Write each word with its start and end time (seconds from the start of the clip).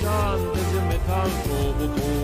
de 0.00 0.06
gigantes 0.06 0.72
de 0.72 0.80
metal 0.88 2.19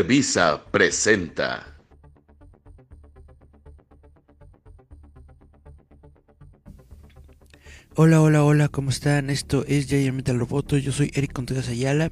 Líder 0.00 0.06
Visa 0.06 0.64
presenta. 0.70 1.76
Hola, 7.96 8.22
hola, 8.22 8.44
hola, 8.44 8.68
¿cómo 8.68 8.90
están? 8.90 9.28
Esto 9.30 9.64
es 9.66 9.88
Giant 9.88 10.16
Metal 10.16 10.38
Roboto, 10.38 10.78
yo 10.78 10.92
soy 10.92 11.10
Eric 11.14 11.32
Contreras 11.32 11.68
Ayala. 11.68 12.10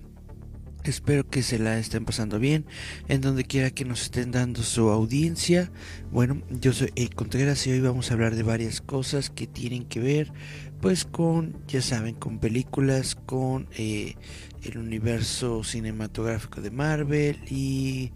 Espero 0.84 1.28
que 1.28 1.42
se 1.42 1.58
la 1.58 1.78
estén 1.78 2.04
pasando 2.04 2.38
bien 2.38 2.64
en 3.08 3.20
donde 3.20 3.44
quiera 3.44 3.70
que 3.70 3.84
nos 3.84 4.02
estén 4.02 4.30
dando 4.30 4.62
su 4.62 4.88
audiencia. 4.88 5.70
Bueno, 6.10 6.40
yo 6.48 6.72
soy 6.72 6.92
Eric 6.94 7.14
Contreras 7.14 7.66
y 7.66 7.72
hoy 7.72 7.80
vamos 7.80 8.10
a 8.10 8.14
hablar 8.14 8.36
de 8.36 8.42
varias 8.42 8.80
cosas 8.80 9.28
que 9.28 9.46
tienen 9.46 9.84
que 9.84 10.00
ver 10.00 10.32
pues 10.80 11.04
con, 11.04 11.56
ya 11.66 11.82
saben, 11.82 12.14
con 12.14 12.38
películas, 12.38 13.16
con 13.16 13.68
eh, 13.76 14.14
el 14.62 14.78
universo 14.78 15.64
cinematográfico 15.64 16.60
de 16.60 16.70
Marvel 16.70 17.38
y 17.50 18.12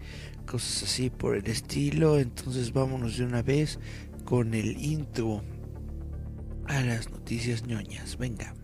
cosas 0.46 0.84
así 0.84 1.10
por 1.10 1.36
el 1.36 1.46
estilo. 1.48 2.18
Entonces 2.18 2.72
vámonos 2.72 3.18
de 3.18 3.24
una 3.24 3.42
vez 3.42 3.80
con 4.24 4.54
el 4.54 4.82
intro 4.82 5.42
a 6.66 6.80
las 6.82 7.10
noticias 7.10 7.66
ñoñas. 7.66 8.16
Venga. 8.16 8.54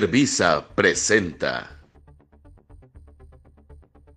Líder 0.00 0.64
presenta. 0.74 1.78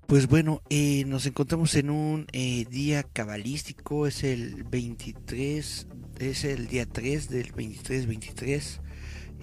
Pues 0.08 0.28
bueno, 0.28 0.64
eh, 0.72 1.04
nos 1.06 1.28
encontramos 1.28 1.76
en 1.76 1.92
un 1.92 2.26
eh, 2.32 2.66
día 2.68 3.04
cabalístico, 3.04 4.08
es 4.08 4.24
el 4.24 4.64
23, 4.64 5.88
es 6.18 6.44
el 6.46 6.68
día 6.68 6.88
3 6.88 7.30
del 7.30 7.54
23-23, 7.54 8.82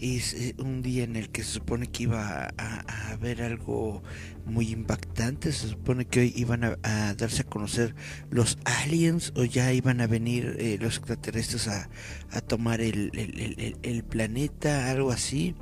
es 0.00 0.34
eh, 0.34 0.56
un 0.59 0.83
día 0.83 1.05
en 1.05 1.15
el 1.15 1.31
que 1.31 1.45
se 1.45 1.53
supone 1.53 1.87
que 1.87 2.03
iba 2.03 2.49
a, 2.59 3.12
haber 3.12 3.41
algo 3.41 4.03
muy 4.45 4.72
impactante, 4.72 5.53
se 5.53 5.69
supone 5.69 6.05
que 6.05 6.19
hoy 6.19 6.33
iban 6.34 6.65
a, 6.65 7.15
darse 7.15 7.43
a 7.43 7.45
conocer 7.45 7.95
los 8.31 8.59
aliens 8.65 9.33
o 9.37 9.45
ya 9.45 9.72
iban 9.72 10.01
a 10.01 10.09
venir 10.09 10.56
eh, 10.59 10.78
los 10.81 10.97
extraterrestres 10.97 11.69
a, 11.69 11.89
a 12.33 12.41
tomar 12.41 12.81
el 12.81 14.05
planeta, 14.09 14.91
algo 14.91 15.12
así, 15.12 15.55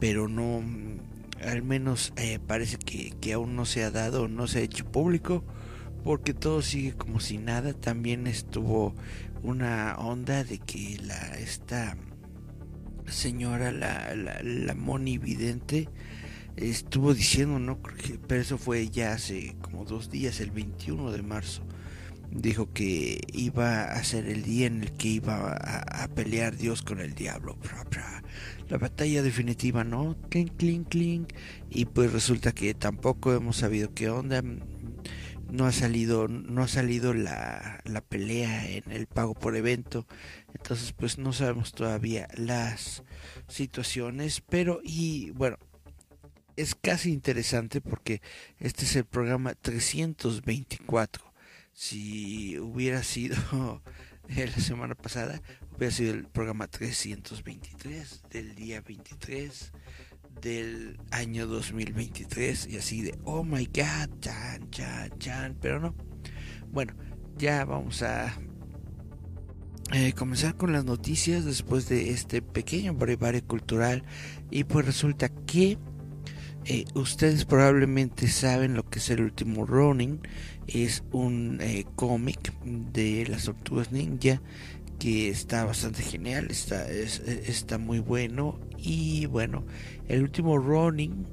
pero 0.00 0.28
no 0.28 0.62
al 1.42 1.62
menos 1.62 2.12
eh, 2.16 2.38
parece 2.44 2.76
que, 2.78 3.12
que, 3.20 3.32
aún 3.32 3.56
no 3.56 3.64
se 3.64 3.84
ha 3.84 3.90
dado, 3.90 4.28
no 4.28 4.46
se 4.46 4.58
ha 4.58 4.62
hecho 4.62 4.90
público, 4.90 5.44
porque 6.04 6.34
todo 6.34 6.62
sigue 6.62 6.94
como 6.94 7.20
si 7.20 7.38
nada. 7.38 7.72
También 7.72 8.26
estuvo 8.26 8.94
una 9.42 9.96
onda 9.98 10.44
de 10.44 10.58
que 10.58 10.98
la 11.02 11.38
esta 11.38 11.96
señora, 13.06 13.72
la, 13.72 14.14
la, 14.14 14.40
la 14.42 14.74
Moni 14.74 15.18
Vidente, 15.18 15.88
estuvo 16.56 17.14
diciendo, 17.14 17.58
no, 17.58 17.78
pero 18.26 18.40
eso 18.40 18.58
fue 18.58 18.88
ya 18.88 19.12
hace 19.12 19.56
como 19.60 19.84
dos 19.84 20.10
días, 20.10 20.40
el 20.40 20.50
21 20.50 21.10
de 21.10 21.22
marzo. 21.22 21.62
Dijo 22.30 22.72
que 22.72 23.20
iba 23.32 23.84
a 23.84 24.04
ser 24.04 24.26
el 24.26 24.42
día 24.42 24.66
en 24.66 24.82
el 24.82 24.92
que 24.92 25.08
iba 25.08 25.52
a, 25.52 26.04
a 26.04 26.08
pelear 26.08 26.56
Dios 26.56 26.82
con 26.82 27.00
el 27.00 27.14
diablo. 27.14 27.58
La 28.68 28.78
batalla 28.78 29.22
definitiva, 29.22 29.82
¿no? 29.82 30.16
Clink, 30.28 30.56
clink, 30.56 30.88
clink. 30.88 31.32
Y 31.70 31.86
pues 31.86 32.12
resulta 32.12 32.52
que 32.52 32.72
tampoco 32.74 33.34
hemos 33.34 33.56
sabido 33.56 33.92
qué 33.94 34.10
onda. 34.10 34.42
No 35.50 35.66
ha 35.66 35.72
salido, 35.72 36.28
no 36.28 36.62
ha 36.62 36.68
salido 36.68 37.12
la, 37.12 37.80
la 37.84 38.00
pelea 38.00 38.70
en 38.70 38.92
el 38.92 39.08
pago 39.08 39.34
por 39.34 39.56
evento. 39.56 40.06
Entonces, 40.54 40.92
pues 40.92 41.18
no 41.18 41.32
sabemos 41.32 41.72
todavía 41.72 42.28
las 42.36 43.02
situaciones. 43.48 44.40
Pero, 44.48 44.80
y 44.84 45.30
bueno, 45.30 45.58
es 46.54 46.76
casi 46.76 47.10
interesante 47.10 47.80
porque 47.80 48.22
este 48.60 48.84
es 48.84 48.94
el 48.94 49.04
programa 49.04 49.54
324 49.54 51.29
si 51.72 52.58
hubiera 52.58 53.02
sido 53.02 53.36
la 54.28 54.62
semana 54.62 54.94
pasada, 54.94 55.40
hubiera 55.76 55.94
sido 55.94 56.14
el 56.14 56.26
programa 56.26 56.66
323 56.68 58.22
del 58.30 58.54
día 58.54 58.80
23 58.80 59.72
del 60.40 60.98
año 61.10 61.46
2023 61.46 62.68
y 62.68 62.76
así 62.76 63.02
de, 63.02 63.18
oh 63.24 63.44
my 63.44 63.66
god, 63.66 64.18
chan, 64.20 64.70
chan, 64.70 65.18
chan, 65.18 65.56
pero 65.60 65.80
no. 65.80 65.94
Bueno, 66.70 66.94
ya 67.36 67.64
vamos 67.64 68.02
a 68.02 68.34
eh, 69.92 70.12
comenzar 70.12 70.56
con 70.56 70.72
las 70.72 70.84
noticias 70.84 71.44
después 71.44 71.88
de 71.88 72.10
este 72.10 72.42
pequeño 72.42 72.94
brevario 72.94 73.44
cultural 73.44 74.04
y 74.50 74.64
pues 74.64 74.86
resulta 74.86 75.28
que 75.28 75.78
eh, 76.64 76.84
ustedes 76.94 77.44
probablemente 77.44 78.28
saben 78.28 78.74
lo 78.74 78.88
que 78.88 78.98
es 78.98 79.10
el 79.10 79.22
último 79.22 79.64
running 79.66 80.20
es 80.66 81.02
un 81.10 81.58
eh, 81.60 81.84
cómic 81.96 82.52
de 82.64 83.26
las 83.28 83.44
tortugas 83.44 83.92
ninja 83.92 84.40
que 85.00 85.30
está 85.30 85.64
bastante 85.64 86.02
genial, 86.02 86.48
está, 86.50 86.88
es, 86.88 87.20
está 87.20 87.78
muy 87.78 87.98
bueno 88.00 88.60
y 88.76 89.26
bueno, 89.26 89.64
el 90.08 90.22
último 90.22 90.58
Running 90.58 91.26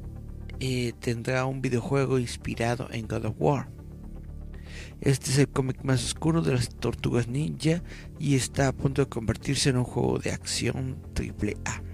eh, 0.60 0.94
tendrá 1.00 1.46
un 1.46 1.62
videojuego 1.62 2.18
inspirado 2.18 2.88
en 2.92 3.08
God 3.08 3.26
of 3.26 3.36
War. 3.38 3.70
Este 5.02 5.30
es 5.30 5.38
el 5.38 5.50
cómic 5.50 5.84
más 5.84 6.04
oscuro 6.04 6.42
de 6.42 6.54
las 6.54 6.70
tortugas 6.70 7.28
ninja 7.28 7.84
y 8.20 8.36
está 8.36 8.70
a 8.70 8.74
punto 8.74 9.04
de 9.04 9.10
convertirse 9.10 9.70
en 9.70 9.78
un 9.78 9.84
juego 9.84 10.18
de 10.18 10.32
acción 10.32 10.98
triple 11.14 11.58
A. 11.66 11.87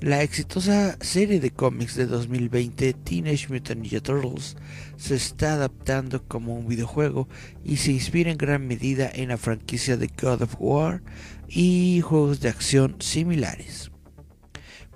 La 0.00 0.22
exitosa 0.22 0.98
serie 1.00 1.40
de 1.40 1.50
cómics 1.50 1.94
de 1.94 2.06
2020 2.06 2.92
Teenage 2.92 3.48
Mutant 3.48 3.80
Ninja 3.80 4.00
Turtles 4.00 4.56
se 4.96 5.14
está 5.14 5.54
adaptando 5.54 6.22
como 6.26 6.54
un 6.54 6.66
videojuego 6.66 7.28
y 7.64 7.76
se 7.76 7.92
inspira 7.92 8.30
en 8.30 8.36
gran 8.36 8.66
medida 8.66 9.10
en 9.14 9.28
la 9.28 9.38
franquicia 9.38 9.96
de 9.96 10.08
God 10.20 10.42
of 10.42 10.56
War 10.58 11.02
y 11.48 12.00
juegos 12.02 12.40
de 12.40 12.48
acción 12.48 12.96
similares. 12.98 13.92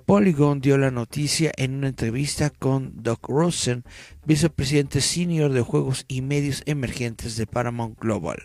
Polygon 0.05 0.59
dio 0.59 0.77
la 0.77 0.91
noticia 0.91 1.51
en 1.55 1.75
una 1.75 1.87
entrevista 1.87 2.49
con 2.49 3.01
Doc 3.01 3.29
Rosen, 3.29 3.83
vicepresidente 4.25 5.01
senior 5.01 5.53
de 5.53 5.61
juegos 5.61 6.05
y 6.07 6.21
medios 6.21 6.61
emergentes 6.65 7.37
de 7.37 7.47
Paramount 7.47 7.97
Global. 7.99 8.39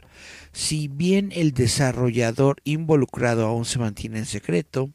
Si 0.53 0.89
bien 0.89 1.31
el 1.33 1.53
desarrollador 1.53 2.59
involucrado 2.65 3.47
aún 3.47 3.65
se 3.65 3.79
mantiene 3.79 4.19
en 4.19 4.27
secreto, 4.27 4.91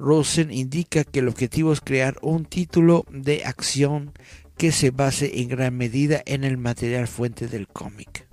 Rosen 0.00 0.50
indica 0.50 1.04
que 1.04 1.18
el 1.18 1.28
objetivo 1.28 1.74
es 1.74 1.82
crear 1.82 2.16
un 2.22 2.46
título 2.46 3.04
de 3.12 3.44
acción 3.44 4.12
que 4.56 4.72
se 4.72 4.90
base 4.90 5.40
en 5.40 5.48
gran 5.48 5.76
medida 5.76 6.22
en 6.24 6.42
el 6.42 6.56
material 6.56 7.06
fuente 7.06 7.48
del 7.48 7.68
cómic. 7.68 8.26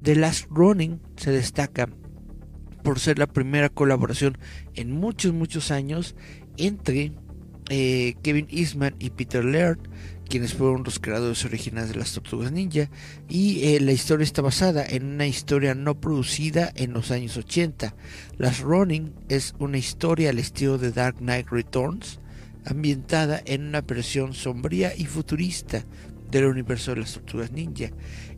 The 0.00 0.14
Last 0.14 0.46
Running 0.48 1.00
se 1.16 1.32
destaca 1.32 1.88
por 2.84 3.00
ser 3.00 3.18
la 3.18 3.26
primera 3.26 3.68
colaboración 3.68 4.38
en 4.74 4.92
muchos, 4.92 5.32
muchos 5.32 5.72
años 5.72 6.14
entre 6.56 7.12
eh, 7.68 8.14
Kevin 8.22 8.46
Eastman 8.48 8.94
y 9.00 9.10
Peter 9.10 9.44
Laird, 9.44 9.80
quienes 10.32 10.54
fueron 10.54 10.82
los 10.82 10.98
creadores 10.98 11.44
originales 11.44 11.90
de 11.90 11.98
las 11.98 12.14
Tortugas 12.14 12.52
Ninja, 12.52 12.88
y 13.28 13.66
eh, 13.66 13.80
la 13.80 13.92
historia 13.92 14.24
está 14.24 14.40
basada 14.40 14.82
en 14.82 15.04
una 15.04 15.26
historia 15.26 15.74
no 15.74 16.00
producida 16.00 16.72
en 16.74 16.94
los 16.94 17.10
años 17.10 17.36
80. 17.36 17.94
Las 18.38 18.60
Running 18.60 19.12
es 19.28 19.54
una 19.58 19.76
historia 19.76 20.30
al 20.30 20.38
estilo 20.38 20.78
de 20.78 20.90
Dark 20.90 21.18
Knight 21.18 21.48
Returns, 21.50 22.18
ambientada 22.64 23.42
en 23.44 23.66
una 23.66 23.82
versión 23.82 24.32
sombría 24.32 24.96
y 24.96 25.04
futurista 25.04 25.84
del 26.30 26.46
universo 26.46 26.94
de 26.94 27.00
las 27.02 27.12
Tortugas 27.12 27.52
Ninja. 27.52 27.90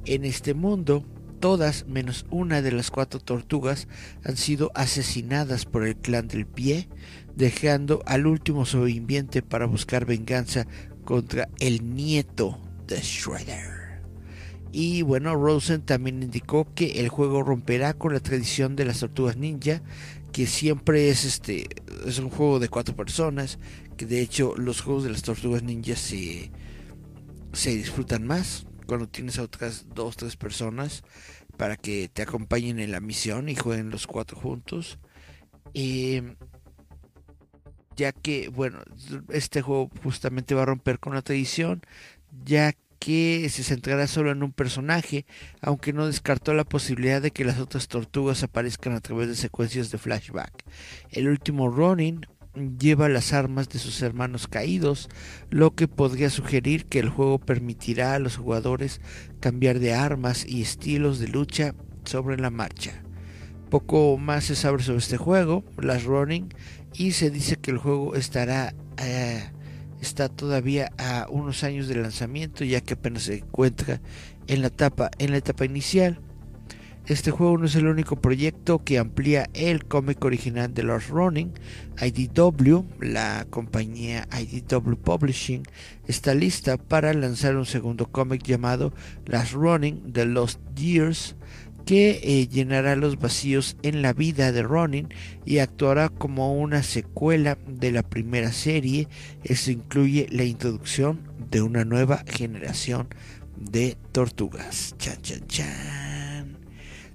En 0.04 0.24
este 0.24 0.52
mundo, 0.52 1.06
todas 1.38 1.86
menos 1.86 2.26
una 2.28 2.60
de 2.60 2.72
las 2.72 2.90
cuatro 2.90 3.20
tortugas 3.20 3.86
han 4.24 4.36
sido 4.36 4.72
asesinadas 4.74 5.64
por 5.64 5.86
el 5.86 5.94
clan 5.94 6.26
del 6.26 6.44
pie, 6.44 6.88
dejando 7.36 8.02
al 8.04 8.26
último 8.26 8.66
sobreviviente 8.66 9.42
para 9.42 9.66
buscar 9.66 10.06
venganza 10.06 10.66
contra 11.04 11.48
el 11.58 11.94
nieto 11.94 12.58
de 12.86 13.00
Shredder. 13.00 13.84
Y 14.72 15.02
bueno, 15.02 15.36
Rosen 15.36 15.82
también 15.82 16.22
indicó 16.22 16.66
que 16.74 17.00
el 17.00 17.08
juego 17.08 17.42
romperá 17.44 17.94
con 17.94 18.12
la 18.12 18.20
tradición 18.20 18.74
de 18.74 18.84
las 18.84 19.00
tortugas 19.00 19.36
ninja, 19.36 19.82
que 20.32 20.46
siempre 20.46 21.10
es 21.10 21.24
este 21.24 21.68
es 22.06 22.18
un 22.18 22.28
juego 22.28 22.58
de 22.58 22.68
cuatro 22.68 22.96
personas, 22.96 23.60
que 23.96 24.04
de 24.04 24.20
hecho 24.20 24.54
los 24.56 24.80
juegos 24.80 25.04
de 25.04 25.10
las 25.10 25.22
tortugas 25.22 25.62
ninja 25.62 25.94
se, 25.94 26.50
se 27.52 27.76
disfrutan 27.76 28.26
más 28.26 28.66
cuando 28.86 29.08
tienes 29.08 29.38
a 29.38 29.44
otras 29.44 29.86
dos 29.94 30.16
tres 30.16 30.36
personas 30.36 31.04
para 31.56 31.76
que 31.76 32.10
te 32.12 32.22
acompañen 32.22 32.80
en 32.80 32.90
la 32.90 32.98
misión 32.98 33.48
y 33.48 33.54
jueguen 33.54 33.90
los 33.90 34.08
cuatro 34.08 34.36
juntos. 34.36 34.98
Eh, 35.72 36.34
ya 37.96 38.12
que, 38.12 38.48
bueno, 38.48 38.78
este 39.30 39.62
juego 39.62 39.90
justamente 40.02 40.54
va 40.54 40.62
a 40.62 40.66
romper 40.66 40.98
con 40.98 41.14
la 41.14 41.22
tradición, 41.22 41.82
ya 42.44 42.74
que 42.98 43.46
se 43.50 43.62
centrará 43.62 44.06
solo 44.06 44.30
en 44.30 44.42
un 44.42 44.52
personaje, 44.52 45.26
aunque 45.60 45.92
no 45.92 46.06
descartó 46.06 46.54
la 46.54 46.64
posibilidad 46.64 47.20
de 47.20 47.32
que 47.32 47.44
las 47.44 47.58
otras 47.58 47.88
tortugas 47.88 48.42
aparezcan 48.42 48.94
a 48.94 49.00
través 49.00 49.28
de 49.28 49.34
secuencias 49.34 49.90
de 49.90 49.98
flashback. 49.98 50.64
El 51.10 51.28
último 51.28 51.68
Ronin 51.68 52.26
lleva 52.78 53.08
las 53.08 53.32
armas 53.32 53.68
de 53.68 53.78
sus 53.78 54.00
hermanos 54.00 54.46
caídos, 54.46 55.08
lo 55.50 55.74
que 55.74 55.88
podría 55.88 56.30
sugerir 56.30 56.86
que 56.86 56.98
el 56.98 57.08
juego 57.08 57.38
permitirá 57.38 58.14
a 58.14 58.18
los 58.18 58.36
jugadores 58.36 59.00
cambiar 59.40 59.80
de 59.80 59.92
armas 59.92 60.46
y 60.48 60.62
estilos 60.62 61.18
de 61.18 61.28
lucha 61.28 61.74
sobre 62.04 62.38
la 62.38 62.50
marcha. 62.50 63.02
Poco 63.70 64.16
más 64.18 64.44
se 64.44 64.56
sabe 64.56 64.82
sobre 64.82 64.98
este 64.98 65.16
juego, 65.16 65.64
las 65.76 66.04
Ronin 66.04 66.48
y 66.94 67.12
se 67.12 67.30
dice 67.30 67.56
que 67.56 67.70
el 67.70 67.78
juego 67.78 68.14
estará 68.14 68.74
eh, 68.98 69.42
está 70.00 70.28
todavía 70.28 70.92
a 70.98 71.26
unos 71.30 71.64
años 71.64 71.88
de 71.88 71.96
lanzamiento 71.96 72.64
ya 72.64 72.80
que 72.80 72.94
apenas 72.94 73.24
se 73.24 73.38
encuentra 73.38 74.00
en 74.46 74.60
la 74.62 74.68
etapa 74.68 75.10
en 75.18 75.32
la 75.32 75.38
etapa 75.38 75.64
inicial 75.64 76.20
este 77.06 77.30
juego 77.30 77.58
no 77.58 77.66
es 77.66 77.74
el 77.74 77.86
único 77.86 78.16
proyecto 78.16 78.82
que 78.82 78.98
amplía 78.98 79.50
el 79.52 79.84
cómic 79.84 80.24
original 80.24 80.72
de 80.72 80.84
Lost 80.84 81.10
Running. 81.10 81.52
IDW, 82.00 82.82
la 82.98 83.46
compañía 83.50 84.26
IDW 84.32 84.96
Publishing, 84.96 85.64
está 86.06 86.34
lista 86.34 86.78
para 86.78 87.12
lanzar 87.12 87.56
un 87.56 87.66
segundo 87.66 88.06
cómic 88.06 88.42
llamado 88.42 88.94
Last 89.26 89.52
Running 89.52 90.14
The 90.14 90.24
Lost 90.24 90.58
Years 90.76 91.36
que 91.84 92.20
eh, 92.22 92.48
llenará 92.48 92.96
los 92.96 93.18
vacíos 93.18 93.76
en 93.82 94.02
la 94.02 94.12
vida 94.12 94.52
de 94.52 94.62
Ronin 94.62 95.08
y 95.44 95.58
actuará 95.58 96.08
como 96.08 96.54
una 96.54 96.82
secuela 96.82 97.58
de 97.66 97.92
la 97.92 98.02
primera 98.02 98.52
serie. 98.52 99.08
Esto 99.42 99.70
incluye 99.70 100.26
la 100.30 100.44
introducción 100.44 101.20
de 101.50 101.62
una 101.62 101.84
nueva 101.84 102.24
generación 102.26 103.08
de 103.56 103.96
tortugas. 104.12 104.94
Chan, 104.98 105.20
chan, 105.22 105.46
chan. 105.46 106.58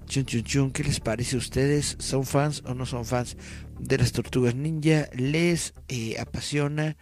Chun, 0.07 0.25
chun, 0.25 0.44
chun. 0.44 0.72
¿Qué 0.72 0.83
les 0.83 1.00
parece 1.00 1.36
a 1.36 1.39
ustedes? 1.39 1.95
¿Son 2.00 2.25
fans 2.25 2.63
o 2.65 2.74
no 2.74 2.86
son 2.86 3.06
fans 3.06 3.38
de 3.80 3.98
las 3.98 4.12
tortugas 4.12 4.56
ninja? 4.56 5.07
¿Les 5.13 5.74
eh, 5.88 6.18
apasiona 6.19 6.98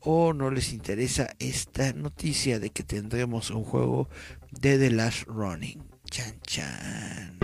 o 0.00 0.32
no 0.32 0.50
les 0.50 0.72
interesa 0.72 1.28
esta 1.38 1.92
noticia 1.92 2.58
de 2.58 2.70
que 2.70 2.82
tendremos 2.82 3.50
un 3.50 3.64
juego 3.64 4.08
de 4.50 4.78
The 4.78 4.90
Last 4.90 5.26
Running? 5.26 5.91
Chan, 6.12 6.38
chan. 6.46 7.38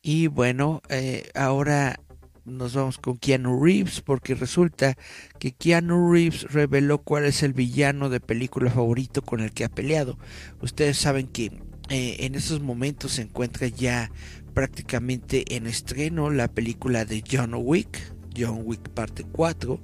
Y 0.00 0.28
bueno, 0.28 0.80
eh, 0.88 1.28
ahora 1.34 1.98
nos 2.44 2.74
vamos 2.74 2.98
con 2.98 3.16
Keanu 3.16 3.60
Reeves 3.60 4.00
porque 4.00 4.36
resulta 4.36 4.96
que 5.40 5.50
Keanu 5.50 6.12
Reeves 6.12 6.52
reveló 6.52 6.98
cuál 6.98 7.24
es 7.24 7.42
el 7.42 7.52
villano 7.52 8.10
de 8.10 8.20
película 8.20 8.70
favorito 8.70 9.22
con 9.22 9.40
el 9.40 9.50
que 9.50 9.64
ha 9.64 9.68
peleado. 9.68 10.16
Ustedes 10.60 10.98
saben 10.98 11.26
que 11.26 11.46
eh, 11.88 12.18
en 12.20 12.36
estos 12.36 12.60
momentos 12.60 13.10
se 13.14 13.22
encuentra 13.22 13.66
ya 13.66 14.12
prácticamente 14.54 15.56
en 15.56 15.66
estreno 15.66 16.30
la 16.30 16.46
película 16.46 17.04
de 17.04 17.24
John 17.28 17.54
Wick, 17.56 17.98
John 18.36 18.60
Wick 18.64 18.88
parte 18.90 19.24
4. 19.24 19.80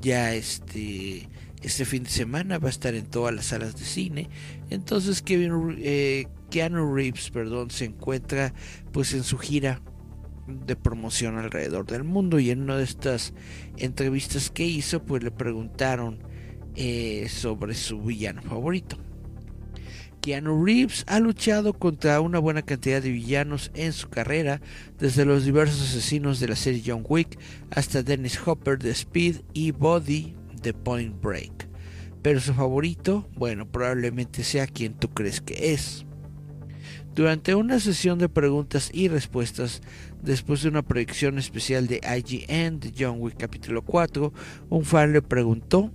Ya 0.00 0.34
este 0.34 1.28
este 1.62 1.84
fin 1.84 2.04
de 2.04 2.10
semana 2.10 2.58
va 2.58 2.68
a 2.68 2.70
estar 2.70 2.94
en 2.94 3.06
todas 3.06 3.34
las 3.34 3.46
salas 3.46 3.76
de 3.76 3.84
cine. 3.84 4.28
Entonces 4.70 5.22
Kevin, 5.22 5.76
eh, 5.78 6.26
Keanu 6.50 6.94
Reeves 6.94 7.30
perdón, 7.30 7.70
se 7.70 7.86
encuentra 7.86 8.52
pues 8.92 9.12
en 9.14 9.24
su 9.24 9.38
gira 9.38 9.80
de 10.46 10.76
promoción 10.76 11.38
alrededor 11.38 11.86
del 11.86 12.04
mundo 12.04 12.38
y 12.38 12.50
en 12.50 12.62
una 12.62 12.76
de 12.76 12.84
estas 12.84 13.34
entrevistas 13.76 14.50
que 14.50 14.64
hizo 14.64 15.02
pues 15.02 15.24
le 15.24 15.30
preguntaron 15.30 16.18
eh, 16.76 17.28
sobre 17.28 17.74
su 17.74 18.00
villano 18.00 18.42
favorito. 18.42 18.98
Keanu 20.20 20.64
Reeves 20.64 21.04
ha 21.06 21.20
luchado 21.20 21.72
contra 21.72 22.20
una 22.20 22.38
buena 22.38 22.62
cantidad 22.62 23.00
de 23.00 23.12
villanos 23.12 23.70
en 23.74 23.92
su 23.92 24.08
carrera, 24.08 24.60
desde 24.98 25.24
los 25.24 25.44
diversos 25.44 25.80
asesinos 25.80 26.40
de 26.40 26.48
la 26.48 26.56
serie 26.56 26.82
John 26.84 27.04
Wick 27.08 27.38
hasta 27.70 28.02
Dennis 28.02 28.40
Hopper 28.44 28.78
de 28.78 28.90
Speed 28.90 29.42
y 29.52 29.70
Body 29.70 30.34
de 30.62 30.74
Point 30.74 31.20
Break. 31.20 31.68
Pero 32.22 32.40
su 32.40 32.54
favorito, 32.54 33.28
bueno, 33.36 33.70
probablemente 33.70 34.42
sea 34.42 34.66
quien 34.66 34.94
tú 34.94 35.08
crees 35.10 35.40
que 35.40 35.72
es. 35.72 36.06
Durante 37.14 37.54
una 37.54 37.80
sesión 37.80 38.18
de 38.18 38.28
preguntas 38.28 38.90
y 38.92 39.08
respuestas, 39.08 39.80
después 40.22 40.62
de 40.62 40.68
una 40.68 40.82
proyección 40.82 41.38
especial 41.38 41.86
de 41.86 42.00
IGN 42.04 42.78
de 42.80 42.92
John 42.98 43.16
Wick 43.20 43.38
capítulo 43.38 43.82
4, 43.82 44.32
un 44.68 44.84
fan 44.84 45.12
le 45.12 45.22
preguntó 45.22 45.90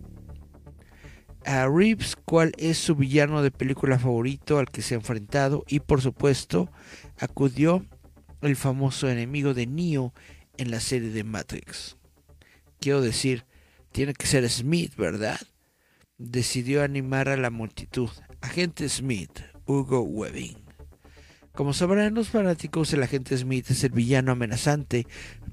a 1.46 1.68
Reeves 1.68 2.16
cuál 2.16 2.54
es 2.58 2.78
su 2.78 2.96
villano 2.96 3.44
de 3.44 3.52
película 3.52 4.00
favorito 4.00 4.58
al 4.58 4.70
que 4.70 4.82
se 4.82 4.96
ha 4.96 4.98
enfrentado 4.98 5.64
y 5.68 5.80
por 5.80 6.02
supuesto 6.02 6.72
acudió 7.20 7.86
el 8.42 8.56
famoso 8.56 9.10
enemigo 9.10 9.54
de 9.54 9.68
Neo 9.68 10.14
en 10.58 10.72
la 10.72 10.80
serie 10.80 11.10
de 11.10 11.24
Matrix. 11.24 11.98
Quiero 12.80 13.02
decir, 13.02 13.46
tiene 13.92 14.14
que 14.14 14.28
ser 14.28 14.50
Smith, 14.50 14.96
¿verdad? 14.96 15.40
Decidió 16.18 16.84
animar 16.84 17.30
a 17.30 17.38
la 17.38 17.50
multitud. 17.50 18.10
Agente 18.42 18.88
Smith, 18.90 19.40
Hugo 19.66 20.02
Webbing. 20.02 20.58
Como 21.54 21.74
sabrán 21.74 22.14
los 22.14 22.30
fanáticos, 22.30 22.94
el 22.94 23.04
agente 23.04 23.38
Smith 23.38 23.70
es 23.72 23.84
el 23.84 23.92
villano 23.92 24.32
amenazante 24.32 25.06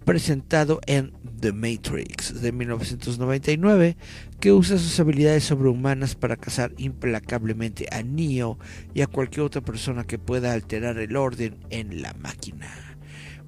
presentado 0.04 0.80
en 0.87 1.12
The 1.40 1.52
Matrix 1.52 2.40
de 2.40 2.52
1999, 2.52 3.97
que 4.38 4.52
usa 4.52 4.78
sus 4.78 4.99
habilidades 5.00 5.42
sobrehumanas 5.42 6.14
para 6.14 6.37
cazar 6.37 6.73
implacablemente 6.78 7.88
a 7.90 8.04
Neo 8.04 8.59
y 8.95 9.00
a 9.00 9.09
cualquier 9.09 9.42
otra 9.45 9.61
persona 9.61 10.04
que 10.04 10.18
pueda 10.18 10.52
alterar 10.52 10.99
el 10.99 11.16
orden 11.16 11.59
en 11.71 12.00
la 12.00 12.14
máquina. 12.14 12.68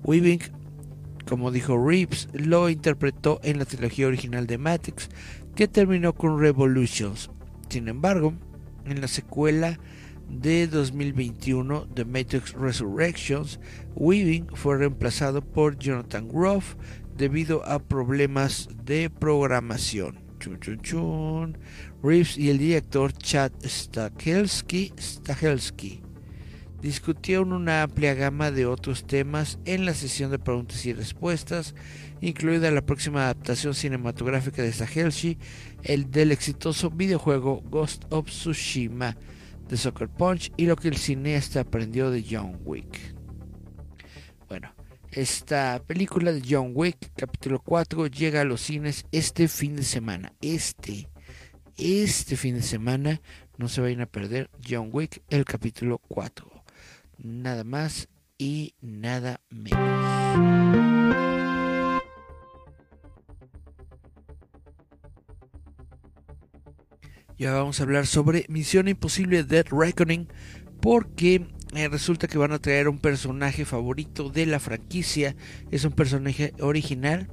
Weaving 0.02 0.40
como 1.30 1.52
dijo 1.52 1.78
Reeves, 1.78 2.26
lo 2.32 2.68
interpretó 2.68 3.38
en 3.44 3.60
la 3.60 3.64
trilogía 3.64 4.08
original 4.08 4.48
de 4.48 4.58
Matrix, 4.58 5.08
que 5.54 5.68
terminó 5.68 6.12
con 6.12 6.40
Revolutions. 6.40 7.30
Sin 7.68 7.86
embargo, 7.86 8.34
en 8.84 9.00
la 9.00 9.06
secuela 9.06 9.78
de 10.28 10.66
2021 10.66 11.86
The 11.94 12.04
Matrix 12.04 12.52
Resurrections, 12.54 13.60
Weaving 13.94 14.48
fue 14.54 14.78
reemplazado 14.78 15.40
por 15.40 15.78
Jonathan 15.78 16.26
Groff 16.28 16.74
debido 17.16 17.64
a 17.64 17.78
problemas 17.78 18.68
de 18.84 19.08
programación. 19.08 20.18
Chun, 20.40 20.58
chun, 20.58 20.80
chun. 20.80 21.58
Reeves 22.02 22.36
y 22.38 22.50
el 22.50 22.58
director 22.58 23.12
Chad 23.12 23.52
Stahelski, 23.64 24.92
Stahelski 24.98 26.02
discutieron 26.80 27.52
una 27.52 27.82
amplia 27.82 28.14
gama 28.14 28.50
de 28.50 28.66
otros 28.66 29.06
temas 29.06 29.58
en 29.64 29.84
la 29.84 29.94
sesión 29.94 30.30
de 30.30 30.38
preguntas 30.38 30.84
y 30.86 30.92
respuestas, 30.92 31.74
incluida 32.20 32.70
la 32.70 32.82
próxima 32.82 33.24
adaptación 33.24 33.74
cinematográfica 33.74 34.62
de 34.62 34.72
Sahelshi, 34.72 35.38
el 35.82 36.10
del 36.10 36.32
exitoso 36.32 36.90
videojuego 36.90 37.62
Ghost 37.62 38.04
of 38.10 38.26
Tsushima 38.26 39.16
de 39.68 39.76
Soccer 39.76 40.08
Punch 40.08 40.52
y 40.56 40.66
lo 40.66 40.76
que 40.76 40.88
el 40.88 40.96
cineasta 40.96 41.60
aprendió 41.60 42.10
de 42.10 42.24
John 42.28 42.58
Wick. 42.64 43.14
Bueno, 44.48 44.74
Esta 45.12 45.82
película 45.86 46.32
de 46.32 46.42
John 46.48 46.72
Wick, 46.74 47.12
capítulo 47.16 47.60
4, 47.60 48.06
llega 48.06 48.40
a 48.40 48.44
los 48.44 48.60
cines 48.60 49.06
este 49.10 49.48
fin 49.48 49.76
de 49.76 49.82
semana. 49.82 50.32
Este, 50.40 51.08
este 51.76 52.36
fin 52.36 52.54
de 52.54 52.62
semana, 52.62 53.20
no 53.58 53.68
se 53.68 53.80
vayan 53.80 54.00
a 54.00 54.06
perder 54.06 54.50
John 54.66 54.90
Wick, 54.92 55.22
el 55.28 55.44
capítulo 55.44 55.98
4. 55.98 56.49
Nada 57.22 57.64
más 57.64 58.08
y 58.38 58.74
nada 58.80 59.40
menos. 59.50 59.78
Ya 67.36 67.52
vamos 67.52 67.80
a 67.80 67.82
hablar 67.84 68.06
sobre 68.06 68.44
Misión 68.48 68.88
Imposible 68.88 69.44
Dead 69.44 69.66
Reckoning 69.70 70.28
porque 70.80 71.46
eh, 71.74 71.88
resulta 71.88 72.26
que 72.26 72.38
van 72.38 72.52
a 72.52 72.58
traer 72.58 72.88
un 72.88 72.98
personaje 72.98 73.64
favorito 73.64 74.30
de 74.30 74.46
la 74.46 74.58
franquicia. 74.58 75.36
Es 75.70 75.84
un 75.84 75.92
personaje 75.92 76.54
original. 76.60 77.30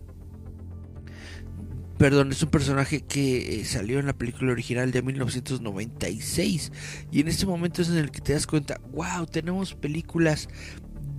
Perdón, 1.97 2.31
es 2.31 2.41
un 2.43 2.49
personaje 2.49 3.01
que 3.01 3.59
eh, 3.59 3.65
salió 3.65 3.99
en 3.99 4.05
la 4.05 4.13
película 4.13 4.51
original 4.51 4.91
de 4.91 5.01
1996. 5.01 6.71
Y 7.11 7.21
en 7.21 7.27
este 7.27 7.47
momento 7.47 7.81
es 7.81 7.89
en 7.89 7.97
el 7.97 8.11
que 8.11 8.21
te 8.21 8.33
das 8.33 8.45
cuenta, 8.45 8.79
wow, 8.91 9.25
tenemos 9.25 9.73
películas 9.73 10.47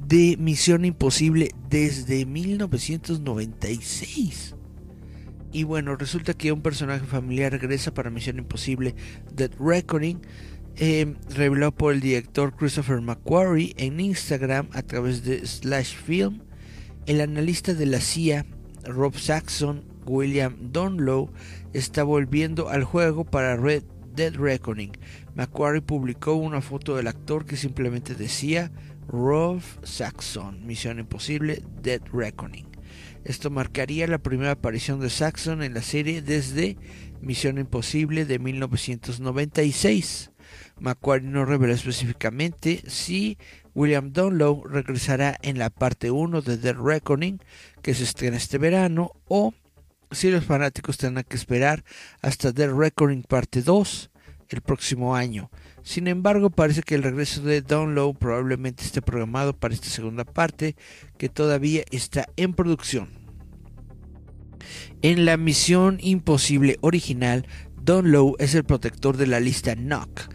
de 0.07 0.37
Misión 0.39 0.85
Imposible 0.85 1.51
desde 1.69 2.25
1996. 2.27 4.55
Y 5.51 5.65
bueno, 5.65 5.97
resulta 5.97 6.35
que 6.35 6.53
un 6.53 6.63
personaje 6.63 7.07
familiar 7.07 7.51
regresa 7.51 7.93
para 7.93 8.11
Misión 8.11 8.39
Imposible 8.39 8.95
Dead 9.35 9.51
Reckoning, 9.59 10.21
eh, 10.77 11.17
revelado 11.35 11.73
por 11.73 11.93
el 11.93 12.01
director 12.01 12.55
Christopher 12.55 13.01
McQuarrie 13.01 13.75
en 13.79 13.99
Instagram 13.99 14.69
a 14.73 14.83
través 14.83 15.25
de 15.25 15.45
Slash 15.45 15.97
Film. 15.97 16.43
El 17.07 17.21
analista 17.21 17.75
de 17.75 17.87
la 17.87 18.01
CIA, 18.01 18.47
Rob 18.85 19.17
Saxon, 19.17 19.98
William 20.09 20.57
Donlow, 20.73 21.31
está 21.73 22.03
volviendo 22.03 22.69
al 22.69 22.85
juego 22.85 23.25
para 23.25 23.57
Red 23.57 23.85
Dead 24.15 24.35
Reckoning. 24.35 24.93
McQuarrie 25.35 25.83
publicó 25.83 26.35
una 26.35 26.61
foto 26.61 26.97
del 26.97 27.07
actor 27.07 27.47
que 27.47 27.57
simplemente 27.57 28.15
decía 28.15 28.73
Rob 29.07 29.61
Saxon, 29.83 30.67
Misión 30.67 30.99
Imposible 30.99 31.63
Dead 31.83 32.01
Reckoning. 32.13 32.67
Esto 33.25 33.51
marcaría 33.51 34.07
la 34.07 34.19
primera 34.19 34.53
aparición 34.53 35.01
de 35.01 35.11
Saxon 35.11 35.63
en 35.63 35.75
la 35.75 35.83
serie 35.83 36.23
desde 36.23 36.77
Misión 37.21 37.59
Imposible 37.59 38.25
de 38.25 38.39
1996. 38.39 40.31
Macquarie 40.81 41.29
no 41.29 41.45
reveló 41.45 41.73
específicamente 41.73 42.83
si 42.87 43.37
William 43.75 44.13
Dunlow 44.13 44.65
regresará 44.65 45.37
en 45.43 45.59
la 45.59 45.71
parte 45.71 46.11
1 46.11 46.43
de 46.43 46.57
The 46.57 46.73
Reckoning, 46.73 47.41
que 47.83 47.95
se 47.95 48.05
estrena 48.05 48.37
este 48.37 48.59
verano, 48.59 49.13
o 49.27 49.55
si 50.11 50.31
los 50.31 50.45
fanáticos 50.45 50.99
tendrán 50.99 51.25
que 51.29 51.37
esperar 51.37 51.85
hasta 52.23 52.53
The 52.53 52.69
Reckoning 52.69 53.23
parte 53.23 53.63
2 53.63 54.11
el 54.49 54.61
próximo 54.61 55.15
año. 55.15 55.51
Sin 55.83 56.07
embargo, 56.07 56.51
parece 56.51 56.83
que 56.83 56.95
el 56.95 57.03
regreso 57.03 57.43
de 57.43 57.63
Download 57.63 58.15
probablemente 58.15 58.85
esté 58.85 59.03
programado 59.03 59.55
para 59.55 59.75
esta 59.75 59.89
segunda 59.89 60.25
parte, 60.25 60.77
que 61.17 61.29
todavía 61.29 61.83
está 61.91 62.27
en 62.37 62.55
producción. 62.55 63.09
En 65.03 65.25
la 65.25 65.37
misión 65.37 65.99
imposible 66.01 66.79
original, 66.81 67.47
Don 67.81 68.11
Lowe 68.11 68.37
es 68.39 68.55
el 68.55 68.65
protector 68.65 69.17
de 69.17 69.27
la 69.27 69.41
lista 69.41 69.75
NOC 69.75 70.29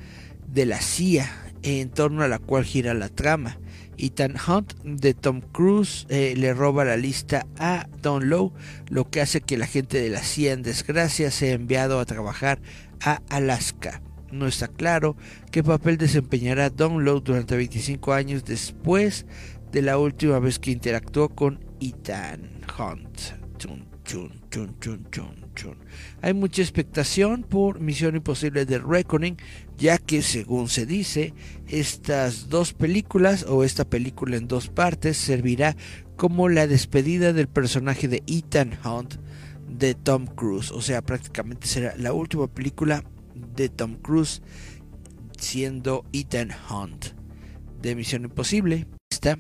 de 0.48 0.66
la 0.66 0.80
CIA, 0.80 1.30
en 1.62 1.90
torno 1.90 2.24
a 2.24 2.28
la 2.28 2.40
cual 2.40 2.64
gira 2.64 2.94
la 2.94 3.10
trama. 3.10 3.60
Ethan 3.98 4.36
Hunt 4.48 4.74
de 4.84 5.14
Tom 5.14 5.42
Cruise 5.42 6.06
eh, 6.10 6.34
le 6.38 6.54
roba 6.54 6.86
la 6.86 6.98
lista 6.98 7.46
a 7.58 7.88
Don 8.02 8.30
Lowe, 8.30 8.54
lo 8.90 9.10
que 9.10 9.22
hace 9.22 9.42
que 9.42 9.58
la 9.58 9.68
gente 9.68 10.02
de 10.02 10.10
la 10.10 10.22
CIA 10.22 10.54
en 10.54 10.64
desgracia 10.64 11.32
sea 11.32 11.54
enviado 11.54 12.00
a 12.00 12.06
trabajar 12.06 12.62
a 13.02 13.22
Alaska. 13.30 14.02
No 14.32 14.48
está 14.48 14.68
claro 14.68 15.16
qué 15.52 15.64
papel 15.64 15.98
desempeñará 15.98 16.70
Don 16.70 17.06
Lowe 17.06 17.22
durante 17.22 17.56
25 17.56 18.14
años 18.14 18.44
después 18.44 19.26
de 19.72 19.82
la 19.82 19.98
última 19.98 20.40
vez 20.40 20.60
que 20.60 20.72
interactuó 20.72 21.30
con 21.30 21.60
Ethan 21.80 22.50
Hunt. 22.78 23.44
Hay 26.22 26.34
mucha 26.34 26.62
expectación 26.62 27.44
por 27.44 27.80
Misión 27.80 28.16
Imposible 28.16 28.66
de 28.66 28.80
Reckoning, 28.80 29.38
ya 29.78 29.98
que 29.98 30.22
según 30.22 30.70
se 30.70 30.86
dice, 30.86 31.34
estas 31.68 32.50
dos 32.50 32.74
películas 32.74 33.46
o 33.48 33.64
esta 33.64 33.86
película 33.86 34.38
en 34.38 34.48
dos 34.48 34.70
partes 34.70 35.18
servirá 35.18 35.76
como 36.16 36.50
la 36.50 36.68
despedida 36.68 37.34
del 37.34 37.48
personaje 37.48 38.08
de 38.08 38.24
Ethan 38.28 38.78
Hunt 38.86 39.16
de 39.68 39.96
Tom 39.96 40.28
Cruise. 40.28 40.72
O 40.72 40.82
sea, 40.82 41.02
prácticamente 41.02 41.68
será 41.68 41.96
la 41.98 42.14
última 42.14 42.48
película 42.48 43.04
de 43.56 43.70
Tom 43.70 43.96
Cruise 43.96 44.42
siendo 45.38 46.06
Ethan 46.14 46.52
Hunt 46.70 47.08
de 47.82 47.96
Misión 47.96 48.24
Imposible. 48.24 48.88
Está 49.10 49.38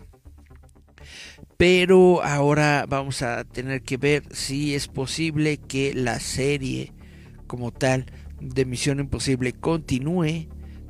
pero 1.57 2.23
ahora 2.23 2.85
vamos 2.89 3.21
a 3.21 3.43
tener 3.43 3.83
que 3.83 3.97
ver 3.97 4.23
si 4.31 4.75
es 4.75 4.87
posible 4.87 5.57
que 5.57 5.93
la 5.93 6.19
serie 6.19 6.91
como 7.47 7.71
tal 7.71 8.05
de 8.49 8.65
Misión 8.65 8.99
Imposible 8.99 9.53
continúe 9.53 10.47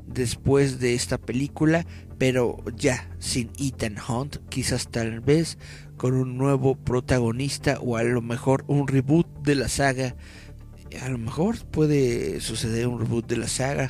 después 0.08 0.80
de 0.80 0.94
esta 0.94 1.18
película, 1.18 1.86
pero 2.18 2.58
ya 2.76 3.10
sin 3.20 3.52
Ethan 3.58 3.96
Hunt, 4.08 4.38
quizás 4.50 4.90
tal 4.90 5.20
vez 5.20 5.58
con 5.98 6.14
un 6.14 6.38
nuevo 6.38 6.76
protagonista 6.76 7.80
o 7.80 7.98
a 7.98 8.04
lo 8.04 8.22
mejor 8.22 8.66
un 8.68 8.88
reboot 8.88 9.28
de 9.44 9.56
la 9.56 9.68
saga. 9.68 10.16
A 11.02 11.10
lo 11.10 11.18
mejor 11.18 11.58
puede 11.66 12.40
suceder 12.40 12.88
un 12.88 13.00
reboot 13.00 13.28
de 13.28 13.38
la 13.38 13.48
saga 13.48 13.90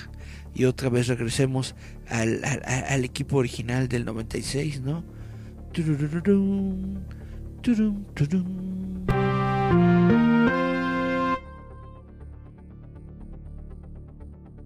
y 0.53 0.65
otra 0.65 0.89
vez 0.89 1.07
regresemos 1.07 1.75
al, 2.07 2.41
al, 2.43 3.03
equipo 3.03 3.37
original 3.37 3.87
del 3.87 4.05
96, 4.05 4.81
¿no? 4.81 5.03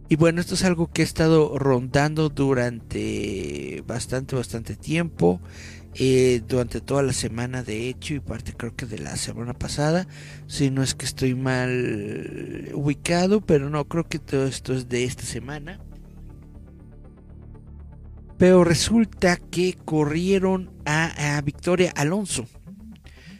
Y 0.09 0.15
bueno, 0.15 0.39
esto 0.39 0.55
es 0.55 0.63
algo 0.63 0.87
que 0.87 1.01
he 1.01 1.05
estado 1.05 1.57
rondando 1.59 2.29
durante 2.29 3.83
bastante, 3.85 4.35
bastante 4.35 4.75
tiempo. 4.75 5.41
Eh, 5.99 6.43
durante 6.47 6.79
toda 6.79 7.01
la 7.01 7.11
semana, 7.11 7.63
de 7.63 7.89
hecho, 7.89 8.13
y 8.13 8.19
parte 8.19 8.53
creo 8.53 8.75
que 8.75 8.85
de 8.85 8.99
la 8.99 9.15
semana 9.17 9.53
pasada. 9.53 10.07
Si 10.45 10.69
no 10.69 10.83
es 10.83 10.93
que 10.93 11.05
estoy 11.05 11.33
mal 11.33 12.69
ubicado, 12.73 13.41
pero 13.41 13.69
no, 13.69 13.85
creo 13.85 14.07
que 14.07 14.19
todo 14.19 14.45
esto 14.45 14.73
es 14.73 14.87
de 14.89 15.05
esta 15.05 15.23
semana. 15.23 15.79
Pero 18.37 18.63
resulta 18.63 19.37
que 19.37 19.73
corrieron 19.73 20.71
a, 20.85 21.41
Victoria 21.43 21.91
Alonso. 21.95 22.45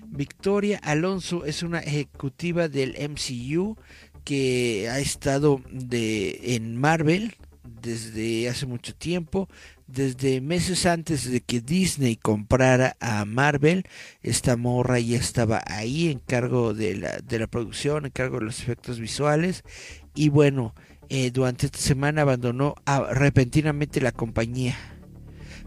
Victoria 0.08 0.80
Alonso 0.82 1.46
es 1.46 1.62
una 1.62 1.80
ejecutiva 1.80 2.68
del 2.70 2.96
MCU 2.98 3.78
que 4.28 4.90
ha 4.92 5.00
estado 5.00 5.62
de, 5.72 6.56
en 6.56 6.76
Marvel 6.76 7.36
desde 7.64 8.50
hace 8.50 8.66
mucho 8.66 8.94
tiempo, 8.94 9.48
desde 9.88 10.42
meses 10.42 10.86
antes 10.86 11.32
de 11.32 11.40
que 11.40 11.62
Disney 11.62 12.18
comprara 12.18 12.98
a 13.00 13.24
Marvel, 13.24 13.86
esta 14.22 14.58
morra 14.58 15.00
ya 15.00 15.18
estaba 15.18 15.64
ahí 15.66 16.10
en 16.10 16.20
cargo 16.20 16.74
de 16.74 16.98
la, 16.98 17.20
de 17.20 17.40
la 17.40 17.48
producción, 17.48 18.06
en 18.06 18.12
cargo 18.12 18.40
de 18.40 18.48
los 18.48 18.60
efectos 18.60 19.00
visuales 19.00 19.64
y 20.14 20.28
bueno, 20.28 20.76
eh, 21.08 21.32
durante 21.32 21.68
esta 21.68 21.80
semana 21.80 22.24
abandonó 22.24 22.76
repentinamente 23.12 24.02
la 24.02 24.12
compañía. 24.12 24.76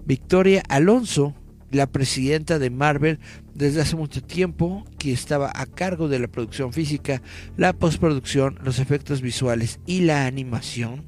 Victoria 0.05 0.62
Alonso, 0.69 1.35
la 1.71 1.87
presidenta 1.87 2.59
de 2.59 2.69
Marvel 2.69 3.21
desde 3.61 3.83
hace 3.83 3.95
mucho 3.95 4.23
tiempo, 4.23 4.85
que 4.99 5.12
estaba 5.12 5.52
a 5.55 5.67
cargo 5.67 6.09
de 6.09 6.19
la 6.19 6.29
producción 6.29 6.73
física, 6.73 7.21
la 7.59 7.75
postproducción, 7.75 8.59
los 8.64 8.79
efectos 8.79 9.21
visuales 9.21 9.81
y 9.85 10.00
la 10.00 10.25
animación, 10.25 11.05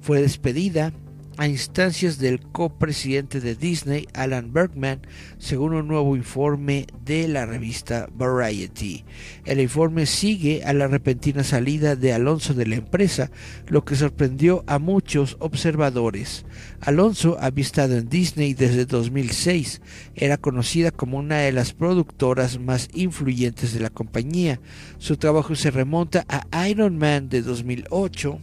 fue 0.00 0.22
despedida 0.22 0.92
a 1.38 1.46
instancias 1.46 2.18
del 2.18 2.40
copresidente 2.40 3.40
de 3.40 3.54
Disney, 3.54 4.08
Alan 4.14 4.52
Bergman, 4.52 5.00
según 5.38 5.74
un 5.74 5.88
nuevo 5.88 6.16
informe 6.16 6.86
de 7.04 7.28
la 7.28 7.46
revista 7.46 8.08
Variety. 8.14 9.04
El 9.44 9.60
informe 9.60 10.06
sigue 10.06 10.64
a 10.64 10.72
la 10.72 10.88
repentina 10.88 11.44
salida 11.44 11.96
de 11.96 12.12
Alonso 12.12 12.54
de 12.54 12.66
la 12.66 12.76
empresa, 12.76 13.30
lo 13.68 13.84
que 13.84 13.96
sorprendió 13.96 14.64
a 14.66 14.78
muchos 14.78 15.36
observadores. 15.40 16.44
Alonso 16.80 17.36
había 17.40 17.64
estado 17.64 17.96
en 17.96 18.08
Disney 18.08 18.54
desde 18.54 18.86
2006, 18.86 19.80
era 20.14 20.36
conocida 20.36 20.90
como 20.90 21.18
una 21.18 21.38
de 21.38 21.52
las 21.52 21.72
productoras 21.72 22.58
más 22.58 22.88
influyentes 22.94 23.72
de 23.72 23.80
la 23.80 23.90
compañía. 23.90 24.60
Su 24.98 25.16
trabajo 25.16 25.54
se 25.54 25.70
remonta 25.70 26.24
a 26.28 26.68
Iron 26.68 26.98
Man 26.98 27.28
de 27.28 27.42
2008, 27.42 28.40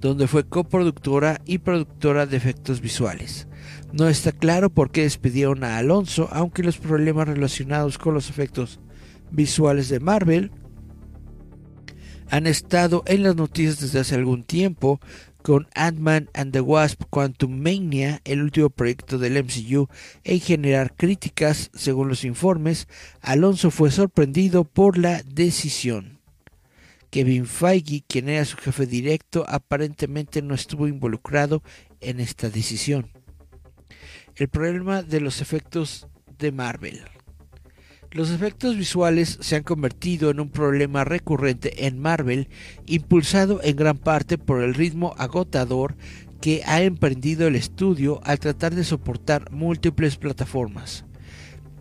donde 0.00 0.26
fue 0.26 0.46
coproductora 0.46 1.40
y 1.44 1.58
productora 1.58 2.26
de 2.26 2.36
efectos 2.36 2.80
visuales. 2.80 3.48
No 3.92 4.08
está 4.08 4.32
claro 4.32 4.70
por 4.70 4.90
qué 4.90 5.02
despidieron 5.02 5.64
a 5.64 5.78
Alonso, 5.78 6.28
aunque 6.32 6.62
los 6.62 6.78
problemas 6.78 7.28
relacionados 7.28 7.98
con 7.98 8.14
los 8.14 8.28
efectos 8.28 8.80
visuales 9.30 9.88
de 9.88 10.00
Marvel 10.00 10.50
han 12.30 12.46
estado 12.46 13.02
en 13.06 13.22
las 13.22 13.36
noticias 13.36 13.80
desde 13.80 14.00
hace 14.00 14.14
algún 14.14 14.44
tiempo, 14.44 15.00
con 15.44 15.68
Ant-Man 15.74 16.30
and 16.32 16.52
the 16.52 16.60
Wasp 16.62 17.02
Quantum 17.10 17.60
Mania, 17.60 18.22
el 18.24 18.42
último 18.42 18.70
proyecto 18.70 19.18
del 19.18 19.44
MCU 19.44 19.88
en 20.24 20.40
generar 20.40 20.94
críticas, 20.96 21.70
según 21.74 22.08
los 22.08 22.24
informes, 22.24 22.88
Alonso 23.20 23.70
fue 23.70 23.90
sorprendido 23.90 24.64
por 24.64 24.96
la 24.96 25.22
decisión. 25.22 26.13
Kevin 27.14 27.46
Feige, 27.46 28.02
quien 28.08 28.28
era 28.28 28.44
su 28.44 28.56
jefe 28.56 28.86
directo, 28.86 29.44
aparentemente 29.46 30.42
no 30.42 30.52
estuvo 30.52 30.88
involucrado 30.88 31.62
en 32.00 32.18
esta 32.18 32.50
decisión. 32.50 33.12
El 34.34 34.48
problema 34.48 35.04
de 35.04 35.20
los 35.20 35.40
efectos 35.40 36.08
de 36.38 36.50
Marvel. 36.50 37.02
Los 38.10 38.32
efectos 38.32 38.76
visuales 38.76 39.38
se 39.40 39.54
han 39.54 39.62
convertido 39.62 40.28
en 40.28 40.40
un 40.40 40.50
problema 40.50 41.04
recurrente 41.04 41.86
en 41.86 42.00
Marvel, 42.00 42.48
impulsado 42.84 43.60
en 43.62 43.76
gran 43.76 43.98
parte 43.98 44.36
por 44.36 44.64
el 44.64 44.74
ritmo 44.74 45.14
agotador 45.16 45.94
que 46.40 46.62
ha 46.66 46.82
emprendido 46.82 47.46
el 47.46 47.54
estudio 47.54 48.20
al 48.24 48.40
tratar 48.40 48.74
de 48.74 48.82
soportar 48.82 49.52
múltiples 49.52 50.16
plataformas. 50.16 51.04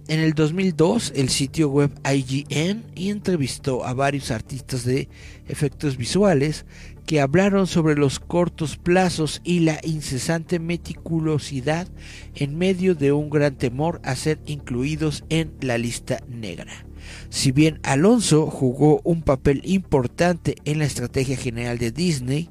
En 0.09 0.19
el 0.19 0.33
2002, 0.33 1.13
el 1.15 1.29
sitio 1.29 1.69
web 1.69 1.91
IGN 2.03 2.83
entrevistó 2.95 3.85
a 3.85 3.93
varios 3.93 4.31
artistas 4.31 4.83
de 4.83 5.07
efectos 5.47 5.95
visuales 5.95 6.65
que 7.05 7.21
hablaron 7.21 7.67
sobre 7.67 7.95
los 7.95 8.19
cortos 8.19 8.75
plazos 8.75 9.39
y 9.45 9.61
la 9.61 9.79
incesante 9.83 10.59
meticulosidad 10.59 11.87
en 12.35 12.57
medio 12.57 12.95
de 12.95 13.13
un 13.13 13.29
gran 13.29 13.55
temor 13.55 14.01
a 14.03 14.17
ser 14.17 14.39
incluidos 14.45 15.23
en 15.29 15.53
la 15.61 15.77
lista 15.77 16.21
negra. 16.27 16.85
Si 17.29 17.53
bien 17.53 17.79
Alonso 17.83 18.47
jugó 18.47 18.99
un 19.05 19.21
papel 19.21 19.61
importante 19.63 20.55
en 20.65 20.79
la 20.79 20.85
estrategia 20.85 21.37
general 21.37 21.77
de 21.77 21.91
Disney, 21.91 22.49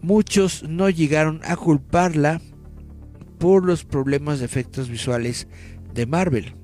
muchos 0.00 0.62
no 0.62 0.88
llegaron 0.88 1.42
a 1.44 1.56
culparla 1.56 2.40
por 3.38 3.66
los 3.66 3.84
problemas 3.84 4.38
de 4.38 4.46
efectos 4.46 4.88
visuales 4.88 5.46
de 5.92 6.06
Marvel. 6.06 6.54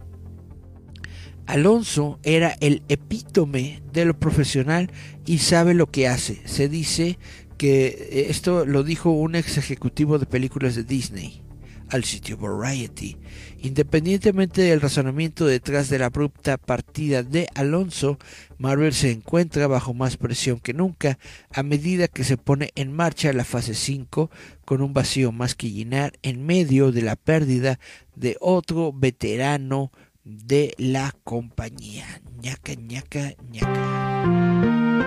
Alonso 1.52 2.18
era 2.23 2.56
el 2.61 2.82
epítome 2.88 3.82
de 3.92 4.06
lo 4.06 4.18
profesional 4.18 4.90
y 5.26 5.37
sabe 5.37 5.75
lo 5.75 5.90
que 5.90 6.09
hace. 6.09 6.40
Se 6.47 6.66
dice 6.66 7.18
que 7.59 8.25
esto 8.30 8.64
lo 8.64 8.82
dijo 8.82 9.11
un 9.11 9.35
ex 9.35 9.59
ejecutivo 9.59 10.18
de 10.18 10.25
películas 10.25 10.76
de 10.76 10.85
Disney 10.85 11.42
al 11.90 12.04
sitio 12.04 12.38
Variety. 12.38 13.18
Independientemente 13.59 14.62
del 14.62 14.80
razonamiento 14.80 15.44
detrás 15.44 15.90
de 15.90 15.99
la 15.99 16.06
abrupta 16.06 16.56
partida 16.56 17.23
de 17.23 17.47
Alonso, 17.54 18.19
Marvel 18.56 18.95
se 18.95 19.10
encuentra 19.10 19.67
bajo 19.67 19.93
más 19.93 20.17
presión 20.17 20.58
que 20.58 20.73
nunca 20.73 21.19
a 21.52 21.62
medida 21.62 22.08
que 22.08 22.25
se 22.25 22.38
pone 22.38 22.71
en 22.76 22.95
marcha 22.95 23.30
la 23.34 23.45
fase 23.45 23.75
5 23.75 24.30
con 24.65 24.80
un 24.80 24.95
vacío 24.95 25.32
más 25.32 25.54
que 25.54 25.71
llenar 25.71 26.15
en 26.23 26.47
medio 26.47 26.93
de 26.93 27.02
la 27.02 27.17
pérdida 27.17 27.78
de 28.17 28.38
otro 28.41 28.91
veterano 28.95 29.93
de 30.25 30.75
la 30.78 31.15
compañía. 31.25 32.06
ñaca, 32.41 32.75
ñaca, 32.75 33.35
ñaca. 33.50 35.02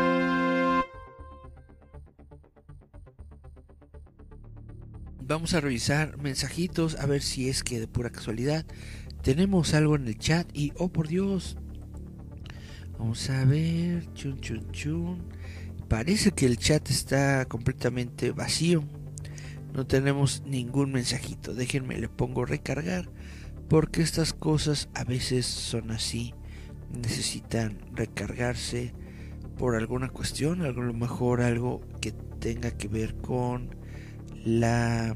Vamos 5.27 5.53
a 5.53 5.61
revisar 5.61 6.17
mensajitos 6.17 6.95
a 6.95 7.05
ver 7.07 7.21
si 7.21 7.49
es 7.49 7.63
que 7.63 7.79
de 7.79 7.87
pura 7.87 8.11
casualidad 8.11 8.65
tenemos 9.23 9.73
algo 9.73 9.95
en 9.95 10.07
el 10.07 10.19
chat 10.19 10.47
y 10.53 10.71
oh 10.77 10.89
por 10.89 11.07
Dios. 11.07 11.57
Vamos 12.99 13.29
a 13.29 13.43
ver, 13.43 14.05
chun 14.13 14.39
chun 14.39 14.71
chun. 14.71 15.27
Parece 15.87 16.31
que 16.31 16.45
el 16.45 16.57
chat 16.57 16.89
está 16.89 17.45
completamente 17.45 18.31
vacío. 18.31 18.83
No 19.73 19.87
tenemos 19.87 20.43
ningún 20.45 20.91
mensajito. 20.91 21.53
Déjenme 21.53 21.97
le 21.97 22.07
pongo 22.07 22.45
recargar 22.45 23.09
porque 23.69 24.01
estas 24.01 24.33
cosas 24.33 24.89
a 24.93 25.03
veces 25.03 25.45
son 25.45 25.91
así, 25.91 26.33
necesitan 26.91 27.79
recargarse 27.93 28.93
por 29.57 29.75
alguna 29.75 30.09
cuestión, 30.09 30.61
a 30.61 30.71
lo 30.71 30.93
mejor 30.93 31.41
algo 31.41 31.81
que 32.01 32.11
tenga 32.11 32.71
que 32.71 32.87
ver 32.87 33.15
con 33.15 33.75
la 34.43 35.15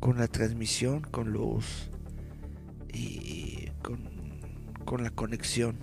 con 0.00 0.18
la 0.18 0.28
transmisión, 0.28 1.00
con 1.00 1.32
los 1.32 1.90
y 2.92 3.70
con, 3.82 4.00
con 4.84 5.02
la 5.02 5.10
conexión 5.10 5.78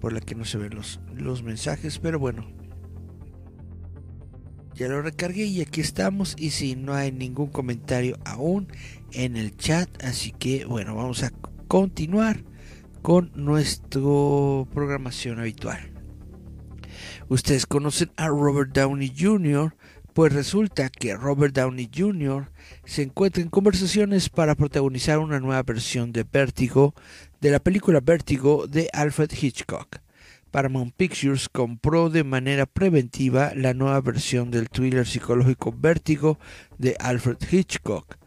por 0.00 0.12
la 0.12 0.20
que 0.20 0.34
no 0.34 0.44
se 0.44 0.58
ven 0.58 0.74
los, 0.74 1.00
los 1.14 1.44
mensajes, 1.44 2.00
pero 2.00 2.18
bueno, 2.18 2.44
ya 4.82 4.88
lo 4.88 5.00
recargué 5.00 5.44
y 5.44 5.60
aquí 5.60 5.80
estamos. 5.80 6.34
Y 6.36 6.50
si 6.50 6.74
no 6.74 6.94
hay 6.94 7.12
ningún 7.12 7.46
comentario 7.48 8.18
aún 8.24 8.66
en 9.12 9.36
el 9.36 9.56
chat. 9.56 9.88
Así 10.02 10.32
que 10.32 10.64
bueno, 10.64 10.96
vamos 10.96 11.22
a 11.22 11.30
continuar 11.68 12.42
con 13.00 13.30
nuestra 13.36 14.00
programación 14.74 15.38
habitual. 15.38 15.78
Ustedes 17.28 17.66
conocen 17.66 18.10
a 18.16 18.26
Robert 18.26 18.72
Downey 18.72 19.12
Jr. 19.16 19.76
Pues 20.14 20.32
resulta 20.32 20.90
que 20.90 21.14
Robert 21.14 21.54
Downey 21.54 21.88
Jr. 21.96 22.50
se 22.84 23.02
encuentra 23.02 23.42
en 23.42 23.48
conversaciones 23.48 24.28
para 24.28 24.56
protagonizar 24.56 25.18
una 25.18 25.40
nueva 25.40 25.62
versión 25.62 26.12
de 26.12 26.26
Vértigo, 26.30 26.94
de 27.40 27.50
la 27.50 27.60
película 27.60 28.00
Vértigo 28.00 28.66
de 28.66 28.90
Alfred 28.92 29.30
Hitchcock. 29.32 30.01
Paramount 30.52 30.92
Pictures 30.94 31.48
compró 31.48 32.10
de 32.10 32.24
manera 32.24 32.66
preventiva 32.66 33.52
la 33.56 33.72
nueva 33.72 34.02
versión 34.02 34.50
del 34.50 34.68
thriller 34.68 35.06
psicológico 35.06 35.74
Vértigo 35.76 36.38
de 36.76 36.94
Alfred 37.00 37.38
Hitchcock. 37.50 38.18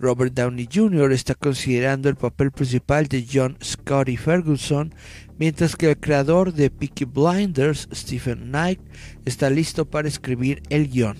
Robert 0.00 0.32
Downey 0.32 0.66
Jr. 0.72 1.12
está 1.12 1.34
considerando 1.34 2.08
el 2.08 2.16
papel 2.16 2.50
principal 2.52 3.06
de 3.06 3.26
John 3.30 3.58
Scotty 3.62 4.16
Ferguson, 4.16 4.94
mientras 5.38 5.76
que 5.76 5.90
el 5.90 5.98
creador 5.98 6.54
de 6.54 6.70
Peaky 6.70 7.04
Blinders, 7.04 7.86
Stephen 7.92 8.48
Knight, 8.48 8.80
está 9.26 9.50
listo 9.50 9.84
para 9.84 10.08
escribir 10.08 10.62
el 10.70 10.88
guion. 10.88 11.18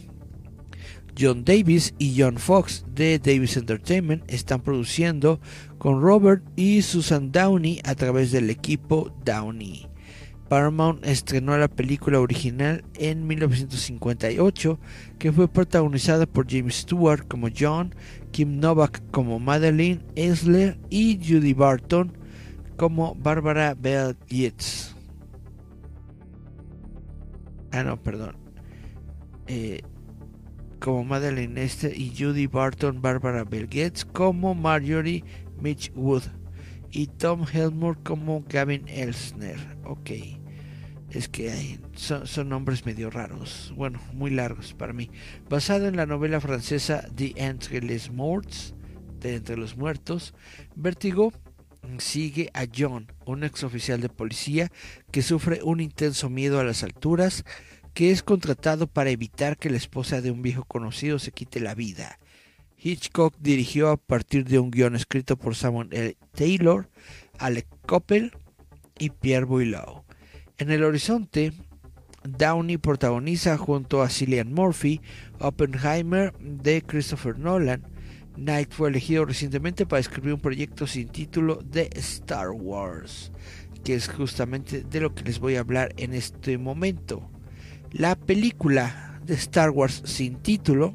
John 1.16 1.44
Davis 1.44 1.94
y 1.98 2.18
John 2.18 2.38
Fox 2.38 2.87
de 2.88 3.18
Davis 3.18 3.59
Entertainment 3.59 4.24
están 4.29 4.62
produciendo 4.62 5.40
con 5.77 6.00
Robert 6.00 6.42
y 6.57 6.81
Susan 6.81 7.31
Downey 7.31 7.81
a 7.85 7.94
través 7.94 8.33
del 8.33 8.48
equipo 8.48 9.14
Downey. 9.24 9.94
Paramount 10.49 11.05
estrenó 11.05 11.57
la 11.57 11.69
película 11.69 12.21
original 12.21 12.85
en 12.95 13.27
1958, 13.27 14.79
que 15.19 15.33
fue 15.33 15.49
protagonizada 15.49 16.27
por 16.27 16.51
James 16.51 16.77
Stewart 16.77 17.27
como 17.27 17.49
John, 17.57 17.95
Kim 18.31 18.61
Novak 18.61 19.03
como 19.11 19.39
Madeline 19.39 20.05
Esler 20.17 20.79
y 20.91 21.17
Judy 21.17 21.55
Barton 21.55 22.17
como 22.77 23.15
Barbara 23.15 23.75
Bell 23.75 24.17
Yates. 24.29 24.95
Ah, 27.73 27.83
no, 27.83 28.01
perdón. 28.01 28.37
Eh, 29.47 29.83
como 30.79 31.05
Madeline 31.05 31.59
Esler 31.59 31.99
y 31.99 32.15
Judy 32.17 32.47
Barton, 32.47 33.01
Barbara 33.01 33.45
Bell 33.45 33.69
Yates 33.69 34.05
como 34.05 34.55
Marjorie 34.55 35.25
Mitch 35.61 35.91
Wood 35.95 36.25
y 36.95 37.09
Tom 37.09 37.45
Helmore 37.53 37.99
como 38.05 38.45
Gavin 38.49 38.89
Elsner. 38.89 39.59
Ok. 39.85 40.11
Es 41.11 41.29
que 41.29 41.51
hay, 41.51 41.81
son, 41.95 42.49
nombres 42.49 42.87
medio 42.87 43.11
raros. 43.11 43.73
Bueno, 43.77 44.01
muy 44.13 44.31
largos 44.31 44.75
para 44.75 44.93
mí. 44.93 45.11
Basado 45.49 45.87
en 45.89 45.97
la 45.97 46.07
novela 46.07 46.41
francesa 46.41 47.07
The 47.15 47.35
Entre 47.37 47.81
les 47.81 48.11
Morts, 48.11 48.75
de 49.21 49.37
Entre 49.37 49.57
los 49.57 49.77
Muertos, 49.77 50.35
Vertigo 50.77 51.33
sigue 51.99 52.51
a 52.55 52.65
John, 52.75 53.13
un 53.27 53.45
ex 53.45 53.65
oficial 53.65 54.01
de 54.01 54.09
policía 54.09 54.71
que 55.11 55.23
sufre 55.23 55.63
un 55.63 55.81
intenso 55.81 56.31
miedo 56.31 56.59
a 56.59 56.65
las 56.65 56.83
alturas, 56.83 57.45
que 57.93 58.11
es 58.11 58.23
contratado 58.23 58.87
para 58.87 59.11
evitar 59.11 59.57
que 59.57 59.71
la 59.71 59.77
esposa 59.77 60.21
de 60.21 60.31
un 60.31 60.43
viejo 60.43 60.65
conocido 60.65 61.19
se 61.19 61.33
quite 61.33 61.61
la 61.61 61.75
vida. 61.75 62.19
Hitchcock 62.85 63.35
dirigió 63.40 63.88
a 63.88 63.97
partir 63.97 64.44
de 64.44 64.59
un 64.59 64.70
guion 64.70 64.94
escrito 64.94 65.38
por 65.38 65.55
Samuel 65.55 65.88
L. 65.90 66.16
Taylor, 66.35 66.90
Alec 67.38 67.66
Coppel 67.87 68.33
y 68.99 69.09
Pierre 69.09 69.47
Boileau. 69.47 70.05
En 70.59 70.70
el 70.70 70.85
horizonte, 70.85 71.55
Downey 72.25 72.77
protagoniza 72.77 73.57
junto 73.57 74.03
a 74.03 74.11
Cillian 74.11 74.53
Murphy 74.53 75.01
Oppenheimer 75.40 76.35
de 76.38 76.83
Christopher 76.83 77.38
Nolan. 77.38 77.83
Knight 78.35 78.73
fue 78.73 78.90
elegido 78.90 79.25
recientemente 79.25 79.87
para 79.87 80.01
escribir 80.01 80.35
un 80.35 80.40
proyecto 80.40 80.87
sin 80.87 81.09
título 81.09 81.61
de 81.64 81.88
Star 81.94 82.51
Wars, 82.51 83.33
que 83.83 83.94
es 83.94 84.09
justamente 84.09 84.83
de 84.83 85.01
lo 85.01 85.14
que 85.14 85.25
les 85.25 85.38
voy 85.38 85.57
a 85.57 85.61
hablar 85.61 85.94
en 85.97 86.12
este 86.12 86.59
momento. 86.59 87.31
La 87.92 88.14
película 88.14 89.20
de 89.25 89.35
Star 89.35 89.70
Wars 89.70 90.03
sin 90.05 90.37
título 90.37 90.94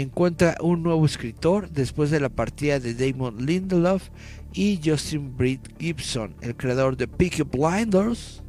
encuentra 0.00 0.56
un 0.60 0.84
nuevo 0.84 1.04
escritor 1.04 1.70
después 1.70 2.10
de 2.10 2.20
la 2.20 2.28
partida 2.28 2.78
de 2.78 2.94
Damon 2.94 3.44
Lindelof 3.44 4.10
y 4.52 4.80
Justin 4.84 5.36
Britt 5.36 5.68
Gibson, 5.78 6.36
el 6.40 6.56
creador 6.56 6.96
de 6.96 7.08
Peaky 7.08 7.42
Blinders. 7.42 8.42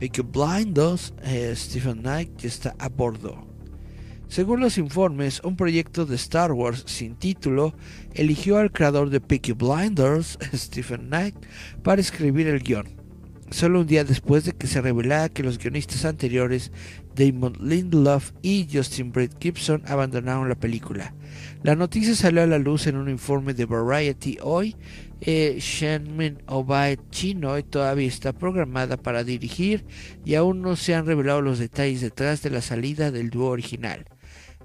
Peaky 0.00 0.22
Blinders, 0.22 1.14
eh, 1.22 1.52
Stephen 1.54 1.98
Knight 1.98 2.36
ya 2.38 2.48
está 2.48 2.74
a 2.78 2.88
bordo. 2.88 3.46
Según 4.26 4.60
los 4.60 4.78
informes, 4.78 5.40
un 5.44 5.56
proyecto 5.56 6.04
de 6.04 6.16
Star 6.16 6.52
Wars 6.52 6.82
sin 6.86 7.14
título 7.14 7.74
eligió 8.14 8.58
al 8.58 8.72
creador 8.72 9.10
de 9.10 9.20
Peaky 9.20 9.52
Blinders, 9.52 10.38
Stephen 10.54 11.06
Knight, 11.06 11.36
para 11.84 12.00
escribir 12.00 12.48
el 12.48 12.60
guion. 12.60 12.97
Solo 13.50 13.80
un 13.80 13.86
día 13.86 14.04
después 14.04 14.44
de 14.44 14.52
que 14.52 14.66
se 14.66 14.80
revelara 14.80 15.30
que 15.30 15.42
los 15.42 15.58
guionistas 15.58 16.04
anteriores, 16.04 16.70
Damon 17.14 17.54
Lindelof 17.60 18.32
y 18.42 18.68
Justin 18.70 19.10
Britt 19.10 19.32
Gibson, 19.40 19.82
abandonaron 19.86 20.48
la 20.48 20.54
película. 20.54 21.14
La 21.62 21.74
noticia 21.74 22.14
salió 22.14 22.42
a 22.42 22.46
la 22.46 22.58
luz 22.58 22.86
en 22.86 22.96
un 22.96 23.08
informe 23.08 23.54
de 23.54 23.64
Variety 23.64 24.38
hoy. 24.42 24.76
Eh, 25.20 25.56
Shanmin 25.60 26.42
Obaid 26.46 27.00
Chino 27.10 27.60
todavía 27.64 28.06
está 28.06 28.32
programada 28.32 28.96
para 28.96 29.24
dirigir 29.24 29.84
y 30.24 30.34
aún 30.34 30.62
no 30.62 30.76
se 30.76 30.94
han 30.94 31.06
revelado 31.06 31.42
los 31.42 31.58
detalles 31.58 32.02
detrás 32.02 32.42
de 32.42 32.50
la 32.50 32.60
salida 32.60 33.10
del 33.10 33.30
dúo 33.30 33.48
original. 33.48 34.04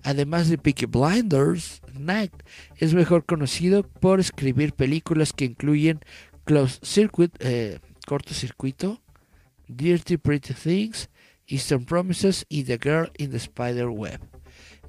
Además 0.04 0.50
de 0.50 0.58
Peaky 0.58 0.86
Blinders, 0.86 1.82
Knight 1.96 2.34
es 2.78 2.94
mejor 2.94 3.26
conocido 3.26 3.84
por 3.84 4.20
escribir 4.20 4.74
películas 4.74 5.32
que 5.32 5.46
incluyen 5.46 6.02
Close 6.44 6.80
Circuit, 6.84 7.34
eh, 7.40 7.80
cortocircuito, 8.06 9.02
Dirty 9.68 10.18
Pretty 10.18 10.54
Things, 10.54 11.10
Eastern 11.48 11.86
Promises 11.86 12.46
y 12.50 12.64
The 12.64 12.80
Girl 12.82 13.12
in 13.18 13.32
the 13.32 13.38
Spider 13.38 13.88
Web. 13.88 14.20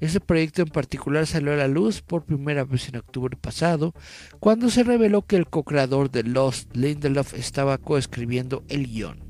Este 0.01 0.19
proyecto 0.19 0.61
en 0.61 0.67
particular 0.67 1.25
salió 1.25 1.53
a 1.53 1.55
la 1.55 1.67
luz 1.67 2.01
por 2.01 2.25
primera 2.25 2.65
vez 2.65 2.89
en 2.89 2.97
octubre 2.97 3.37
pasado, 3.37 3.93
cuando 4.39 4.69
se 4.69 4.83
reveló 4.83 5.21
que 5.21 5.37
el 5.37 5.47
co-creador 5.47 6.11
de 6.11 6.23
Lost, 6.23 6.75
Lindelof, 6.75 7.33
estaba 7.33 7.77
coescribiendo 7.77 8.63
el 8.67 8.87
guion. 8.87 9.23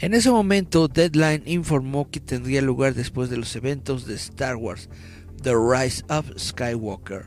En 0.00 0.14
ese 0.14 0.30
momento, 0.30 0.88
Deadline 0.88 1.42
informó 1.46 2.10
que 2.10 2.20
tendría 2.20 2.62
lugar 2.62 2.94
después 2.94 3.30
de 3.30 3.36
los 3.36 3.54
eventos 3.54 4.06
de 4.06 4.14
Star 4.14 4.56
Wars, 4.56 4.88
The 5.42 5.52
Rise 5.52 6.02
of 6.08 6.30
Skywalker. 6.36 7.26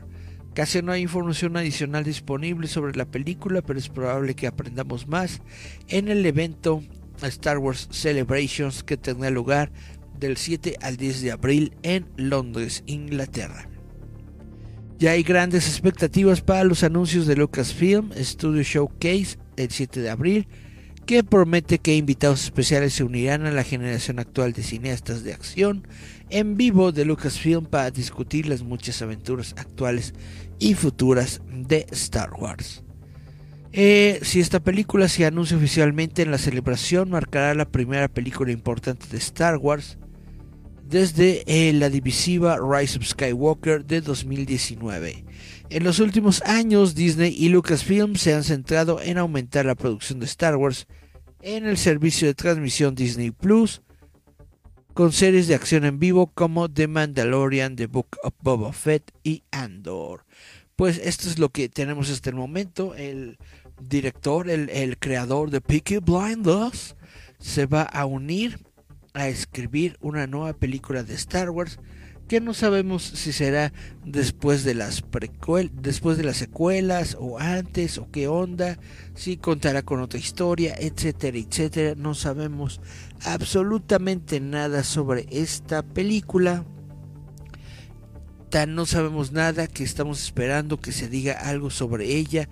Casi 0.54 0.82
no 0.82 0.92
hay 0.92 1.02
información 1.02 1.56
adicional 1.56 2.04
disponible 2.04 2.68
sobre 2.68 2.96
la 2.96 3.06
película, 3.06 3.60
pero 3.60 3.78
es 3.78 3.88
probable 3.88 4.34
que 4.34 4.46
aprendamos 4.46 5.08
más 5.08 5.40
en 5.88 6.08
el 6.08 6.24
evento 6.24 6.82
Star 7.22 7.58
Wars 7.58 7.88
Celebrations 7.90 8.84
que 8.84 8.96
tendrá 8.96 9.30
lugar 9.30 9.72
del 10.18 10.36
7 10.36 10.76
al 10.80 10.96
10 10.96 11.22
de 11.22 11.32
abril 11.32 11.74
en 11.82 12.06
Londres, 12.16 12.84
Inglaterra. 12.86 13.68
Ya 14.98 15.10
hay 15.10 15.24
grandes 15.24 15.66
expectativas 15.68 16.40
para 16.40 16.62
los 16.62 16.84
anuncios 16.84 17.26
de 17.26 17.34
Lucasfilm 17.34 18.12
Studio 18.16 18.62
Showcase 18.62 19.38
el 19.56 19.70
7 19.70 20.00
de 20.00 20.10
abril 20.10 20.48
que 21.04 21.22
promete 21.22 21.78
que 21.78 21.96
invitados 21.96 22.44
especiales 22.44 22.94
se 22.94 23.04
unirán 23.04 23.44
a 23.44 23.50
la 23.50 23.62
generación 23.62 24.18
actual 24.18 24.52
de 24.52 24.62
cineastas 24.62 25.22
de 25.22 25.34
acción 25.34 25.86
en 26.30 26.56
vivo 26.56 26.92
de 26.92 27.04
Lucasfilm 27.04 27.66
para 27.66 27.90
discutir 27.90 28.46
las 28.46 28.62
muchas 28.62 29.02
aventuras 29.02 29.54
actuales 29.58 30.14
y 30.58 30.74
futuras 30.74 31.42
de 31.50 31.86
Star 31.90 32.32
Wars. 32.32 32.84
Eh, 33.72 34.20
si 34.22 34.38
esta 34.38 34.60
película 34.60 35.08
se 35.08 35.26
anuncia 35.26 35.56
oficialmente 35.56 36.22
en 36.22 36.30
la 36.30 36.38
celebración, 36.38 37.10
marcará 37.10 37.54
la 37.54 37.68
primera 37.68 38.08
película 38.08 38.52
importante 38.52 39.06
de 39.10 39.18
Star 39.18 39.56
Wars 39.56 39.98
desde 40.88 41.42
eh, 41.46 41.72
la 41.72 41.88
divisiva 41.88 42.58
Rise 42.58 42.98
of 42.98 43.04
Skywalker 43.04 43.84
de 43.84 44.00
2019. 44.00 45.24
En 45.70 45.82
los 45.82 45.98
últimos 45.98 46.42
años, 46.42 46.94
Disney 46.94 47.34
y 47.36 47.48
Lucasfilm 47.48 48.14
se 48.14 48.34
han 48.34 48.44
centrado 48.44 49.00
en 49.02 49.18
aumentar 49.18 49.66
la 49.66 49.74
producción 49.74 50.20
de 50.20 50.26
Star 50.26 50.56
Wars 50.56 50.86
en 51.42 51.66
el 51.66 51.76
servicio 51.76 52.28
de 52.28 52.34
transmisión 52.34 52.94
Disney 52.94 53.30
Plus, 53.30 53.82
con 54.94 55.12
series 55.12 55.48
de 55.48 55.56
acción 55.56 55.84
en 55.84 55.98
vivo 55.98 56.28
como 56.28 56.70
The 56.70 56.86
Mandalorian, 56.86 57.74
The 57.74 57.86
Book 57.86 58.16
of 58.22 58.32
Boba 58.40 58.72
Fett 58.72 59.10
y 59.24 59.42
Andor. 59.50 60.24
Pues 60.76 60.98
esto 60.98 61.28
es 61.28 61.40
lo 61.40 61.48
que 61.48 61.68
tenemos 61.68 62.10
hasta 62.10 62.30
el 62.30 62.36
momento. 62.36 62.94
El 62.94 63.36
director, 63.80 64.48
el, 64.48 64.70
el 64.70 64.96
creador 64.96 65.50
de 65.50 65.60
Peaky 65.60 65.98
Blinders, 65.98 66.94
se 67.40 67.66
va 67.66 67.82
a 67.82 68.06
unir 68.06 68.60
a 69.14 69.26
escribir 69.26 69.96
una 70.00 70.28
nueva 70.28 70.52
película 70.52 71.02
de 71.02 71.14
Star 71.14 71.50
Wars 71.50 71.80
que 72.28 72.40
no 72.40 72.54
sabemos 72.54 73.02
si 73.02 73.32
será 73.32 73.72
después 74.04 74.64
de 74.64 74.74
las 74.74 75.04
después 75.74 76.16
de 76.16 76.24
las 76.24 76.36
secuelas 76.36 77.16
o 77.20 77.38
antes 77.38 77.98
o 77.98 78.10
qué 78.10 78.28
onda, 78.28 78.78
si 79.14 79.36
contará 79.36 79.82
con 79.82 80.00
otra 80.00 80.18
historia, 80.18 80.74
etcétera, 80.78 81.38
etcétera. 81.38 81.94
No 81.96 82.14
sabemos 82.14 82.80
absolutamente 83.24 84.40
nada 84.40 84.84
sobre 84.84 85.26
esta 85.30 85.82
película. 85.82 86.64
Tan 88.50 88.74
no 88.74 88.86
sabemos 88.86 89.32
nada 89.32 89.66
que 89.66 89.84
estamos 89.84 90.22
esperando 90.22 90.80
que 90.80 90.92
se 90.92 91.08
diga 91.08 91.34
algo 91.34 91.70
sobre 91.70 92.06
ella 92.06 92.48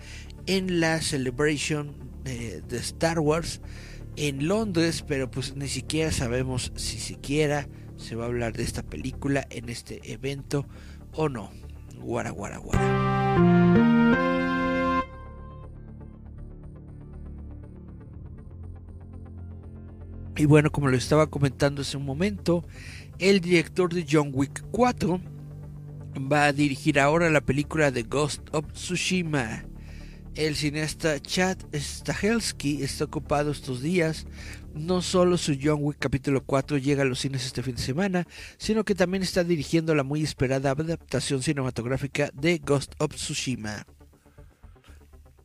en 0.47 0.81
la 0.81 1.01
celebration 1.01 1.95
eh, 2.25 2.61
de 2.69 2.77
Star 2.79 3.21
Wars 3.21 3.61
en 4.17 4.47
Londres, 4.49 5.05
pero 5.07 5.31
pues 5.31 5.57
ni 5.57 5.69
siquiera 5.69 6.13
sabemos 6.13 6.73
si 6.77 6.99
siquiera 6.99 7.69
se 8.03 8.17
va 8.17 8.25
a 8.25 8.27
hablar 8.27 8.53
de 8.53 8.65
esta 8.65 8.83
película 8.83 9.47
en 9.51 9.69
este 9.69 10.12
evento 10.12 10.67
o 11.12 11.29
no. 11.29 11.51
Guara, 12.01 12.31
guara, 12.31 12.59
guara. 12.59 13.93
Y 20.37 20.47
bueno, 20.47 20.71
como 20.71 20.88
lo 20.88 20.97
estaba 20.97 21.29
comentando 21.29 21.83
hace 21.83 21.97
un 21.97 22.05
momento, 22.05 22.65
el 23.19 23.41
director 23.41 23.95
de 23.95 24.07
John 24.11 24.33
Wick 24.35 24.65
4 24.73 25.21
va 26.31 26.47
a 26.47 26.53
dirigir 26.53 26.99
ahora 26.99 27.31
la 27.31 27.41
película 27.41 27.93
The 27.93 28.03
Ghost 28.03 28.49
of 28.53 28.73
Tsushima. 28.73 29.72
El 30.35 30.57
cineasta 30.57 31.21
Chad 31.21 31.59
Stahelski 31.75 32.83
está 32.83 33.05
ocupado 33.05 33.51
estos 33.51 33.83
días 33.83 34.27
no 34.75 35.03
solo 35.03 35.37
su 35.37 35.59
John 35.62 35.81
Wick 35.83 35.99
capítulo 35.99 36.42
4 36.42 36.79
llega 36.79 37.03
a 37.03 37.05
los 37.05 37.21
cines 37.21 37.45
este 37.45 37.62
fin 37.62 37.75
de 37.75 37.83
semana, 37.83 38.27
sino 38.57 38.85
que 38.85 38.95
también 38.95 39.23
está 39.23 39.45
dirigiendo 39.45 39.95
la 39.95 40.05
muy 40.05 40.23
esperada 40.23 40.71
adaptación 40.71 41.42
cinematográfica 41.42 42.31
de 42.33 42.59
Ghost 42.59 42.95
of 42.99 43.14
Tsushima. 43.14 43.87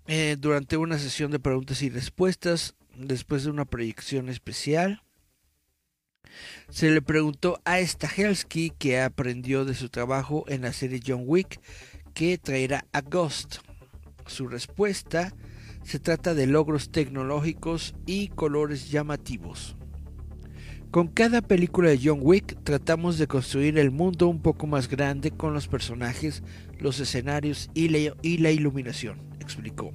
Eh, 0.08 0.38
durante 0.40 0.78
una 0.78 0.98
sesión 0.98 1.32
de 1.32 1.40
preguntas 1.40 1.82
y 1.82 1.90
respuestas, 1.90 2.76
después 2.96 3.44
de 3.44 3.50
una 3.50 3.66
proyección 3.66 4.30
especial, 4.30 5.04
se 6.70 6.90
le 6.92 7.02
preguntó 7.02 7.60
a 7.66 7.80
Stahelski 7.80 8.72
qué 8.78 9.02
aprendió 9.02 9.66
de 9.66 9.76
su 9.76 9.90
trabajo 9.90 10.46
en 10.48 10.62
la 10.62 10.72
serie 10.72 11.02
John 11.06 11.24
Wick 11.26 11.60
que 12.14 12.38
traerá 12.38 12.86
a 12.94 13.02
Ghost. 13.02 13.67
Su 14.28 14.48
respuesta 14.48 15.34
se 15.84 16.00
trata 16.00 16.34
de 16.34 16.48
logros 16.48 16.92
tecnológicos 16.92 17.96
y 18.06 18.28
colores 18.30 18.92
llamativos. 18.92 19.78
Con 20.92 21.08
cada 21.08 21.42
película 21.42 21.90
de 21.90 22.00
John 22.02 22.20
Wick 22.22 22.64
tratamos 22.64 23.18
de 23.18 23.28
construir 23.28 23.78
el 23.78 23.92
mundo 23.92 24.28
un 24.28 24.42
poco 24.42 24.68
más 24.68 24.88
grande 24.88 25.32
con 25.32 25.54
los 25.54 25.68
personajes, 25.68 26.44
los 26.80 27.00
escenarios 27.00 27.70
y 27.74 27.90
la, 27.90 28.52
iluminación, 28.52 29.20
explicó. 29.40 29.92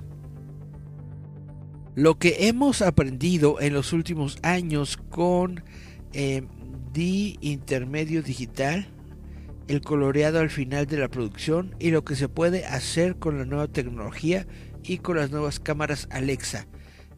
Lo 1.95 2.19
que 2.19 2.49
hemos 2.49 2.83
aprendido 2.83 3.61
en 3.61 3.75
los 3.75 3.93
últimos 3.93 4.39
años 4.43 4.99
con 5.11 5.63
eh, 6.13 6.43
The 6.93 7.37
Intermedio 7.41 8.23
Digital, 8.23 8.87
el 9.69 9.81
coloreado 9.81 10.41
al 10.41 10.51
final 10.51 10.87
de 10.87 10.99
la 10.99 11.09
producción 11.09 11.75
y 11.79 11.91
lo 11.91 12.05
que 12.05 12.17
se 12.17 12.29
puede 12.29 12.67
hacer 12.67 13.17
con 13.17 13.39
la 13.39 13.45
nueva 13.45 13.69
tecnología 13.69 14.47
y 14.83 14.99
con 14.99 15.17
las 15.17 15.31
nuevas 15.31 15.61
cámaras 15.61 16.09
Alexa. 16.11 16.67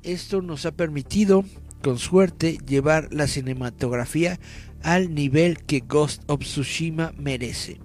Esto 0.02 0.42
nos 0.42 0.66
ha 0.66 0.72
permitido, 0.72 1.44
con 1.82 1.98
suerte, 1.98 2.58
llevar 2.66 3.08
la 3.12 3.26
cinematografía 3.26 4.38
al 4.82 5.14
nivel 5.14 5.64
que 5.64 5.80
Ghost 5.80 6.22
of 6.26 6.40
Tsushima 6.40 7.12
merece. 7.16 7.80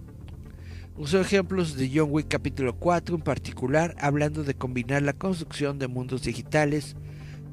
Usó 0.98 1.22
ejemplos 1.22 1.78
de 1.78 1.90
John 1.94 2.10
Wick 2.12 2.28
capítulo 2.28 2.76
4 2.76 3.16
en 3.16 3.22
particular, 3.22 3.96
hablando 4.00 4.44
de 4.44 4.54
combinar 4.54 5.02
la 5.02 5.14
construcción 5.14 5.80
de 5.80 5.88
mundos 5.88 6.24
digitales 6.24 6.98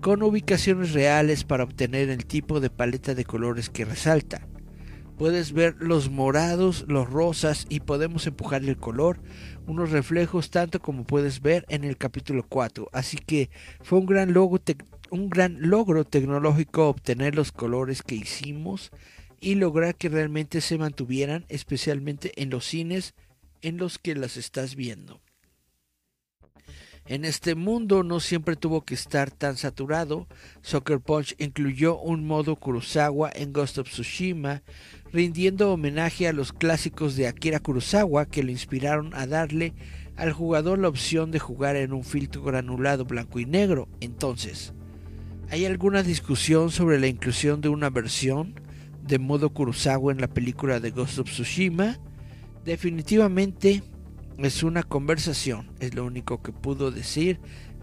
con 0.00 0.22
ubicaciones 0.24 0.92
reales 0.92 1.44
para 1.44 1.62
obtener 1.62 2.10
el 2.10 2.26
tipo 2.26 2.58
de 2.58 2.70
paleta 2.70 3.14
de 3.14 3.24
colores 3.24 3.70
que 3.70 3.84
resalta. 3.84 4.46
Puedes 5.16 5.52
ver 5.52 5.76
los 5.78 6.10
morados, 6.10 6.84
los 6.88 7.08
rosas 7.08 7.66
y 7.70 7.80
podemos 7.80 8.26
empujar 8.26 8.62
el 8.64 8.76
color 8.76 9.18
unos 9.66 9.90
reflejos 9.90 10.50
tanto 10.50 10.80
como 10.80 11.04
puedes 11.04 11.40
ver 11.40 11.64
en 11.68 11.84
el 11.84 11.96
capítulo 11.96 12.44
4. 12.46 12.90
Así 12.92 13.16
que 13.16 13.48
fue 13.82 13.98
un 13.98 14.06
gran, 14.06 14.34
logro 14.34 14.60
un 15.10 15.30
gran 15.30 15.56
logro 15.58 16.04
tecnológico 16.04 16.88
obtener 16.88 17.34
los 17.34 17.50
colores 17.50 18.02
que 18.02 18.14
hicimos 18.14 18.90
y 19.40 19.54
lograr 19.54 19.94
que 19.94 20.08
realmente 20.08 20.60
se 20.60 20.78
mantuvieran, 20.78 21.46
especialmente 21.48 22.32
en 22.40 22.50
los 22.50 22.66
cines 22.66 23.14
en 23.62 23.78
los 23.78 23.98
que 23.98 24.14
las 24.14 24.36
estás 24.36 24.76
viendo. 24.76 25.20
En 27.08 27.24
este 27.24 27.54
mundo 27.54 28.02
no 28.02 28.18
siempre 28.18 28.56
tuvo 28.56 28.84
que 28.84 28.94
estar 28.94 29.30
tan 29.30 29.56
saturado. 29.56 30.26
Soccer 30.60 30.98
Punch 30.98 31.36
incluyó 31.38 31.98
un 31.98 32.26
modo 32.26 32.56
Kurosawa 32.56 33.30
en 33.32 33.52
Ghost 33.52 33.78
of 33.78 33.88
Tsushima, 33.88 34.62
rindiendo 35.12 35.72
homenaje 35.72 36.28
a 36.28 36.32
los 36.32 36.52
clásicos 36.52 37.16
de 37.16 37.26
Akira 37.26 37.60
Kurosawa 37.60 38.26
que 38.26 38.42
lo 38.42 38.50
inspiraron 38.50 39.14
a 39.14 39.26
darle 39.26 39.74
al 40.16 40.32
jugador 40.32 40.78
la 40.78 40.88
opción 40.88 41.30
de 41.30 41.38
jugar 41.38 41.76
en 41.76 41.92
un 41.92 42.04
filtro 42.04 42.42
granulado 42.42 43.04
blanco 43.04 43.38
y 43.38 43.46
negro. 43.46 43.88
Entonces, 44.00 44.72
¿hay 45.50 45.64
alguna 45.64 46.02
discusión 46.02 46.70
sobre 46.70 46.98
la 46.98 47.06
inclusión 47.06 47.60
de 47.60 47.68
una 47.68 47.90
versión 47.90 48.54
de 49.06 49.18
modo 49.18 49.50
Kurosawa 49.50 50.12
en 50.12 50.20
la 50.20 50.28
película 50.28 50.80
de 50.80 50.90
Ghost 50.90 51.18
of 51.18 51.30
Tsushima? 51.30 51.98
Definitivamente 52.64 53.82
es 54.38 54.62
una 54.62 54.82
conversación, 54.82 55.70
es 55.80 55.94
lo 55.94 56.04
único 56.04 56.42
que 56.42 56.52
pudo 56.52 56.90
decir 56.90 57.38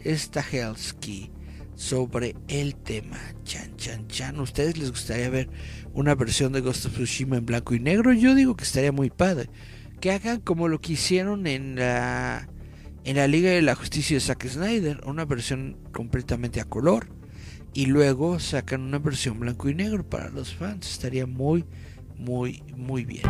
Stahelski 0.06 1.32
sobre 1.76 2.36
el 2.48 2.76
tema. 2.76 3.18
Chan, 3.44 3.76
chan, 3.78 4.08
chan. 4.08 4.40
¿Ustedes 4.40 4.78
les 4.78 4.92
gustaría 4.92 5.30
ver 5.30 5.50
una 5.94 6.16
versión 6.16 6.54
de 6.54 6.62
Ghost 6.62 6.86
of 6.86 6.94
Tsushima 6.94 7.38
en 7.38 7.46
blanco 7.46 7.74
y 7.74 7.80
negro? 7.80 8.14
Yo 8.14 8.36
digo 8.36 8.56
que 8.56 8.64
estaría 8.64 8.92
muy 8.92 9.10
padre. 9.10 9.50
Que 10.00 10.12
hagan 10.12 10.42
como 10.42 10.68
lo 10.68 10.80
que 10.82 10.94
hicieron 10.94 11.48
en 11.48 11.76
la, 11.76 12.48
en 13.04 13.16
la 13.16 13.28
Liga 13.28 13.52
de 13.52 13.62
la 13.62 13.76
Justicia 13.76 14.18
de 14.18 14.22
Zack 14.22 14.48
Snyder, 14.48 15.02
una 15.06 15.26
versión 15.26 15.78
completamente 15.92 16.62
a 16.62 16.66
color. 16.66 17.08
Y 17.74 17.88
luego 17.88 18.40
sacan 18.40 18.82
una 18.82 19.00
versión 19.00 19.40
blanco 19.40 19.70
y 19.70 19.76
negro 19.76 20.08
para 20.08 20.30
los 20.30 20.54
fans. 20.54 20.92
Estaría 20.92 21.26
muy, 21.26 21.66
muy, 22.18 22.62
muy 22.76 23.04
bien. 23.04 23.24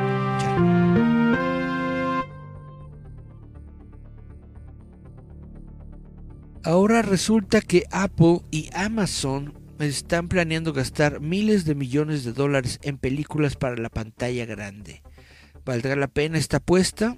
Ahora 6.65 7.01
resulta 7.01 7.59
que 7.59 7.83
Apple 7.91 8.39
y 8.49 8.69
Amazon 8.73 9.53
están 9.79 10.29
planeando 10.29 10.71
gastar 10.71 11.19
miles 11.19 11.65
de 11.65 11.75
millones 11.75 12.23
de 12.23 12.31
dólares 12.31 12.79
en 12.83 12.97
películas 12.97 13.57
para 13.57 13.75
la 13.75 13.89
pantalla 13.89 14.45
grande. 14.45 15.03
¿Valdrá 15.65 15.97
la 15.97 16.07
pena 16.07 16.37
esta 16.37 16.57
apuesta? 16.57 17.17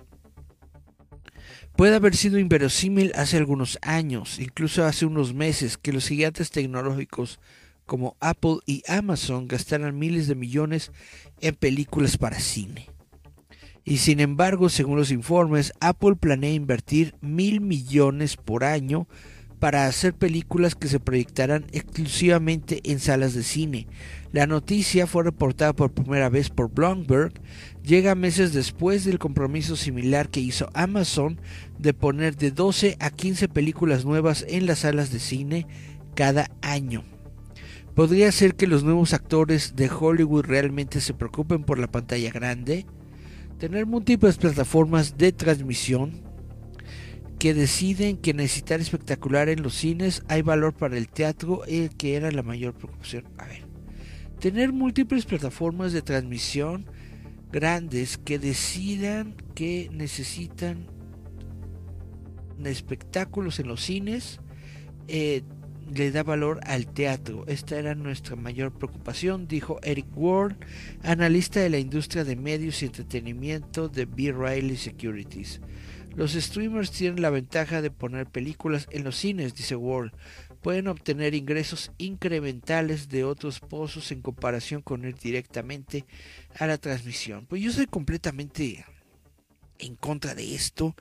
Puede 1.76 1.96
haber 1.96 2.16
sido 2.16 2.40
inverosímil 2.40 3.12
hace 3.14 3.38
algunos 3.38 3.78
años, 3.84 4.40
incluso 4.40 4.84
hace 4.84 5.06
unos 5.06 5.36
meses, 5.36 5.78
que 5.78 5.94
los 5.94 6.08
gigantes 6.08 6.50
tecnológicos 6.50 7.40
como 7.86 8.18
Apple 8.22 8.58
y 8.66 8.82
Amazon 8.88 9.48
gastaran 9.48 10.00
miles 10.00 10.28
de 10.28 10.34
millones 10.34 10.92
en 11.40 11.54
películas 11.54 12.18
para 12.18 12.40
cine. 12.40 12.90
Y 13.84 13.98
sin 13.98 14.20
embargo, 14.20 14.70
según 14.70 14.98
los 14.98 15.12
informes, 15.12 15.72
Apple 15.80 16.16
planea 16.16 16.52
invertir 16.52 17.14
mil 17.22 17.62
millones 17.62 18.36
por 18.36 18.64
año 18.64 19.08
para 19.60 19.88
hacer 19.88 20.14
películas 20.14 20.76
que 20.76 20.88
se 20.88 21.00
proyectarán 21.00 21.66
exclusivamente 21.72 22.82
en 22.84 23.00
salas 23.00 23.34
de 23.34 23.44
cine. 23.44 23.88
La 24.32 24.48
noticia 24.48 25.08
fue 25.08 25.24
reportada 25.24 25.74
por 25.74 25.94
primera 25.94 26.30
vez 26.30 26.50
por 26.50 26.72
Bloomberg, 26.72 27.34
llega 27.84 28.16
meses 28.16 28.54
después 28.54 29.06
del 29.06 29.20
compromiso 29.20 29.76
similar 29.76 30.30
que 30.30 30.42
hizo 30.42 30.70
Amazon 30.74 31.40
de 31.80 31.94
poner 31.94 32.36
de 32.36 32.52
12 32.52 32.98
a 33.00 33.10
15 33.10 33.48
películas 33.48 34.06
nuevas 34.06 34.46
en 34.48 34.66
las 34.66 34.80
salas 34.80 35.12
de 35.12 35.20
cine 35.20 35.68
cada 36.16 36.52
año. 36.62 37.04
¿Podría 37.96 38.30
ser 38.34 38.56
que 38.56 38.68
los 38.68 38.84
nuevos 38.84 39.14
actores 39.14 39.78
de 39.78 39.90
Hollywood 39.90 40.46
realmente 40.46 41.00
se 41.00 41.14
preocupen 41.14 41.64
por 41.64 41.80
la 41.80 41.88
pantalla 41.88 42.30
grande? 42.30 42.86
Tener 43.58 43.86
múltiples 43.86 44.36
plataformas 44.36 45.18
de 45.18 45.32
transmisión 45.32 46.22
que 47.40 47.54
deciden 47.54 48.18
que 48.18 48.34
necesitar 48.34 48.80
espectacular 48.80 49.50
en 49.50 49.62
los 49.62 49.76
cines 49.76 50.24
hay 50.28 50.42
valor 50.42 50.74
para 50.74 50.98
el 50.98 51.10
teatro, 51.10 51.64
el 51.66 51.90
que 51.96 52.16
era 52.16 52.32
la 52.32 52.44
mayor 52.44 52.74
preocupación. 52.74 53.26
A 53.38 53.46
ver, 53.46 53.64
tener 54.40 54.74
múltiples 54.74 55.26
plataformas 55.26 55.94
de 55.94 56.02
transmisión 56.02 56.86
grandes 57.52 58.18
que 58.18 58.40
decidan 58.40 59.36
que 59.54 59.90
necesitan 59.92 60.88
espectáculos 62.64 63.60
en 63.60 63.68
los 63.68 63.82
cines 63.84 64.40
eh, 65.08 65.44
le 65.94 66.12
da 66.12 66.24
valor 66.24 66.60
al 66.64 66.88
teatro. 66.88 67.46
Esta 67.48 67.78
era 67.78 67.96
nuestra 67.96 68.36
mayor 68.36 68.72
preocupación, 68.74 69.48
dijo 69.48 69.80
Eric 69.84 70.08
Ward, 70.16 70.56
analista 71.04 71.60
de 71.60 71.70
la 71.70 71.78
industria 71.78 72.24
de 72.24 72.36
medios 72.36 72.82
y 72.82 72.88
entretenimiento 72.88 73.88
de 73.88 74.06
B. 74.06 74.32
Riley 74.32 74.78
Securities. 74.78 75.62
Los 76.16 76.32
streamers 76.32 76.92
tienen 76.92 77.22
la 77.22 77.30
ventaja 77.30 77.82
de 77.82 77.92
poner 77.92 78.26
películas 78.28 78.88
en 78.92 79.04
los 79.04 79.18
cines, 79.18 79.54
dice 79.54 79.76
Ward. 79.76 80.12
Pueden 80.62 80.88
obtener 80.88 81.36
ingresos 81.36 81.92
incrementales 81.98 83.10
de 83.10 83.26
otros 83.26 83.60
pozos 83.60 84.12
en 84.14 84.22
comparación 84.22 84.82
con 84.82 85.04
ir 85.04 85.16
directamente 85.16 86.06
a 86.58 86.68
la 86.68 86.78
transmisión. 86.78 87.46
Pues 87.46 87.62
yo 87.62 87.72
soy 87.72 87.86
completamente 87.86 88.86
en 89.78 89.96
contra 89.96 90.36
de 90.36 90.56
esto. 90.56 90.96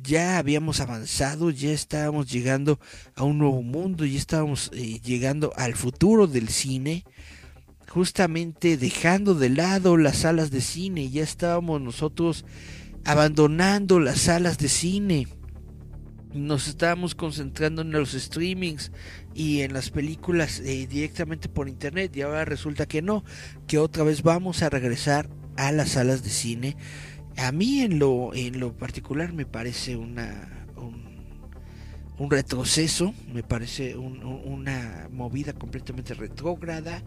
Ya 0.00 0.38
habíamos 0.38 0.80
avanzado, 0.80 1.50
ya 1.50 1.72
estábamos 1.72 2.30
llegando 2.30 2.78
a 3.16 3.24
un 3.24 3.38
nuevo 3.38 3.62
mundo, 3.62 4.04
ya 4.06 4.18
estábamos 4.18 4.70
eh, 4.72 5.00
llegando 5.00 5.52
al 5.56 5.74
futuro 5.74 6.28
del 6.28 6.48
cine. 6.48 7.04
Justamente 7.88 8.76
dejando 8.76 9.34
de 9.34 9.48
lado 9.48 9.96
las 9.96 10.18
salas 10.18 10.52
de 10.52 10.60
cine, 10.60 11.10
ya 11.10 11.24
estábamos 11.24 11.80
nosotros 11.80 12.44
abandonando 13.04 14.00
las 14.00 14.22
salas 14.22 14.58
de 14.58 14.68
cine. 14.68 15.28
Nos 16.32 16.68
estábamos 16.68 17.14
concentrando 17.14 17.82
en 17.82 17.90
los 17.90 18.12
streamings 18.12 18.92
y 19.34 19.62
en 19.62 19.72
las 19.72 19.90
películas 19.90 20.60
eh, 20.60 20.86
directamente 20.86 21.48
por 21.48 21.68
internet 21.68 22.16
y 22.16 22.22
ahora 22.22 22.44
resulta 22.44 22.86
que 22.86 23.02
no, 23.02 23.24
que 23.66 23.78
otra 23.78 24.04
vez 24.04 24.22
vamos 24.22 24.62
a 24.62 24.70
regresar 24.70 25.28
a 25.56 25.72
las 25.72 25.90
salas 25.90 26.22
de 26.22 26.30
cine. 26.30 26.76
A 27.36 27.52
mí 27.52 27.80
en 27.80 27.98
lo, 27.98 28.32
en 28.34 28.60
lo 28.60 28.76
particular 28.76 29.32
me 29.32 29.46
parece 29.46 29.96
una, 29.96 30.66
un, 30.76 32.30
retroceso, 32.30 33.14
me 33.32 33.42
parece 33.42 33.96
una 33.96 35.08
movida 35.10 35.52
completamente 35.52 36.14
retrógrada 36.14 37.02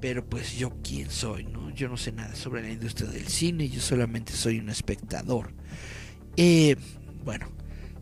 pero 0.00 0.24
pues 0.24 0.56
yo 0.56 0.72
quién 0.82 1.10
soy, 1.10 1.44
¿no? 1.44 1.70
Yo 1.70 1.88
no 1.88 1.96
sé 1.96 2.12
nada 2.12 2.34
sobre 2.34 2.62
la 2.62 2.70
industria 2.70 3.10
del 3.10 3.28
cine, 3.28 3.68
yo 3.68 3.80
solamente 3.80 4.32
soy 4.32 4.58
un 4.58 4.70
espectador. 4.70 5.52
Eh, 6.36 6.76
bueno, 7.24 7.48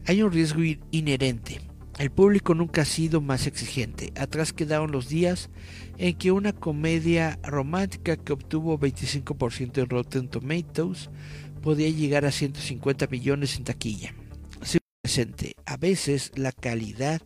hay 0.07 0.23
un 0.23 0.33
riesgo 0.33 0.61
inherente. 0.91 1.61
El 1.99 2.11
público 2.11 2.55
nunca 2.55 2.83
ha 2.83 2.85
sido 2.85 3.21
más 3.21 3.49
exigente. 3.49 4.13
Atrás 4.17 4.53
quedaron 4.53 4.93
los 4.93 5.09
días 5.09 5.51
en 5.97 6.17
que 6.17 6.31
una 6.31 6.53
comedia 6.53 7.41
romántica 7.43 8.17
que 8.17 8.33
obtuvo 8.33 8.79
25% 8.79 9.83
en 9.83 9.89
Rotten 9.89 10.29
Tomatoes 10.29 11.11
podía 11.61 11.91
llegar 11.91 12.25
a 12.25 12.31
150 12.31 13.09
millones 13.09 13.57
en 13.57 13.65
taquilla. 13.65 14.15
presente, 15.03 15.55
a 15.65 15.77
veces 15.77 16.33
la 16.37 16.53
calidad 16.53 17.23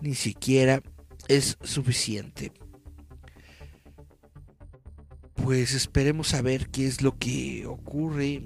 ni 0.00 0.14
siquiera 0.14 0.82
es 1.28 1.58
suficiente 1.62 2.50
pues 5.36 5.74
esperemos 5.74 6.34
a 6.34 6.42
ver 6.42 6.68
qué 6.68 6.86
es 6.86 7.02
lo 7.02 7.16
que 7.18 7.66
ocurre. 7.66 8.42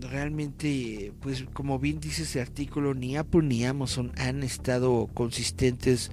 Realmente, 0.00 1.12
pues 1.20 1.44
como 1.54 1.78
bien 1.78 1.98
dice 1.98 2.24
ese 2.24 2.40
artículo, 2.40 2.92
ni 2.94 3.16
Apple 3.16 3.42
ni 3.42 3.64
Amazon 3.64 4.12
han 4.16 4.42
estado 4.42 5.08
consistentes 5.14 6.10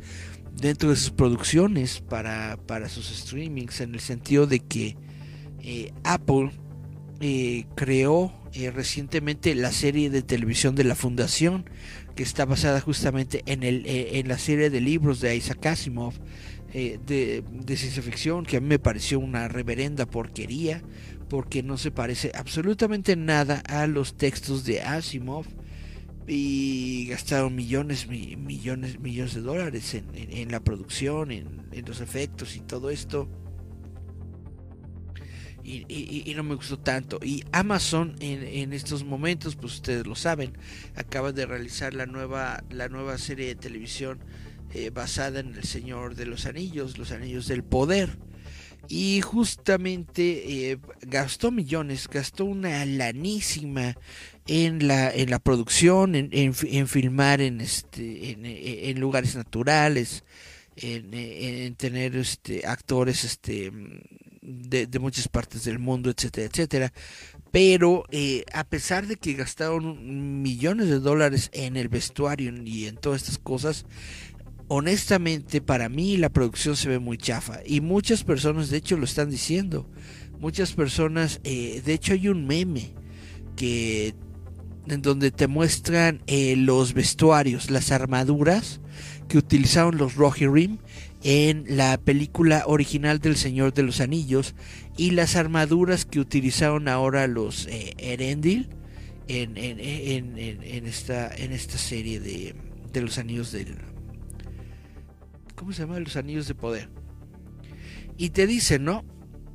dentro 0.56 0.90
de 0.90 0.96
sus 0.96 1.12
producciones 1.12 2.02
para, 2.02 2.58
para 2.68 2.90
sus 2.90 3.08
streamings, 3.08 3.82
en 3.82 3.94
el 3.94 4.00
sentido 4.00 4.48
de 4.48 4.60
que 4.60 4.96
eh, 5.62 5.92
Apple 6.04 6.52
eh, 7.20 7.66
creó 7.76 8.34
eh, 8.54 8.72
recientemente 8.72 9.54
la 9.56 9.72
serie 9.72 10.10
de 10.10 10.22
televisión 10.22 10.76
de 10.76 10.84
la 10.84 10.96
Fundación, 10.96 11.66
que 12.16 12.24
está 12.24 12.46
basada 12.46 12.82
justamente 12.82 13.44
en, 13.46 13.64
el, 13.64 13.84
en 13.86 14.28
la 14.28 14.38
serie 14.38 14.70
de 14.70 14.82
libros 14.82 15.22
de 15.22 15.36
Isaac 15.36 15.66
Asimov 15.66 16.14
eh, 16.74 17.00
de, 17.06 17.76
ciencia 17.76 18.02
ficción 18.02 18.46
que 18.46 18.58
a 18.58 18.62
mí 18.62 18.68
me 18.68 18.80
pareció 18.80 19.20
una 19.20 19.50
reverenda 19.50 20.06
porquería 20.06 20.82
porque 21.30 21.64
no 21.64 21.78
se 21.78 21.92
parece 21.92 22.32
absolutamente 22.34 23.18
nada 23.18 23.62
a 23.68 23.88
los 23.88 24.16
textos 24.16 24.64
de 24.64 24.82
Asimov 24.82 25.46
y 26.28 27.08
gastaron 27.08 27.56
millones, 27.56 28.08
millones, 28.08 29.00
millones 29.00 29.34
de 29.34 29.42
dólares 29.42 29.96
en, 30.14 30.52
la 30.52 30.62
producción, 30.62 31.32
en, 31.32 31.68
los 31.86 32.00
efectos 32.00 32.56
y 32.56 32.62
todo 32.62 32.90
esto. 32.90 33.28
Y, 35.64 36.34
no 36.36 36.44
me 36.44 36.56
gustó 36.56 36.80
tanto. 36.80 37.20
Y 37.22 37.44
Amazon 37.52 38.16
en, 38.20 38.44
en, 38.44 38.72
estos 38.74 39.04
momentos, 39.04 39.56
pues 39.56 39.74
ustedes 39.76 40.08
lo 40.08 40.16
saben, 40.16 40.58
acaba 40.96 41.34
de 41.34 41.46
realizar 41.46 41.94
la 41.94 42.06
nueva, 42.06 42.64
la 42.70 42.88
nueva 42.88 43.18
serie 43.18 43.48
de 43.48 43.56
televisión 43.56 44.20
eh, 44.74 44.90
basada 44.90 45.40
en 45.40 45.56
el 45.56 45.64
Señor 45.64 46.16
de 46.16 46.26
los 46.26 46.46
Anillos, 46.46 46.98
los 46.98 47.12
Anillos 47.12 47.48
del 47.48 47.64
Poder. 47.64 48.18
y 48.88 49.22
justamente 49.22 50.72
eh, 50.72 50.80
gastó 51.02 51.52
millones, 51.52 52.08
gastó 52.08 52.46
una 52.46 52.86
lanísima 52.86 53.96
en 54.48 54.88
la, 54.88 55.12
en 55.12 55.30
la 55.30 55.40
producción, 55.40 56.16
en, 56.16 56.30
en, 56.32 56.88
filmar 56.88 57.42
en, 57.42 57.62
este, 57.62 58.32
en, 58.32 59.00
lugares 59.00 59.36
naturales, 59.36 60.24
en, 60.76 61.76
tener 61.76 62.16
este, 62.16 62.66
actores 62.66 63.24
este, 63.24 63.72
de, 64.42 64.88
de, 64.88 65.00
muchas 65.00 65.28
partes 65.28 65.64
del 65.64 65.80
mundo, 65.80 66.10
etcétera, 66.10 66.48
etcétera. 66.48 66.94
Pero 67.52 68.06
eh, 68.12 68.46
a 68.54 68.64
pesar 68.64 69.08
de 69.08 69.18
que 69.18 69.34
gastaron 69.34 70.42
millones 70.42 70.88
de 70.88 71.00
dólares 71.00 71.50
en 71.54 71.76
el 71.76 71.90
vestuario 71.90 72.54
y 72.64 72.88
en 72.88 72.96
todas 72.96 73.22
estas 73.22 73.38
cosas, 73.38 73.86
honestamente 74.74 75.60
para 75.60 75.90
mí 75.90 76.16
la 76.16 76.30
producción 76.30 76.78
se 76.78 76.88
ve 76.88 76.98
muy 76.98 77.18
chafa 77.18 77.60
y 77.66 77.82
muchas 77.82 78.24
personas 78.24 78.70
de 78.70 78.78
hecho 78.78 78.96
lo 78.96 79.04
están 79.04 79.30
diciendo. 79.30 79.90
Muchas 80.40 80.72
personas 80.72 81.42
eh, 81.44 81.82
de 81.86 81.94
hecho 81.94 82.14
hay 82.14 82.30
un 82.30 82.48
meme 82.48 82.94
que 83.58 84.16
en 84.88 85.02
donde 85.02 85.32
te 85.32 85.48
muestran 85.48 86.22
eh, 86.26 86.56
los 86.56 86.94
vestuarios 86.94 87.70
las 87.70 87.92
armaduras 87.92 88.80
que 89.28 89.38
utilizaron 89.38 89.98
los 89.98 90.16
Rohirrim 90.16 90.78
en 91.22 91.66
la 91.68 91.98
película 91.98 92.64
original 92.66 93.20
del 93.20 93.36
Señor 93.36 93.74
de 93.74 93.84
los 93.84 94.00
Anillos 94.00 94.56
y 94.96 95.12
las 95.12 95.36
armaduras 95.36 96.06
que 96.06 96.22
utilizaron 96.22 96.88
ahora 96.88 97.28
los 97.28 97.68
eh, 97.68 97.94
Erendil 97.98 98.70
en, 99.28 99.58
en, 99.58 100.88
esta, 100.88 101.30
en 101.36 101.52
esta 101.52 101.78
serie 101.78 102.22
de, 102.22 102.56
de 102.94 103.02
los 103.02 103.18
Anillos 103.18 103.52
del, 103.52 103.76
¿cómo 105.62 105.74
se 105.74 105.84
llama? 105.84 106.00
Los 106.00 106.16
anillos 106.16 106.48
de 106.48 106.56
poder. 106.56 106.90
Y 108.18 108.32
te 108.32 108.48
dice, 108.48 108.80
¿no? 108.80 109.06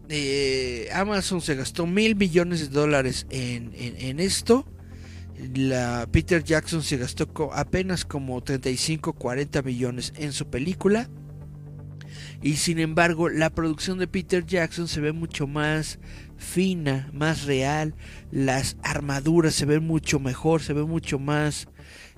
Eh, 0.09 0.89
Amazon 0.95 1.41
se 1.41 1.57
gastó 1.57 1.85
mil 1.85 2.15
millones 2.15 2.61
de 2.61 2.69
dólares 2.69 3.27
en, 3.29 3.73
en, 3.75 4.21
esto. 4.21 4.65
La 5.57 6.09
Peter 6.13 6.45
Jackson 6.45 6.85
se 6.85 6.97
gastó 6.97 7.29
apenas 7.53 8.05
como 8.05 8.41
35, 8.41 9.15
40 9.15 9.63
millones 9.63 10.13
en 10.17 10.33
su 10.33 10.49
película. 10.49 11.11
Y 12.41 12.55
sin 12.55 12.79
embargo, 12.79 13.29
la 13.29 13.51
producción 13.51 13.99
de 13.99 14.07
Peter 14.07 14.47
Jackson 14.47 14.87
se 14.87 15.01
ve 15.01 15.11
mucho 15.11 15.49
más 15.49 15.99
fina, 16.37 17.11
más 17.13 17.47
real. 17.47 17.97
Las 18.31 18.77
armaduras 18.85 19.57
se 19.57 19.67
ven 19.67 19.85
mucho 19.85 20.21
mejor, 20.21 20.63
se 20.63 20.73
ven 20.73 20.89
mucho 20.89 21.19
más 21.19 21.67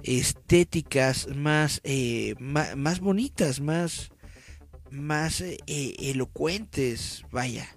estéticas, 0.03 1.29
más, 1.35 1.81
eh, 1.85 2.35
más, 2.39 3.01
bonitas, 3.01 3.61
más, 3.61 4.11
más 4.91 5.41
eh, 5.41 5.57
elocuentes, 5.67 7.25
vaya, 7.31 7.69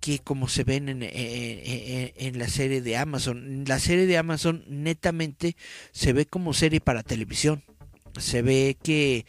que 0.00 0.18
como 0.18 0.48
se 0.48 0.64
ven 0.64 0.88
en, 0.88 1.02
en, 1.02 2.38
la 2.38 2.48
serie 2.48 2.80
de 2.80 2.96
Amazon. 2.96 3.64
La 3.66 3.78
serie 3.78 4.06
de 4.06 4.18
Amazon 4.18 4.64
netamente 4.68 5.56
se 5.92 6.12
ve 6.12 6.26
como 6.26 6.54
serie 6.54 6.80
para 6.80 7.02
televisión. 7.02 7.62
Se 8.18 8.42
ve 8.42 8.76
que 8.82 9.26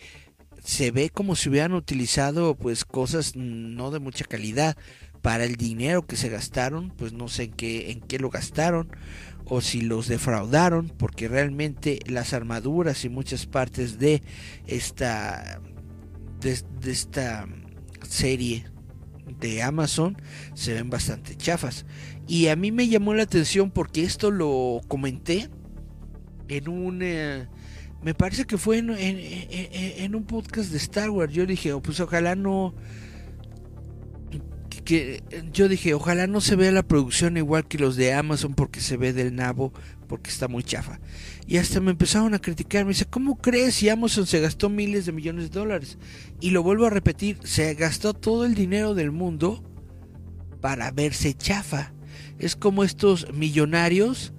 se 0.63 0.91
ve 0.91 1.09
como 1.09 1.35
si 1.35 1.49
hubieran 1.49 1.73
utilizado 1.73 2.55
pues 2.55 2.85
cosas 2.85 3.35
no 3.35 3.91
de 3.91 3.99
mucha 3.99 4.25
calidad 4.25 4.77
para 5.21 5.43
el 5.43 5.55
dinero 5.55 6.05
que 6.05 6.15
se 6.15 6.29
gastaron, 6.29 6.91
pues 6.91 7.13
no 7.13 7.27
sé 7.27 7.43
en 7.43 7.51
qué 7.51 7.91
en 7.91 8.01
qué 8.01 8.19
lo 8.19 8.29
gastaron 8.29 8.89
o 9.53 9.59
si 9.59 9.81
los 9.81 10.07
defraudaron, 10.07 10.87
porque 10.87 11.27
realmente 11.27 11.99
las 12.05 12.31
armaduras 12.31 13.03
y 13.03 13.09
muchas 13.09 13.45
partes 13.47 13.99
de 13.99 14.23
esta, 14.65 15.59
de, 16.39 16.63
esta 16.89 17.49
serie 18.07 18.63
de 19.41 19.61
Amazon 19.61 20.15
se 20.53 20.75
ven 20.75 20.89
bastante 20.89 21.35
chafas. 21.35 21.85
Y 22.29 22.47
a 22.47 22.55
mí 22.55 22.71
me 22.71 22.87
llamó 22.87 23.13
la 23.13 23.23
atención 23.23 23.71
porque 23.71 24.03
esto 24.03 24.31
lo 24.31 24.79
comenté 24.87 25.49
en 26.47 26.69
un... 26.69 27.01
Eh, 27.01 27.45
me 28.01 28.13
parece 28.13 28.45
que 28.45 28.57
fue 28.57 28.77
en, 28.77 28.89
en, 28.89 30.15
un 30.15 30.23
podcast 30.23 30.71
de 30.71 30.77
Star 30.77 31.09
Wars. 31.09 31.33
Yo 31.33 31.45
dije, 31.45 31.73
oh, 31.73 31.81
pues 31.81 31.99
ojalá 31.99 32.35
no 32.35 32.73
que 34.84 35.24
yo 35.54 35.67
dije, 35.67 35.94
ojalá 35.94 36.28
no 36.28 36.41
se 36.41 36.56
vea 36.56 36.72
la 36.72 36.84
producción 36.84 37.38
igual 37.38 37.67
que 37.67 37.78
los 37.78 37.96
de 37.96 38.13
Amazon 38.13 38.54
porque 38.54 38.82
se 38.82 38.98
ve 38.98 39.13
del 39.13 39.36
nabo, 39.36 39.74
porque 40.08 40.30
está 40.30 40.48
muy 40.48 40.63
chafa. 40.63 41.00
Y 41.48 41.58
hasta 41.58 41.80
me 41.80 41.91
empezaron 41.91 42.34
a 42.34 42.39
criticar, 42.39 42.86
me 42.86 42.91
dice, 42.91 43.06
¿cómo 43.06 43.38
crees 43.38 43.76
si 43.76 43.89
Amazon 43.89 44.26
se 44.28 44.39
gastó 44.39 44.70
miles 44.70 45.06
de 45.06 45.12
millones 45.12 45.52
de 45.52 45.60
dólares? 45.60 45.98
Y 46.39 46.52
lo 46.52 46.63
vuelvo 46.63 46.86
a 46.86 46.89
repetir, 46.89 47.38
se 47.44 47.74
gastó 47.76 48.13
todo 48.13 48.46
el 48.46 48.56
dinero 48.56 48.94
del 48.94 49.12
mundo 49.12 49.63
para 50.62 50.91
verse 50.91 51.34
chafa. 51.34 51.94
Es 52.39 52.56
como 52.56 52.84
estos 52.84 53.34
millonarios 53.34 54.34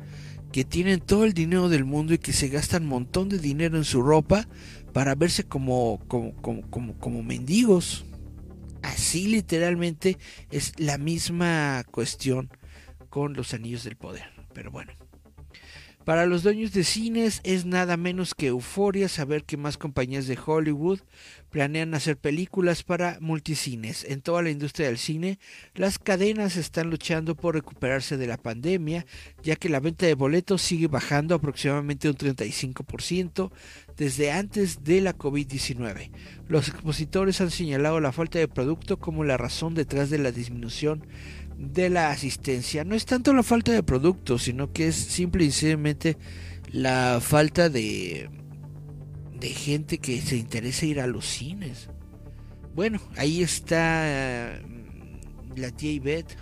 que 0.53 0.65
tienen 0.65 1.01
todo 1.01 1.25
el 1.25 1.33
dinero 1.33 1.69
del 1.69 1.85
mundo 1.85 2.15
y 2.15 2.19
que 2.19 2.33
se 2.33 2.49
gastan 2.49 2.83
un 2.83 2.91
montón 2.91 3.29
de 3.29 3.39
dinero 3.39 3.77
en 3.79 3.85
su 3.85 4.03
ropa 4.03 4.49
para 4.93 5.15
verse 5.15 5.45
como, 5.45 6.01
como, 6.09 6.35
como, 6.35 6.63
como, 6.71 6.95
como 6.99 7.23
mendigos. 7.23 8.05
Así 8.83 9.29
literalmente 9.29 10.19
es 10.51 10.73
la 10.79 10.99
misma 10.99 11.85
cuestión 11.91 12.51
con 13.09 13.35
los 13.35 13.55
anillos 13.55 13.85
del 13.85 13.97
poder. 13.97 14.25
Pero 14.53 14.71
bueno. 14.71 14.93
Para 16.05 16.27
los 16.27 16.43
dueños 16.43 16.73
de 16.73 16.83
cines 16.83 17.41
es 17.45 17.65
nada 17.65 17.97
menos 17.97 18.35
que 18.35 18.49
euforia 18.49 19.09
saber 19.09 19.45
que 19.45 19.57
más 19.57 19.79
compañías 19.79 20.27
de 20.27 20.37
Hollywood 20.45 20.99
planean 21.51 21.95
hacer 21.95 22.17
películas 22.17 22.83
para 22.83 23.19
multicines. 23.21 24.05
En 24.05 24.21
toda 24.21 24.43
la 24.43 24.51
industria 24.51 24.89
del 24.89 24.99
cine, 24.99 25.39
las 25.75 26.01
cadenas 26.01 26.57
están 26.57 26.91
luchando 26.91 27.37
por 27.37 27.55
recuperarse 27.55 28.17
de 28.17 28.27
la 28.27 28.37
pandemia, 28.37 29.07
ya 29.45 29.55
que 29.55 29.69
la 29.69 29.79
venta 29.79 30.07
de 30.07 30.15
boletos 30.15 30.63
sigue 30.63 30.89
bajando 30.89 31.37
aproximadamente 31.37 32.09
un 32.09 32.17
35% 32.17 33.53
desde 34.03 34.33
antes 34.33 34.83
de 34.83 35.01
la 35.01 35.17
COVID-19. 35.17 36.11
Los 36.49 36.67
expositores 36.67 37.41
han 37.41 37.53
señalado 37.53 38.01
la 38.01 38.11
falta 38.11 38.41
de 38.41 38.49
producto 38.49 38.99
como 38.99 39.23
la 39.23 39.37
razón 39.37 39.75
detrás 39.75 40.11
de 40.11 40.19
la 40.19 40.33
disminución 40.33 41.07
de 41.57 41.89
la 41.89 42.11
asistencia. 42.11 42.83
No 42.83 42.97
es 42.97 43.07
tanto 43.07 43.33
la 43.33 43.45
falta 43.45 43.71
de 43.71 43.85
producto, 43.85 44.41
sino 44.41 44.73
que 44.73 44.89
es 44.89 44.97
simple 44.97 45.45
y 45.45 45.53
sencillamente 45.53 46.17
la 46.73 47.21
falta 47.21 47.69
de, 47.69 48.29
gente 49.41 49.99
que 49.99 50.21
se 50.21 50.37
interesa 50.37 50.85
ir 50.85 50.99
a 50.99 51.07
los 51.07 51.25
cines. 51.25 51.89
Bueno, 52.75 53.01
ahí 53.17 53.41
está 53.41 54.59
mm, 54.67 55.61
la 55.61 55.71
tía 55.71 55.93
Ivette, 55.93 56.37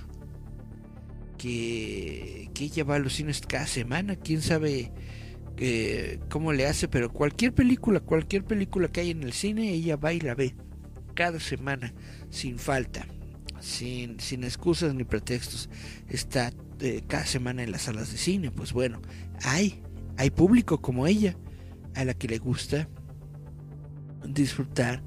que, 1.37 2.49
que 2.55 2.65
ella 2.65 2.85
va 2.85 2.95
a 2.95 3.01
los 3.01 3.13
cines 3.13 3.43
cada 3.43 3.67
semana. 3.67 4.17
Quién 4.17 4.41
sabe 4.41 4.93
eh, 5.61 6.19
cómo 6.29 6.53
le 6.53 6.67
hace, 6.67 6.89
pero 6.89 7.13
cualquier 7.13 7.55
película, 7.55 8.01
cualquier 8.01 8.45
película 8.45 8.89
que 8.89 9.03
hay 9.03 9.11
en 9.11 9.23
el 9.23 9.33
cine, 9.33 9.71
ella 9.71 9.95
va 9.95 10.13
y 10.13 10.21
la 10.21 10.35
ve 10.35 10.57
cada 11.15 11.39
semana, 11.39 11.95
sin 12.31 12.59
falta 12.59 13.07
sin, 13.61 14.19
sin 14.21 14.45
excusas 14.45 14.95
ni 14.95 15.05
pretextos, 15.05 15.69
está 16.09 16.53
eh, 16.81 17.03
cada 17.07 17.27
semana 17.27 17.63
en 17.63 17.73
las 17.73 17.83
salas 17.83 18.11
de 18.11 18.19
cine. 18.19 18.51
Pues 18.51 18.73
bueno, 18.73 19.01
hay, 19.45 19.83
hay 20.17 20.31
público 20.31 20.81
como 20.81 21.07
ella, 21.07 21.37
a 21.95 22.05
la 22.05 22.15
que 22.15 22.29
le 22.29 22.39
gusta 22.39 22.89
disfrutar 24.25 25.03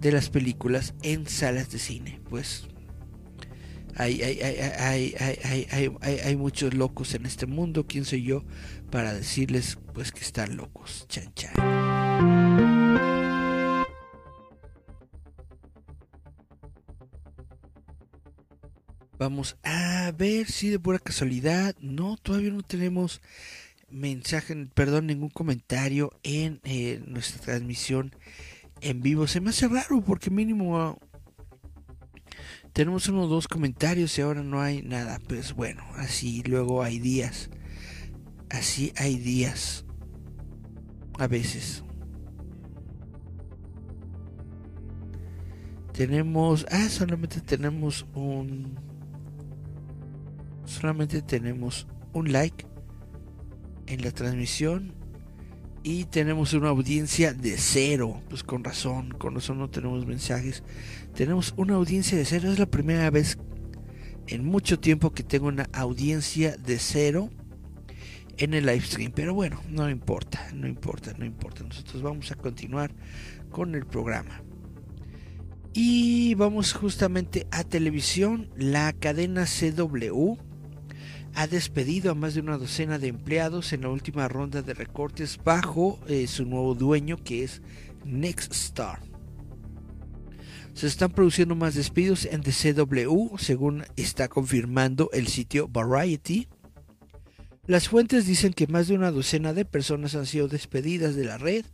de 0.00 0.12
las 0.12 0.30
películas 0.30 0.94
en 1.02 1.26
salas 1.26 1.70
de 1.70 1.78
cine. 1.78 2.20
Pues 2.28 2.68
hay, 3.94 4.22
hay, 4.22 4.40
hay, 4.40 5.14
hay, 5.70 6.18
hay, 6.24 6.36
muchos 6.36 6.74
locos 6.74 7.14
en 7.14 7.26
este 7.26 7.46
mundo. 7.46 7.86
¿Quién 7.86 8.04
soy 8.04 8.22
yo 8.22 8.44
para 8.90 9.12
decirles 9.12 9.78
pues 9.92 10.12
que 10.12 10.20
están 10.20 10.56
locos? 10.56 11.06
Chan. 11.08 11.52
Vamos 19.18 19.56
a 19.62 20.12
ver 20.18 20.50
si 20.50 20.70
de 20.70 20.80
pura 20.80 20.98
casualidad. 20.98 21.76
No, 21.80 22.16
todavía 22.16 22.50
no 22.50 22.62
tenemos 22.62 23.20
mensaje, 23.88 24.66
perdón, 24.74 25.06
ningún 25.06 25.28
comentario 25.28 26.10
en 26.24 26.60
eh, 26.64 27.00
nuestra 27.06 27.40
transmisión 27.40 28.16
en 28.80 29.00
vivo. 29.00 29.28
Se 29.28 29.40
me 29.40 29.50
hace 29.50 29.68
raro 29.68 30.02
porque 30.02 30.30
mínimo 30.30 30.98
tenemos 32.72 33.06
unos 33.08 33.28
dos 33.28 33.46
comentarios 33.46 34.18
y 34.18 34.22
ahora 34.22 34.42
no 34.42 34.60
hay 34.60 34.82
nada. 34.82 35.20
Pues 35.28 35.52
bueno, 35.52 35.84
así 35.96 36.42
luego 36.42 36.82
hay 36.82 36.98
días. 36.98 37.50
Así 38.50 38.92
hay 38.96 39.18
días. 39.18 39.81
A 41.18 41.26
veces. 41.26 41.84
Tenemos... 45.92 46.66
Ah, 46.70 46.88
solamente 46.88 47.40
tenemos 47.40 48.06
un 48.14 48.78
solamente 50.64 51.20
tenemos 51.22 51.86
un 52.12 52.32
like 52.32 52.66
en 53.86 54.02
la 54.02 54.10
transmisión 54.10 54.94
Y 55.84 56.04
tenemos 56.04 56.54
una 56.54 56.68
audiencia 56.68 57.34
de 57.34 57.56
cero. 57.58 58.22
Pues 58.28 58.42
con 58.44 58.62
razón, 58.62 59.10
con 59.18 59.34
razón 59.34 59.58
no 59.58 59.68
tenemos 59.68 60.06
mensajes. 60.06 60.62
Tenemos 61.14 61.54
una 61.56 61.74
audiencia 61.74 62.16
de 62.16 62.24
cero. 62.24 62.52
Es 62.52 62.58
la 62.58 62.66
primera 62.66 63.10
vez 63.10 63.36
en 64.28 64.44
mucho 64.44 64.78
tiempo 64.78 65.10
que 65.10 65.24
tengo 65.24 65.48
una 65.48 65.68
audiencia 65.72 66.56
de 66.56 66.78
cero 66.78 67.30
en 68.38 68.54
el 68.54 68.66
live 68.66 68.82
stream. 68.82 69.12
Pero 69.14 69.34
bueno, 69.34 69.60
no 69.68 69.88
importa, 69.88 70.48
no 70.54 70.66
importa, 70.66 71.14
no 71.16 71.24
importa. 71.24 71.64
Nosotros 71.64 72.02
vamos 72.02 72.30
a 72.32 72.36
continuar 72.36 72.92
con 73.50 73.74
el 73.74 73.86
programa. 73.86 74.42
Y 75.74 76.34
vamos 76.34 76.72
justamente 76.74 77.46
a 77.50 77.64
televisión. 77.64 78.50
La 78.56 78.92
cadena 78.92 79.46
CW 79.46 80.36
ha 81.34 81.46
despedido 81.46 82.10
a 82.10 82.14
más 82.14 82.34
de 82.34 82.40
una 82.40 82.58
docena 82.58 82.98
de 82.98 83.08
empleados 83.08 83.72
en 83.72 83.82
la 83.82 83.88
última 83.88 84.28
ronda 84.28 84.62
de 84.62 84.74
recortes 84.74 85.38
bajo 85.42 85.98
eh, 86.08 86.26
su 86.26 86.44
nuevo 86.44 86.74
dueño 86.74 87.16
que 87.16 87.44
es 87.44 87.62
Nextstar. 88.04 89.00
Se 90.74 90.86
están 90.86 91.12
produciendo 91.12 91.54
más 91.54 91.74
despidos 91.74 92.24
en 92.24 92.42
The 92.42 92.74
CW, 92.74 93.36
según 93.38 93.84
está 93.96 94.28
confirmando 94.28 95.10
el 95.12 95.28
sitio 95.28 95.68
Variety. 95.68 96.48
Las 97.68 97.88
fuentes 97.88 98.26
dicen 98.26 98.52
que 98.52 98.66
más 98.66 98.88
de 98.88 98.96
una 98.96 99.12
docena 99.12 99.52
de 99.52 99.64
personas 99.64 100.16
han 100.16 100.26
sido 100.26 100.48
despedidas 100.48 101.14
de 101.14 101.24
la 101.24 101.38
red, 101.38 101.64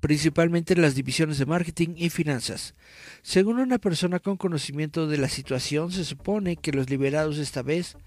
principalmente 0.00 0.72
en 0.72 0.80
las 0.80 0.94
divisiones 0.94 1.36
de 1.36 1.44
marketing 1.44 1.90
y 1.96 2.08
finanzas. 2.08 2.74
Según 3.20 3.58
una 3.58 3.76
persona 3.76 4.18
con 4.18 4.38
conocimiento 4.38 5.08
de 5.08 5.18
la 5.18 5.28
situación, 5.28 5.92
se 5.92 6.06
supone 6.06 6.56
que 6.56 6.72
los 6.72 6.88
liberados 6.88 7.36
esta 7.36 7.60
vez 7.60 7.98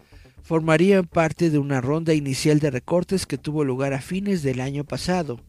formarían 0.41 1.05
parte 1.05 1.51
de 1.51 1.59
una 1.59 1.81
ronda 1.81 2.15
inicial 2.15 2.59
de 2.59 2.71
recortes 2.71 3.27
que 3.27 3.37
tuvo 3.37 3.63
lugar 3.63 3.93
a 3.93 4.01
fines 4.01 4.41
del 4.41 4.61
año 4.61 4.85
pasado. 4.85 5.39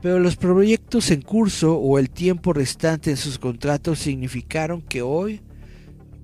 Pero 0.00 0.20
los 0.20 0.36
proyectos 0.36 1.10
en 1.10 1.20
curso 1.20 1.76
o 1.76 1.98
el 1.98 2.08
tiempo 2.08 2.54
restante 2.54 3.10
en 3.10 3.18
sus 3.18 3.38
contratos 3.38 3.98
significaron 3.98 4.80
que 4.80 5.02
hoy 5.02 5.42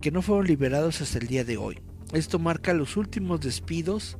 que 0.00 0.10
no 0.10 0.22
fueron 0.22 0.46
liberados 0.46 1.02
hasta 1.02 1.18
el 1.18 1.26
día 1.26 1.44
de 1.44 1.58
hoy. 1.58 1.85
Esto 2.12 2.38
marca 2.38 2.72
los 2.72 2.96
últimos 2.96 3.40
despidos 3.40 4.18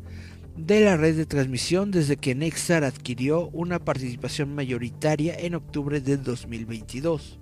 de 0.57 0.81
la 0.81 0.97
red 0.97 1.17
de 1.17 1.27
transmisión 1.27 1.91
desde 1.91 2.17
que 2.17 2.35
Nexstar 2.35 2.85
adquirió 2.85 3.49
una 3.49 3.79
participación 3.79 4.55
mayoritaria 4.55 5.35
en 5.39 5.55
octubre 5.55 6.01
del 6.01 6.23
2022. 6.23 7.39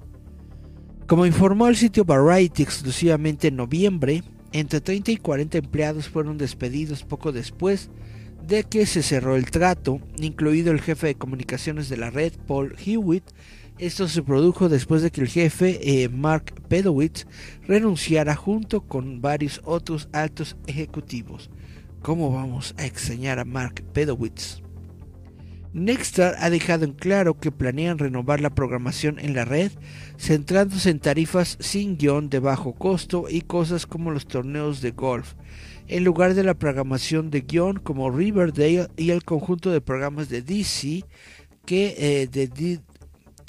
Como 1.06 1.26
informó 1.26 1.68
el 1.68 1.76
sitio 1.76 2.04
Variety 2.04 2.62
exclusivamente 2.62 3.48
en 3.48 3.56
noviembre, 3.56 4.22
entre 4.52 4.80
30 4.80 5.12
y 5.12 5.16
40 5.16 5.58
empleados 5.58 6.08
fueron 6.08 6.38
despedidos 6.38 7.02
poco 7.04 7.32
después 7.32 7.90
de 8.46 8.64
que 8.64 8.86
se 8.86 9.02
cerró 9.02 9.36
el 9.36 9.50
trato, 9.50 10.00
incluido 10.18 10.72
el 10.72 10.80
jefe 10.80 11.08
de 11.08 11.14
comunicaciones 11.14 11.88
de 11.88 11.96
la 11.96 12.10
red, 12.10 12.32
Paul 12.46 12.74
Hewitt. 12.84 13.24
Esto 13.78 14.06
se 14.06 14.22
produjo 14.22 14.68
después 14.68 15.02
de 15.02 15.10
que 15.10 15.20
el 15.20 15.28
jefe, 15.28 15.80
eh, 16.04 16.08
Mark 16.08 16.54
Pedowitz, 16.68 17.26
renunciara 17.66 18.36
junto 18.36 18.82
con 18.82 19.20
varios 19.20 19.60
otros 19.64 20.08
altos 20.12 20.56
ejecutivos. 20.68 21.50
¿Cómo 22.00 22.32
vamos 22.32 22.74
a 22.78 22.86
extrañar 22.86 23.40
a 23.40 23.44
Mark 23.44 23.82
Pedowitz? 23.92 24.62
Nexstar 25.72 26.36
ha 26.38 26.50
dejado 26.50 26.84
en 26.84 26.92
claro 26.92 27.40
que 27.40 27.50
planean 27.50 27.98
renovar 27.98 28.40
la 28.40 28.54
programación 28.54 29.18
en 29.18 29.34
la 29.34 29.44
red, 29.44 29.72
centrándose 30.18 30.90
en 30.90 31.00
tarifas 31.00 31.56
sin 31.58 31.96
guion 31.98 32.30
de 32.30 32.38
bajo 32.38 32.74
costo 32.74 33.26
y 33.28 33.40
cosas 33.40 33.86
como 33.86 34.12
los 34.12 34.28
torneos 34.28 34.82
de 34.82 34.92
golf, 34.92 35.34
en 35.88 36.04
lugar 36.04 36.34
de 36.34 36.44
la 36.44 36.54
programación 36.54 37.32
de 37.32 37.40
guion 37.40 37.80
como 37.80 38.12
Riverdale 38.12 38.86
y 38.96 39.10
el 39.10 39.24
conjunto 39.24 39.72
de 39.72 39.80
programas 39.80 40.28
de 40.28 40.42
DC 40.42 41.04
que, 41.66 41.94
eh, 41.98 42.28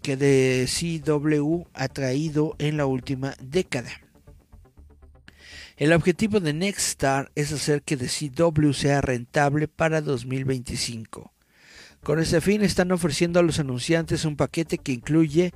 que 0.05 0.17
de 0.17 0.67
CW 0.69 1.63
ha 1.73 1.87
traído 1.87 2.55
en 2.59 2.77
la 2.77 2.85
última 2.85 3.35
década. 3.41 3.89
El 5.77 5.93
objetivo 5.93 6.39
de 6.39 6.53
Nextstar 6.53 7.31
es 7.33 7.51
hacer 7.51 7.81
que 7.81 7.97
The 7.97 8.05
CW 8.05 8.71
sea 8.73 9.01
rentable 9.01 9.67
para 9.67 10.01
2025. 10.01 11.33
Con 12.03 12.19
ese 12.19 12.39
fin 12.39 12.61
están 12.61 12.91
ofreciendo 12.91 13.39
a 13.39 13.43
los 13.43 13.57
anunciantes 13.57 14.25
un 14.25 14.35
paquete 14.35 14.77
que 14.77 14.91
incluye 14.91 15.53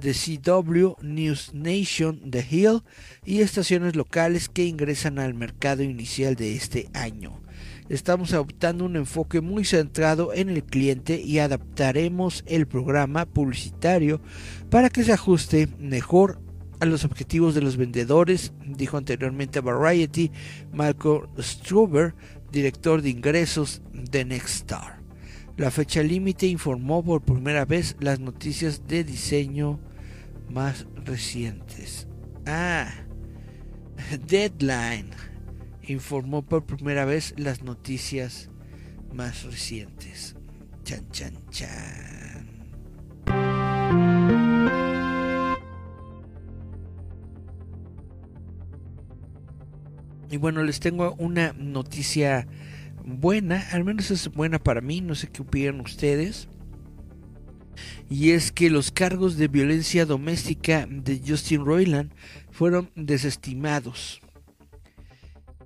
The 0.00 0.14
CW, 0.14 0.94
News 1.02 1.52
Nation, 1.52 2.30
The 2.30 2.46
Hill 2.50 2.82
y 3.26 3.42
estaciones 3.42 3.96
locales 3.96 4.48
que 4.48 4.64
ingresan 4.64 5.18
al 5.18 5.34
mercado 5.34 5.82
inicial 5.82 6.36
de 6.36 6.56
este 6.56 6.88
año. 6.94 7.38
Estamos 7.90 8.32
adoptando 8.32 8.84
un 8.84 8.94
enfoque 8.94 9.40
muy 9.40 9.64
centrado 9.64 10.32
en 10.32 10.48
el 10.48 10.62
cliente 10.62 11.20
y 11.20 11.40
adaptaremos 11.40 12.44
el 12.46 12.68
programa 12.68 13.26
publicitario 13.26 14.20
para 14.70 14.90
que 14.90 15.02
se 15.02 15.12
ajuste 15.12 15.66
mejor 15.80 16.40
a 16.78 16.86
los 16.86 17.04
objetivos 17.04 17.52
de 17.52 17.62
los 17.62 17.76
vendedores, 17.76 18.52
dijo 18.64 18.96
anteriormente 18.96 19.58
Variety 19.58 20.30
Malcolm 20.72 21.26
Struber, 21.40 22.14
director 22.52 23.02
de 23.02 23.10
ingresos 23.10 23.82
de 23.92 24.24
Nextstar. 24.24 25.00
La 25.56 25.72
fecha 25.72 26.00
límite 26.04 26.46
informó 26.46 27.04
por 27.04 27.22
primera 27.22 27.64
vez 27.64 27.96
las 27.98 28.20
noticias 28.20 28.86
de 28.86 29.02
diseño 29.02 29.80
más 30.48 30.86
recientes. 31.04 32.06
Ah, 32.46 32.88
Deadline 34.28 35.10
informó 35.90 36.42
por 36.42 36.64
primera 36.64 37.04
vez 37.04 37.34
las 37.36 37.62
noticias 37.62 38.48
más 39.12 39.42
recientes. 39.44 40.36
Chan, 40.84 41.10
chan, 41.10 41.34
chan. 41.50 42.48
Y 50.30 50.36
bueno, 50.36 50.62
les 50.62 50.78
tengo 50.78 51.16
una 51.18 51.52
noticia 51.54 52.46
buena, 53.04 53.66
al 53.72 53.84
menos 53.84 54.12
es 54.12 54.28
buena 54.32 54.60
para 54.60 54.80
mí, 54.80 55.00
no 55.00 55.16
sé 55.16 55.28
qué 55.28 55.42
opinan 55.42 55.80
ustedes. 55.80 56.48
Y 58.08 58.30
es 58.30 58.52
que 58.52 58.70
los 58.70 58.92
cargos 58.92 59.36
de 59.36 59.48
violencia 59.48 60.06
doméstica 60.06 60.86
de 60.88 61.20
Justin 61.26 61.64
Roiland 61.64 62.12
fueron 62.50 62.90
desestimados. 62.94 64.20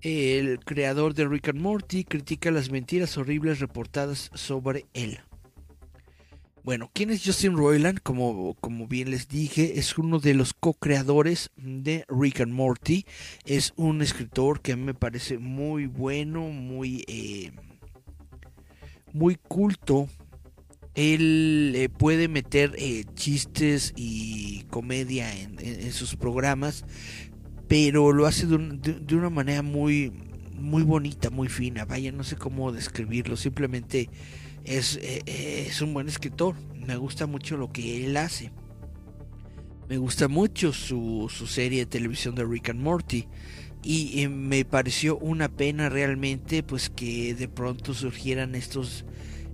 El 0.05 0.61
creador 0.61 1.15
de 1.15 1.27
Rick 1.27 1.49
and 1.49 1.61
Morty 1.63 2.05
critica 2.05 2.51
las 2.51 2.71
mentiras 2.71 3.17
horribles 3.17 3.61
reportadas 3.61 4.31
sobre 4.35 4.85
él. 4.93 5.21
Bueno, 6.63 6.91
¿quién 6.93 7.09
es 7.09 7.25
Justin 7.25 7.57
Roiland? 7.57 8.01
Como, 8.03 8.53
como 8.61 8.87
bien 8.87 9.11
les 9.11 9.29
dije, 9.29 9.79
es 9.79 9.97
uno 9.97 10.19
de 10.19 10.35
los 10.35 10.53
co-creadores 10.53 11.51
de 11.57 12.05
Rick 12.09 12.43
and 12.43 12.53
Morty. 12.53 13.07
Es 13.47 13.73
un 13.77 14.03
escritor 14.03 14.61
que 14.61 14.77
me 14.77 14.93
parece 14.93 15.39
muy 15.39 15.87
bueno, 15.87 16.51
muy, 16.51 17.05
eh, 17.09 17.53
muy 19.15 19.37
culto. 19.37 20.11
Él 20.95 21.73
eh, 21.77 21.89
puede 21.89 22.29
meter 22.29 22.75
eh, 22.77 23.05
chistes 23.15 23.95
y 23.97 24.65
comedia 24.65 25.35
en, 25.35 25.93
sus 25.93 26.15
programas, 26.15 26.85
pero 27.69 28.13
lo 28.13 28.27
hace 28.27 28.47
de, 28.47 29.15
una 29.17 29.31
manera 29.31 29.63
muy, 29.63 30.13
muy 30.53 30.83
bonita, 30.83 31.31
muy 31.31 31.49
fina. 31.49 31.85
Vaya, 31.85 32.13
no 32.13 32.25
sé 32.25 32.37
cómo 32.37 32.73
describirlo. 32.73 33.37
Simplemente 33.37 34.11
es, 34.65 34.99
eh, 35.03 35.23
es 35.69 35.81
un 35.81 35.95
buen 35.95 36.09
escritor. 36.09 36.57
Me 36.75 36.97
gusta 36.97 37.27
mucho 37.27 37.57
lo 37.57 37.73
que 37.73 38.05
él 38.05 38.17
hace. 38.17 38.53
Me 39.89 39.99
gusta 39.99 40.29
mucho 40.29 40.73
su, 40.73 41.31
su 41.35 41.47
serie 41.47 41.81
de 41.81 41.87
televisión 41.87 42.35
de 42.35 42.45
Rick 42.45 42.71
and 42.71 42.81
Morty. 42.81 43.29
Y 43.83 44.23
eh, 44.23 44.29
me 44.29 44.65
pareció 44.65 45.19
una 45.19 45.49
pena 45.49 45.89
realmente 45.89 46.63
pues 46.63 46.89
que 46.89 47.35
de 47.35 47.49
pronto 47.49 47.93
surgieran 47.93 48.55
estos 48.55 49.05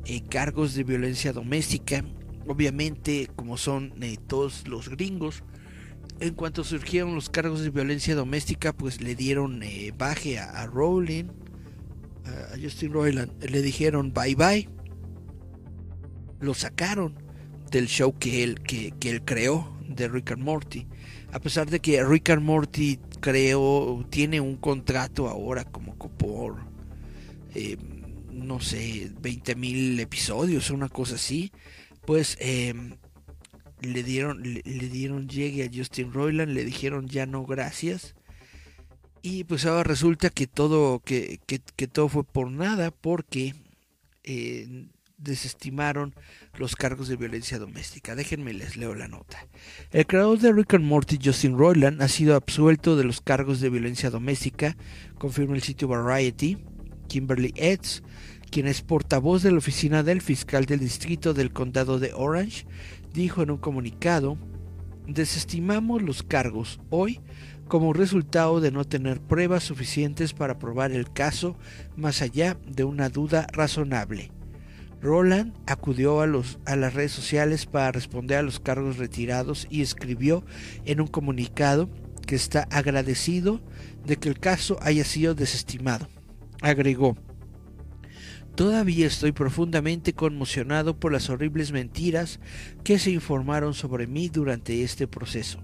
eh, 0.04 0.22
cargos 0.28 0.74
de 0.74 0.84
violencia 0.84 1.32
doméstica. 1.32 2.04
Obviamente 2.46 3.28
como 3.36 3.56
son 3.56 3.92
todos 4.26 4.66
los 4.66 4.88
gringos. 4.88 5.42
En 6.18 6.34
cuanto 6.34 6.64
surgieron 6.64 7.14
los 7.14 7.30
cargos 7.30 7.61
de 7.61 7.70
violencia 7.70 8.14
doméstica 8.14 8.72
pues 8.72 9.00
le 9.00 9.14
dieron 9.14 9.61
baje 9.96 10.38
a, 10.38 10.66
Rowling. 10.66 11.26
A 12.24 12.58
Justin 12.61 12.92
Roiland. 12.92 13.44
Le 13.44 13.62
dijeron 13.62 14.12
bye 14.12 14.34
bye 14.34 14.68
lo 16.40 16.54
sacaron 16.54 17.14
del 17.70 17.86
show 17.86 18.18
que 18.18 18.42
él, 18.42 18.61
que, 18.61 18.92
él 19.02 19.22
creó 19.24 19.76
de 19.86 20.08
Rick 20.08 20.32
and 20.32 20.42
Morty. 20.42 20.86
A 21.32 21.38
pesar 21.38 21.70
de 21.70 21.80
que 21.80 22.02
Rick 22.02 22.30
and 22.30 22.42
Morty 22.42 22.98
creó, 23.20 24.04
tiene 24.11 24.40
un 24.40 24.56
contrato 24.56 25.28
ahora 25.28 25.64
como 25.64 25.96
por, 25.96 26.56
eh, 27.54 27.76
no 28.32 28.61
sé, 28.61 29.12
20 29.20 29.54
mil 29.54 30.00
episodios, 30.00 30.70
una 30.70 30.88
cosa 30.88 31.14
así, 31.14 31.52
pues 32.06 32.36
em, 32.40 32.96
le 33.81 34.03
dieron, 34.03 34.43
le, 34.43 34.62
dieron 34.62 35.28
llegue 35.28 35.64
a 35.64 35.70
Justin 35.72 36.12
Roiland, 36.12 36.53
le 36.53 36.64
dijeron 36.64 37.09
ya 37.09 37.26
no 37.26 37.45
gracias. 37.45 38.14
Y 39.22 39.45
pues 39.45 39.66
ahora 39.66 39.83
resulta 39.83 40.31
que 40.31 40.47
todo, 40.47 41.01
que, 41.01 41.41
que, 41.47 41.87
todo 41.87 42.09
fue 42.09 42.24
por 42.24 42.51
nada 42.51 42.91
porque 42.91 43.55
eh, 44.24 44.87
desestimaron 45.18 46.14
los 46.59 46.74
cargos 46.74 47.09
de 47.09 47.16
violencia 47.16 47.59
doméstica. 47.59 48.14
Déjenme 48.14 48.55
les 48.55 48.76
leo 48.76 48.95
la 48.95 49.09
nota. 49.09 49.47
El 49.93 50.07
creador 50.07 50.39
de 50.39 50.53
Rick 50.53 50.74
and 50.74 50.85
Morty, 50.85 51.18
Justin 51.22 51.59
Roiland, 51.59 52.01
ha 52.01 52.09
sido 52.09 52.35
absuelto 52.35 52.97
de 52.97 53.05
los 53.05 53.20
cargos 53.20 53.61
de 53.61 53.68
violencia 53.68 54.09
doméstica, 54.09 54.76
confirma 55.18 55.55
el 55.55 55.62
sitio 55.62 55.89
Variety. 55.89 56.57
Kimberly 57.11 57.53
Edds, 57.57 58.03
quien 58.51 58.68
es 58.68 58.83
portavoz 58.83 59.43
de 59.43 59.51
la 59.51 59.59
oficina 59.59 60.03
del 60.03 60.22
fiscal 60.22 60.64
del 60.64 60.78
distrito 60.78 61.35
del 61.35 61.53
condado 61.53 61.99
de 61.99 62.12
Orange, 62.14 62.66
dijo 63.12 63.42
en 63.42 63.50
un 63.50 63.58
comunicado, 63.58 64.36
desestimamos 65.06 66.02
los 66.02 66.22
cargos 66.22 66.80
hoy 66.90 67.20
como 67.68 67.92
resultado 67.92 68.61
de 68.61 68.72
no 68.72 68.84
tener 68.84 69.20
pruebas 69.20 69.62
suficientes 69.62 70.32
para 70.32 70.58
probar 70.58 70.90
el 70.90 71.12
caso 71.12 71.56
más 71.96 72.20
allá 72.20 72.56
de 72.66 72.84
una 72.84 73.08
duda 73.08 73.46
razonable. 73.52 74.32
Roland 75.00 75.54
acudió 75.66 76.20
a, 76.20 76.26
los, 76.26 76.58
a 76.66 76.76
las 76.76 76.94
redes 76.94 77.12
sociales 77.12 77.66
para 77.66 77.92
responder 77.92 78.38
a 78.38 78.42
los 78.42 78.61
cargos 78.61 78.98
retirados 78.98 79.66
y 79.70 79.80
escribió 79.82 80.44
en 80.84 81.00
un 81.00 81.06
comunicado 81.06 81.88
que 82.26 82.34
está 82.34 82.68
agradecido 82.70 83.61
de 84.04 84.16
que 84.16 84.28
el 84.28 84.38
caso 84.38 84.78
haya 84.82 85.04
sido 85.04 85.34
desestimado. 85.34 86.08
Agregó, 86.61 87.16
Todavía 88.61 89.06
estoy 89.06 89.32
profundamente 89.32 90.12
conmocionado 90.12 91.00
por 91.00 91.12
las 91.12 91.30
horribles 91.30 91.72
mentiras 91.72 92.40
que 92.84 92.98
se 92.98 93.11
informaron 93.11 93.72
sobre 93.72 94.06
mí 94.06 94.28
durante 94.28 94.82
este 94.82 95.08
proceso. 95.08 95.62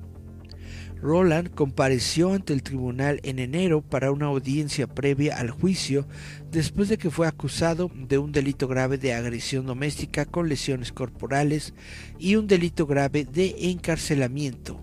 Roland 1.02 1.50
compareció 1.50 2.32
ante 2.32 2.54
el 2.54 2.62
tribunal 2.62 3.20
en 3.22 3.38
enero 3.38 3.82
para 3.82 4.12
una 4.12 4.24
audiencia 4.28 4.86
previa 4.86 5.36
al 5.36 5.50
juicio 5.50 6.08
después 6.50 6.88
de 6.88 6.96
que 6.96 7.10
fue 7.10 7.26
acusado 7.26 7.90
de 7.94 8.16
un 8.16 8.32
delito 8.32 8.66
grave 8.66 8.96
de 8.96 9.12
agresión 9.12 9.66
doméstica 9.66 10.24
con 10.24 10.48
lesiones 10.48 10.90
corporales 10.90 11.74
y 12.18 12.36
un 12.36 12.46
delito 12.46 12.86
grave 12.86 13.26
de 13.26 13.56
encarcelamiento 13.72 14.82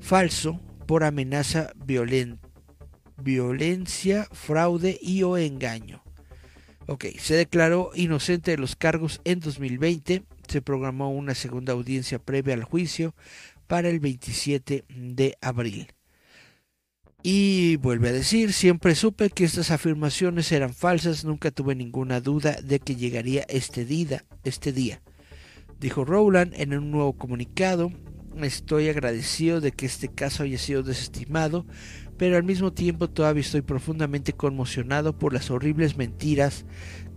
falso 0.00 0.60
por 0.88 1.04
amenaza 1.04 1.70
violencia, 3.16 4.26
fraude 4.32 4.98
y 5.00 5.22
o 5.22 5.36
engaño. 5.38 6.01
Ok, 6.86 7.06
se 7.18 7.34
declaró 7.34 7.90
inocente 7.94 8.50
de 8.50 8.58
los 8.58 8.76
cargos 8.76 9.20
en 9.24 9.40
2020. 9.40 10.24
Se 10.48 10.62
programó 10.62 11.10
una 11.10 11.34
segunda 11.34 11.72
audiencia 11.72 12.18
previa 12.18 12.54
al 12.54 12.64
juicio 12.64 13.14
para 13.66 13.88
el 13.88 14.00
27 14.00 14.84
de 14.88 15.38
abril. 15.40 15.94
Y 17.22 17.76
vuelve 17.76 18.08
a 18.08 18.12
decir, 18.12 18.52
siempre 18.52 18.96
supe 18.96 19.30
que 19.30 19.44
estas 19.44 19.70
afirmaciones 19.70 20.50
eran 20.50 20.74
falsas, 20.74 21.24
nunca 21.24 21.52
tuve 21.52 21.76
ninguna 21.76 22.20
duda 22.20 22.56
de 22.60 22.80
que 22.80 22.96
llegaría 22.96 23.44
este 23.48 23.84
día, 23.84 24.24
este 24.42 24.72
día. 24.72 25.00
Dijo 25.78 26.04
Rowland 26.04 26.52
en 26.56 26.76
un 26.76 26.90
nuevo 26.90 27.12
comunicado, 27.12 27.92
estoy 28.40 28.88
agradecido 28.88 29.60
de 29.60 29.70
que 29.70 29.86
este 29.86 30.08
caso 30.08 30.42
haya 30.42 30.58
sido 30.58 30.82
desestimado, 30.82 31.64
pero 32.16 32.36
al 32.36 32.44
mismo 32.44 32.72
tiempo 32.72 33.08
todavía 33.08 33.40
estoy 33.40 33.62
profundamente 33.62 34.32
conmocionado 34.32 35.18
por 35.18 35.32
las 35.32 35.50
horribles 35.50 35.96
mentiras 35.96 36.64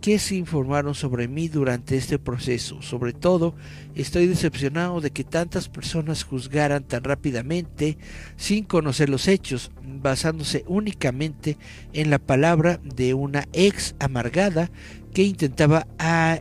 que 0.02 0.20
se 0.20 0.36
informaron 0.36 0.94
sobre 0.94 1.28
mí 1.28 1.48
durante 1.48 1.98
este 1.98 2.20
proceso. 2.20 2.82
Sobre 2.82 3.14
todo, 3.14 3.56
estoy 3.96 4.28
decepcionado 4.28 5.02
de 5.02 5.12
que 5.12 5.24
tantas 5.24 5.70
personas 5.70 6.24
juzgaran 6.24 6.84
tan 6.84 7.04
rápidamente 7.04 7.98
sin 8.36 8.66
conocer 8.66 9.10
los 9.10 9.28
hechos, 9.28 9.72
basándose 9.84 10.64
únicamente 10.68 11.58
en 11.94 12.10
la 12.10 12.20
palabra 12.20 12.80
de 12.84 13.14
una 13.14 13.48
ex 13.54 13.96
amargada 14.00 14.70
que 15.14 15.24
intentaba 15.24 15.88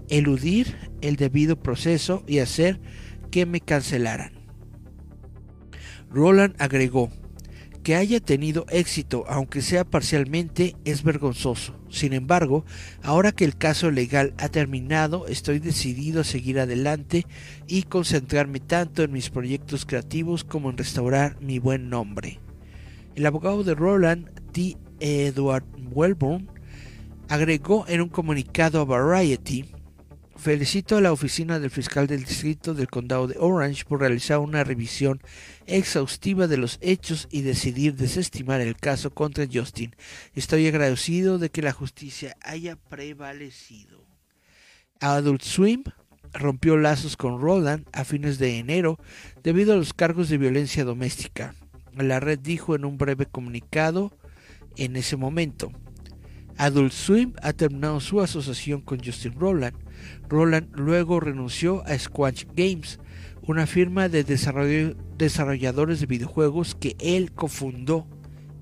eludir 0.09 0.77
el 1.01 1.17
debido 1.17 1.57
proceso 1.57 2.23
y 2.27 2.41
hacer 2.41 2.81
que 3.31 3.47
me 3.47 3.61
cancelaran. 3.61 4.33
Roland 6.11 6.55
agregó, 6.59 7.11
que 7.85 7.95
haya 7.95 8.19
tenido 8.19 8.65
éxito, 8.71 9.27
aunque 9.29 9.61
sea 9.61 9.85
parcialmente, 9.85 10.75
es 10.87 11.03
vergonzoso. 11.03 11.79
Sin 11.91 12.15
embargo, 12.15 12.65
ahora 13.03 13.31
que 13.31 13.45
el 13.45 13.59
caso 13.59 13.91
legal 13.91 14.33
ha 14.39 14.49
terminado, 14.49 15.27
estoy 15.29 15.59
decidido 15.59 16.23
a 16.23 16.25
seguir 16.25 16.59
adelante 16.59 17.27
y 17.67 17.83
concentrarme 17.83 18.59
tanto 18.59 19.03
en 19.03 19.13
mis 19.13 19.29
proyectos 19.29 19.85
creativos 19.85 20.45
como 20.45 20.71
en 20.71 20.79
restaurar 20.79 21.39
mi 21.43 21.59
buen 21.59 21.91
nombre. 21.91 22.41
El 23.17 23.27
abogado 23.27 23.63
de 23.63 23.75
Roland, 23.75 24.31
T. 24.53 24.79
Edward 24.99 25.65
Welborn, 25.93 26.49
agregó 27.29 27.85
en 27.87 28.01
un 28.01 28.09
comunicado 28.09 28.81
a 28.81 28.85
Variety 28.87 29.67
Felicito 30.37 30.97
a 30.97 31.01
la 31.01 31.13
oficina 31.13 31.61
del 31.61 31.71
fiscal 31.71 32.07
del 32.07 32.25
distrito 32.25 32.75
del 32.75 32.89
condado 32.89 33.29
de 33.29 33.37
Orange 33.39 33.85
por 33.85 34.01
realizar 34.01 34.41
una 34.41 34.65
revisión 34.65 35.21
exhaustiva 35.67 36.49
de 36.49 36.57
los 36.57 36.79
hechos 36.83 37.29
y 37.31 37.43
decidir 37.43 37.95
desestimar 37.95 38.61
el 38.61 38.77
caso 38.77 39.15
contra 39.15 39.47
Justin. 39.51 39.95
Estoy 40.35 40.67
agradecido 40.67 41.39
de 41.39 41.51
que 41.51 41.63
la 41.63 41.73
justicia 41.73 42.37
haya 42.43 42.77
prevalecido. 42.77 44.05
Adult 45.01 45.43
Swim 45.43 45.85
rompió 46.33 46.77
lazos 46.77 47.17
con 47.17 47.41
Roland 47.41 47.87
a 47.93 48.05
fines 48.05 48.39
de 48.39 48.59
enero 48.59 48.99
debido 49.43 49.73
a 49.73 49.77
los 49.77 49.95
cargos 49.95 50.29
de 50.29 50.39
violencia 50.39 50.85
doméstica. 50.85 51.55
La 51.97 52.19
red 52.19 52.41
dijo 52.41 52.75
en 52.75 52.85
un 52.85 52.99
breve 52.99 53.27
comunicado 53.27 54.13
en 54.77 54.97
ese 54.97 55.17
momento. 55.17 55.71
Adult 56.57 56.93
Swim 56.93 57.35
ha 57.41 57.53
terminado 57.53 58.01
su 58.01 58.21
asociación 58.21 58.81
con 58.81 59.03
Justin 59.03 59.39
Roland 59.39 59.84
Roland 60.29 60.69
luego 60.75 61.21
renunció 61.21 61.83
a 61.87 61.99
Squatch 61.99 62.45
Games, 62.55 62.99
una 63.43 63.67
firma 63.67 64.09
de 64.09 64.25
desarrolladores 64.25 66.01
de 66.01 66.07
videojuegos 66.07 66.75
que 66.75 66.97
él 66.99 67.33
cofundó 67.33 68.07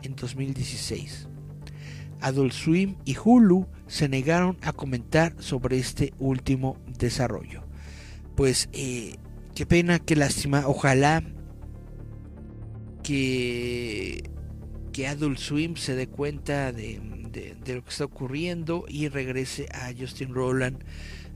en 0.03 0.17
2016. 0.17 1.29
Adult 2.21 2.53
Swim 2.53 2.97
y 3.05 3.17
Hulu 3.23 3.67
se 3.87 4.09
negaron 4.09 4.57
a 4.63 4.73
comentar 4.73 5.35
sobre 5.39 5.79
este 5.79 6.13
último 6.19 6.79
desarrollo. 6.87 7.65
Pues 8.37 8.69
eh, 8.73 9.17
qué 9.55 9.67
pena, 9.67 9.99
qué 9.99 10.17
lástima. 10.17 10.67
Ojalá 10.67 11.23
que, 13.03 14.31
que 14.93 15.09
Adult 15.09 15.39
Swim 15.39 15.77
se 15.77 15.95
dé 15.95 16.07
cuenta 16.07 16.73
de, 16.73 17.01
de 17.33 17.75
lo 17.75 17.83
que 17.83 17.91
está 17.91 18.05
ocurriendo 18.05 18.85
y 18.89 19.09
regrese 19.09 19.69
a 19.73 19.93
Justin 19.99 20.35
Roland 20.35 20.85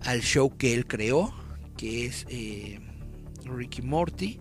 al 0.03 0.21
show 0.23 0.57
que 0.57 0.75
él 0.75 0.87
creó, 0.87 1.35
que 1.77 2.07
es 2.07 2.27
eh, 2.29 2.81
Ricky 3.45 3.83
Morty. 3.83 4.39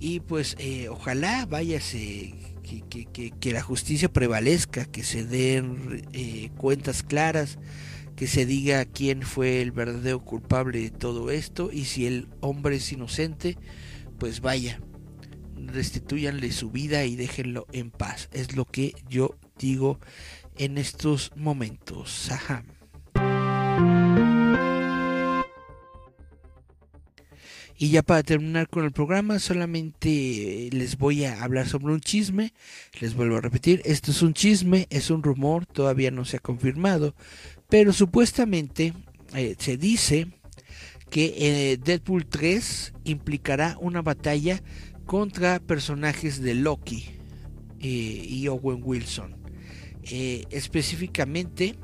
Y 0.00 0.20
pues 0.20 0.56
eh, 0.58 0.88
ojalá 0.88 1.46
váyase, 1.46 2.34
que, 2.62 3.30
que, 3.38 3.52
la 3.52 3.62
justicia 3.62 4.12
prevalezca, 4.12 4.84
que 4.86 5.02
se 5.02 5.24
den 5.24 6.06
eh, 6.12 6.50
cuentas 6.56 7.02
claras, 7.02 7.58
que 8.16 8.26
se 8.26 8.46
diga 8.46 8.84
quién 8.84 9.22
fue 9.22 9.60
el 9.60 9.72
verdadero 9.72 10.20
culpable 10.24 10.80
de 10.80 10.90
todo 10.90 11.30
esto 11.30 11.70
y 11.72 11.84
si 11.84 12.06
el 12.06 12.28
hombre 12.40 12.76
es 12.76 12.92
inocente, 12.92 13.56
pues 14.18 14.40
vaya, 14.40 14.80
restituyanle 15.56 16.52
su 16.52 16.70
vida 16.70 17.04
y 17.04 17.16
déjenlo 17.16 17.66
en 17.72 17.90
paz. 17.90 18.28
Es 18.32 18.56
lo 18.56 18.64
que 18.64 18.94
yo 19.08 19.36
digo 19.58 19.98
en 20.56 20.78
estos 20.78 21.32
momentos. 21.36 22.30
Ajá. 22.30 22.64
Y 27.84 27.90
ya 27.90 28.02
para 28.02 28.22
terminar 28.22 28.66
con 28.70 28.86
el 28.86 28.92
programa, 28.92 29.38
solamente 29.38 30.70
les 30.72 30.96
voy 30.96 31.26
a 31.26 31.42
hablar 31.44 31.68
sobre 31.68 31.92
un 31.92 32.00
chisme. 32.00 32.54
Les 32.98 33.14
vuelvo 33.14 33.36
a 33.36 33.42
repetir, 33.42 33.82
esto 33.84 34.10
es 34.10 34.22
un 34.22 34.32
chisme, 34.32 34.86
es 34.88 35.10
un 35.10 35.22
rumor, 35.22 35.66
todavía 35.66 36.10
no 36.10 36.24
se 36.24 36.38
ha 36.38 36.40
confirmado. 36.40 37.14
Pero 37.68 37.92
supuestamente 37.92 38.94
eh, 39.34 39.54
se 39.58 39.76
dice 39.76 40.28
que 41.10 41.34
eh, 41.36 41.76
Deadpool 41.76 42.24
3 42.24 42.94
implicará 43.04 43.76
una 43.78 44.00
batalla 44.00 44.62
contra 45.04 45.60
personajes 45.60 46.40
de 46.40 46.54
Loki 46.54 47.10
eh, 47.80 48.26
y 48.30 48.48
Owen 48.48 48.80
Wilson. 48.82 49.36
específicamente 50.04 51.74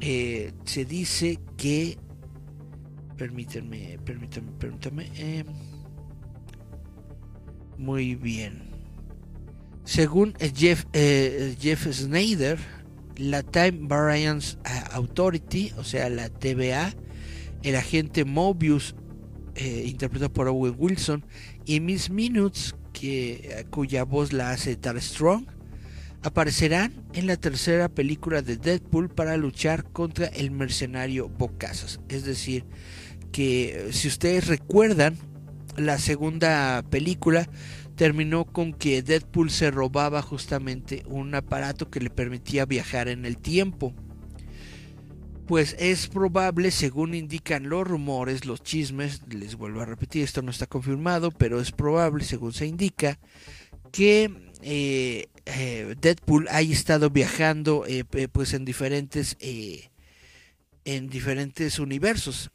se 0.00 0.84
dice 0.86 1.38
que 1.58 1.98
Permítanme, 3.16 3.98
permítanme, 4.04 4.52
permítanme. 4.58 5.10
Eh. 5.14 5.44
muy 7.78 8.14
bien. 8.14 8.70
Según 9.84 10.34
eh, 10.38 10.52
Jeff, 10.54 10.84
eh, 10.92 11.56
Jeff 11.60 11.86
Snyder, 11.92 12.58
la 13.16 13.42
Time 13.42 13.78
Variance 13.82 14.56
Authority, 14.92 15.72
o 15.76 15.84
sea, 15.84 16.08
la 16.08 16.28
TVA, 16.28 16.94
el 17.62 17.76
agente 17.76 18.24
Mobius, 18.24 18.94
interpretado 19.56 20.32
por 20.32 20.48
Owen 20.48 20.74
Wilson, 20.78 21.24
y 21.66 21.80
Miss 21.80 22.08
Minutes, 22.08 22.74
que, 22.92 23.66
cuya 23.70 24.04
voz 24.04 24.32
la 24.32 24.50
hace 24.50 24.76
Tar 24.76 25.00
Strong, 25.00 25.46
aparecerán 26.22 26.92
en 27.12 27.26
la 27.26 27.36
tercera 27.36 27.88
película 27.88 28.42
de 28.42 28.56
Deadpool 28.56 29.08
para 29.10 29.36
luchar 29.36 29.84
contra 29.84 30.26
el 30.26 30.50
mercenario 30.50 31.28
Bocazas. 31.28 32.00
Es 32.08 32.24
decir, 32.24 32.64
que 33.32 33.88
si 33.92 34.08
ustedes 34.08 34.46
recuerdan, 34.46 35.16
la 35.76 35.98
segunda 35.98 36.84
película 36.90 37.48
terminó 37.96 38.44
con 38.44 38.72
que 38.72 39.02
Deadpool 39.02 39.50
se 39.50 39.70
robaba 39.70 40.22
justamente 40.22 41.02
un 41.06 41.34
aparato 41.34 41.90
que 41.90 42.00
le 42.00 42.10
permitía 42.10 42.66
viajar 42.66 43.08
en 43.08 43.24
el 43.24 43.38
tiempo. 43.38 43.94
Pues 45.46 45.76
es 45.78 46.08
probable, 46.08 46.70
según 46.70 47.14
indican 47.14 47.68
los 47.68 47.86
rumores, 47.86 48.46
los 48.46 48.62
chismes, 48.62 49.22
les 49.28 49.56
vuelvo 49.56 49.80
a 49.80 49.86
repetir, 49.86 50.22
esto 50.22 50.40
no 50.40 50.50
está 50.50 50.66
confirmado, 50.66 51.30
pero 51.30 51.60
es 51.60 51.72
probable, 51.72 52.24
según 52.24 52.52
se 52.52 52.66
indica, 52.66 53.18
que 53.90 54.30
eh, 54.62 55.26
eh, 55.46 55.94
Deadpool 56.00 56.48
haya 56.50 56.72
estado 56.72 57.10
viajando 57.10 57.84
eh, 57.86 58.04
pues 58.04 58.54
en 58.54 58.64
diferentes 58.64 59.36
en 60.84 61.08
diferentes 61.08 61.78
universos 61.78 62.50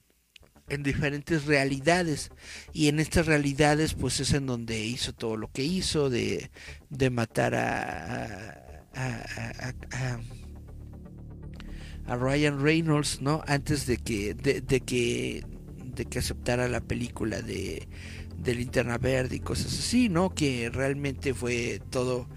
en 0.68 0.84
diferentes 0.84 1.46
realidades. 1.46 2.32
Y 2.74 2.88
en 2.88 3.00
estas 3.00 3.26
realidades 3.26 3.94
pues 3.94 4.20
es 4.20 4.34
en 4.34 4.46
donde 4.46 4.80
hizo 4.80 5.14
todo 5.14 5.38
lo 5.38 5.52
que 5.52 5.64
hizo 5.64 6.10
de, 6.10 6.52
de 6.90 7.10
matar 7.10 7.56
a, 7.56 8.68
a, 8.94 9.74
a, 9.92 10.20
a, 12.08 12.16
Ryan 12.16 12.62
Reynolds 12.62 13.22
no 13.22 13.44
antes 13.48 13.86
de 13.86 13.98
que 13.98 14.34
de, 14.34 14.62
que 14.82 15.44
de 15.84 16.06
que 16.06 16.20
aceptara 16.20 16.68
la 16.68 16.80
película 16.80 17.42
de 17.42 17.88
de 18.38 18.56
linterna 18.56 18.98
verde 18.98 19.36
y 19.36 19.40
cosas 19.40 19.78
así 19.78 20.08
no 20.08 20.34
que 20.34 20.70
realmente 20.70 21.34
fue 21.34 21.82
todo 21.90 22.30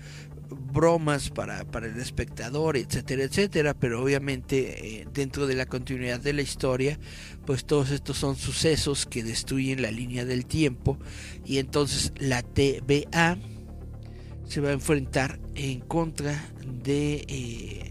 bromas 0.50 1.30
para, 1.30 1.64
para 1.64 1.86
el 1.86 1.98
espectador, 1.98 2.76
etcétera, 2.76 3.24
etcétera, 3.24 3.74
pero 3.74 4.02
obviamente 4.02 5.00
eh, 5.00 5.08
dentro 5.12 5.46
de 5.46 5.54
la 5.54 5.66
continuidad 5.66 6.20
de 6.20 6.32
la 6.32 6.42
historia, 6.42 6.98
pues 7.46 7.64
todos 7.64 7.90
estos 7.90 8.18
son 8.18 8.36
sucesos 8.36 9.06
que 9.06 9.22
destruyen 9.22 9.82
la 9.82 9.90
línea 9.90 10.24
del 10.24 10.46
tiempo 10.46 10.98
y 11.44 11.58
entonces 11.58 12.12
la 12.18 12.42
TVA 12.42 13.38
se 14.46 14.60
va 14.60 14.70
a 14.70 14.72
enfrentar 14.72 15.38
en 15.54 15.80
contra 15.80 16.44
de 16.82 17.24
eh, 17.28 17.90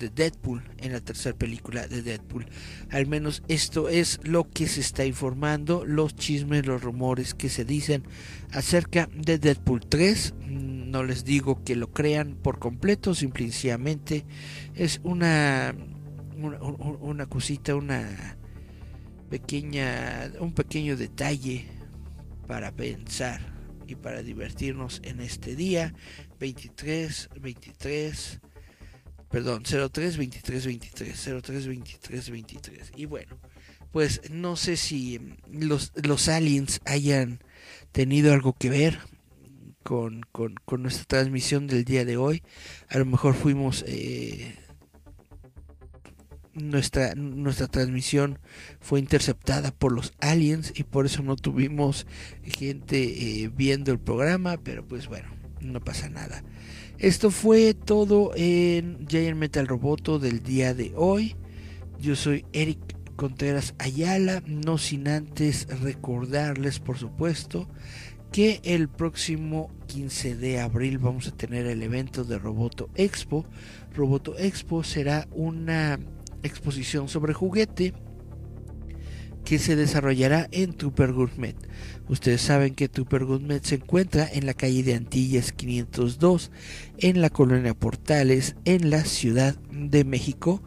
de 0.00 0.08
Deadpool 0.08 0.62
en 0.78 0.92
la 0.92 1.00
tercera 1.00 1.36
película 1.36 1.86
de 1.86 2.02
Deadpool. 2.02 2.46
Al 2.90 3.06
menos 3.06 3.42
esto 3.46 3.88
es 3.88 4.18
lo 4.24 4.48
que 4.48 4.66
se 4.66 4.80
está 4.80 5.04
informando, 5.04 5.84
los 5.84 6.16
chismes, 6.16 6.66
los 6.66 6.82
rumores 6.82 7.34
que 7.34 7.48
se 7.48 7.64
dicen 7.64 8.02
acerca 8.50 9.08
de 9.14 9.38
Deadpool 9.38 9.86
3. 9.86 10.34
No 10.90 11.04
les 11.04 11.24
digo 11.24 11.62
que 11.62 11.76
lo 11.76 11.92
crean 11.92 12.34
por 12.34 12.58
completo, 12.58 13.14
simplemente 13.14 14.24
es 14.74 15.00
una, 15.04 15.72
una, 16.36 16.58
una 16.60 17.26
cosita, 17.26 17.76
una 17.76 18.36
pequeña, 19.28 20.32
un 20.40 20.52
pequeño 20.52 20.96
detalle 20.96 21.66
para 22.48 22.72
pensar 22.72 23.40
y 23.86 23.94
para 23.94 24.22
divertirnos 24.22 25.00
en 25.04 25.20
este 25.20 25.54
día 25.54 25.94
23, 26.40 27.30
23 27.40 28.40
perdón, 29.30 29.62
03 29.62 30.16
23 30.16 30.66
23, 30.66 31.30
03 31.40 31.66
23 31.68 32.30
23. 32.30 32.92
Y 32.96 33.04
bueno, 33.04 33.38
pues 33.92 34.22
no 34.30 34.56
sé 34.56 34.76
si 34.76 35.20
los, 35.48 35.92
los 36.02 36.28
aliens 36.28 36.80
hayan 36.84 37.38
tenido 37.92 38.32
algo 38.32 38.54
que 38.54 38.70
ver 38.70 38.98
con, 39.82 40.22
con, 40.32 40.82
nuestra 40.82 41.04
transmisión 41.04 41.66
del 41.66 41.84
día 41.84 42.04
de 42.04 42.16
hoy. 42.16 42.42
A 42.88 42.98
lo 42.98 43.06
mejor 43.06 43.34
fuimos... 43.34 43.84
Eh, 43.86 44.56
nuestra, 46.52 47.14
nuestra 47.14 47.68
transmisión 47.68 48.38
fue 48.80 48.98
interceptada 48.98 49.70
por 49.70 49.92
los 49.92 50.12
aliens 50.20 50.72
y 50.74 50.82
por 50.82 51.06
eso 51.06 51.22
no 51.22 51.36
tuvimos 51.36 52.06
gente 52.42 53.42
eh, 53.42 53.50
viendo 53.54 53.92
el 53.92 54.00
programa, 54.00 54.56
pero 54.58 54.86
pues 54.86 55.06
bueno, 55.06 55.28
no 55.60 55.80
pasa 55.80 56.08
nada. 56.08 56.42
Esto 56.98 57.30
fue 57.30 57.74
todo 57.74 58.32
en 58.36 59.06
Giant 59.08 59.38
Metal 59.38 59.66
Roboto 59.66 60.18
del 60.18 60.42
día 60.42 60.74
de 60.74 60.92
hoy. 60.96 61.36
Yo 61.98 62.16
soy 62.16 62.44
Eric 62.52 62.78
Contreras 63.16 63.74
Ayala, 63.78 64.42
no 64.46 64.78
sin 64.78 65.08
antes 65.08 65.66
recordarles, 65.80 66.78
por 66.78 66.98
supuesto, 66.98 67.68
que 68.32 68.60
el 68.64 68.88
próximo 68.88 69.70
15 69.88 70.36
de 70.36 70.60
abril 70.60 70.98
vamos 70.98 71.26
a 71.28 71.36
tener 71.36 71.66
el 71.66 71.82
evento 71.82 72.24
de 72.24 72.38
Roboto 72.38 72.88
Expo. 72.94 73.44
Roboto 73.94 74.38
Expo 74.38 74.84
será 74.84 75.26
una 75.32 75.98
exposición 76.42 77.08
sobre 77.08 77.34
juguete 77.34 77.92
que 79.44 79.58
se 79.58 79.74
desarrollará 79.74 80.48
en 80.52 80.74
Trooper 80.74 81.12
Gourmet. 81.12 81.56
Ustedes 82.08 82.40
saben 82.40 82.74
que 82.74 82.88
Trooper 82.88 83.24
Gourmet 83.24 83.64
se 83.64 83.76
encuentra 83.76 84.28
en 84.30 84.46
la 84.46 84.54
calle 84.54 84.82
de 84.82 84.94
Antillas 84.94 85.52
502, 85.52 86.52
en 86.98 87.20
la 87.20 87.30
colonia 87.30 87.74
Portales, 87.74 88.54
en 88.64 88.90
la 88.90 89.04
Ciudad 89.04 89.56
de 89.72 90.04
México. 90.04 90.62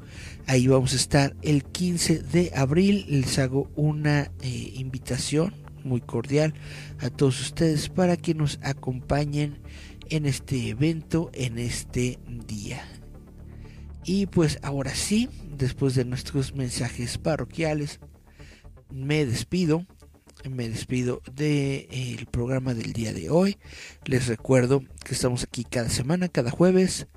Ahí 0.47 0.67
vamos 0.67 0.93
a 0.93 0.97
estar 0.97 1.35
el 1.43 1.63
15 1.63 2.19
de 2.19 2.51
abril. 2.55 3.05
Les 3.07 3.39
hago 3.39 3.69
una 3.75 4.31
eh, 4.41 4.73
invitación 4.75 5.62
muy 5.83 6.01
cordial 6.01 6.53
a 6.99 7.09
todos 7.09 7.39
ustedes 7.41 7.89
para 7.89 8.17
que 8.17 8.33
nos 8.33 8.59
acompañen 8.63 9.59
en 10.09 10.25
este 10.25 10.69
evento, 10.69 11.29
en 11.33 11.57
este 11.57 12.19
día. 12.47 12.85
Y 14.05 14.25
pues 14.27 14.59
ahora 14.61 14.93
sí, 14.95 15.29
después 15.57 15.95
de 15.95 16.05
nuestros 16.05 16.53
mensajes 16.55 17.17
parroquiales, 17.17 17.99
me 18.91 19.25
despido. 19.25 19.85
Me 20.49 20.67
despido 20.67 21.21
del 21.33 21.87
el 21.89 22.25
programa 22.29 22.73
del 22.73 22.91
día 22.91 23.13
de 23.13 23.29
hoy. 23.29 23.57
Les 24.03 24.27
recuerdo 24.27 24.83
que 25.05 25.13
estamos 25.13 25.43
aquí 25.43 25.63
cada 25.63 25.89
semana, 25.89 26.27
cada 26.27 26.51
jueves. 26.51 27.07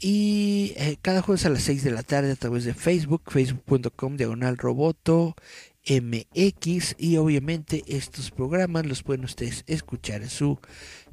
Y 0.00 0.72
eh, 0.76 0.96
cada 1.02 1.20
jueves 1.20 1.44
a 1.44 1.50
las 1.50 1.62
6 1.64 1.84
de 1.84 1.90
la 1.90 2.02
tarde 2.02 2.32
a 2.32 2.36
través 2.36 2.64
de 2.64 2.72
Facebook, 2.72 3.22
facebook.com 3.26 4.16
diagonal 4.16 4.56
roboto 4.56 5.36
MX. 5.88 6.96
Y 6.98 7.16
obviamente 7.16 7.82
estos 7.86 8.30
programas 8.30 8.86
los 8.86 9.02
pueden 9.02 9.24
ustedes 9.24 9.64
escuchar 9.66 10.22
en 10.22 10.30
su 10.30 10.58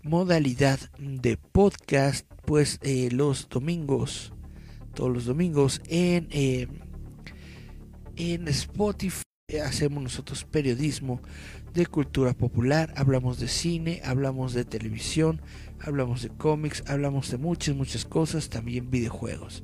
modalidad 0.04 0.80
de 0.98 1.38
podcast, 1.38 2.26
pues 2.46 2.80
eh, 2.82 3.10
los 3.12 3.50
domingos, 3.50 4.34
todos 4.94 5.12
los 5.12 5.26
domingos 5.26 5.82
en, 5.88 6.28
eh, 6.32 6.68
en 8.16 8.48
Spotify 8.48 9.24
hacemos 9.64 10.04
nosotros 10.04 10.44
periodismo 10.46 11.22
de 11.74 11.86
cultura 11.86 12.34
popular, 12.34 12.94
hablamos 12.96 13.40
de 13.40 13.48
cine, 13.48 14.02
hablamos 14.04 14.54
de 14.54 14.66
televisión, 14.66 15.42
hablamos 15.80 16.22
de 16.22 16.30
cómics, 16.30 16.84
hablamos 16.88 17.32
de 17.32 17.38
muchas, 17.38 17.76
muchas 17.76 18.06
cosas, 18.06 18.50
también 18.50 18.90
videojuegos. 18.90 19.64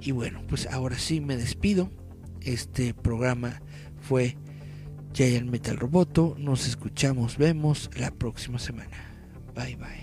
Y 0.00 0.12
bueno, 0.12 0.42
pues 0.48 0.66
ahora 0.66 0.98
sí 0.98 1.20
me 1.20 1.36
despido. 1.36 1.90
Este 2.40 2.94
programa 2.94 3.60
fue 4.00 4.36
Giant 5.12 5.50
Metal 5.50 5.76
Roboto. 5.76 6.34
Nos 6.38 6.66
escuchamos, 6.66 7.36
vemos 7.38 7.90
la 7.96 8.10
próxima 8.10 8.58
semana. 8.58 8.96
Bye 9.54 9.76
bye. 9.76 9.99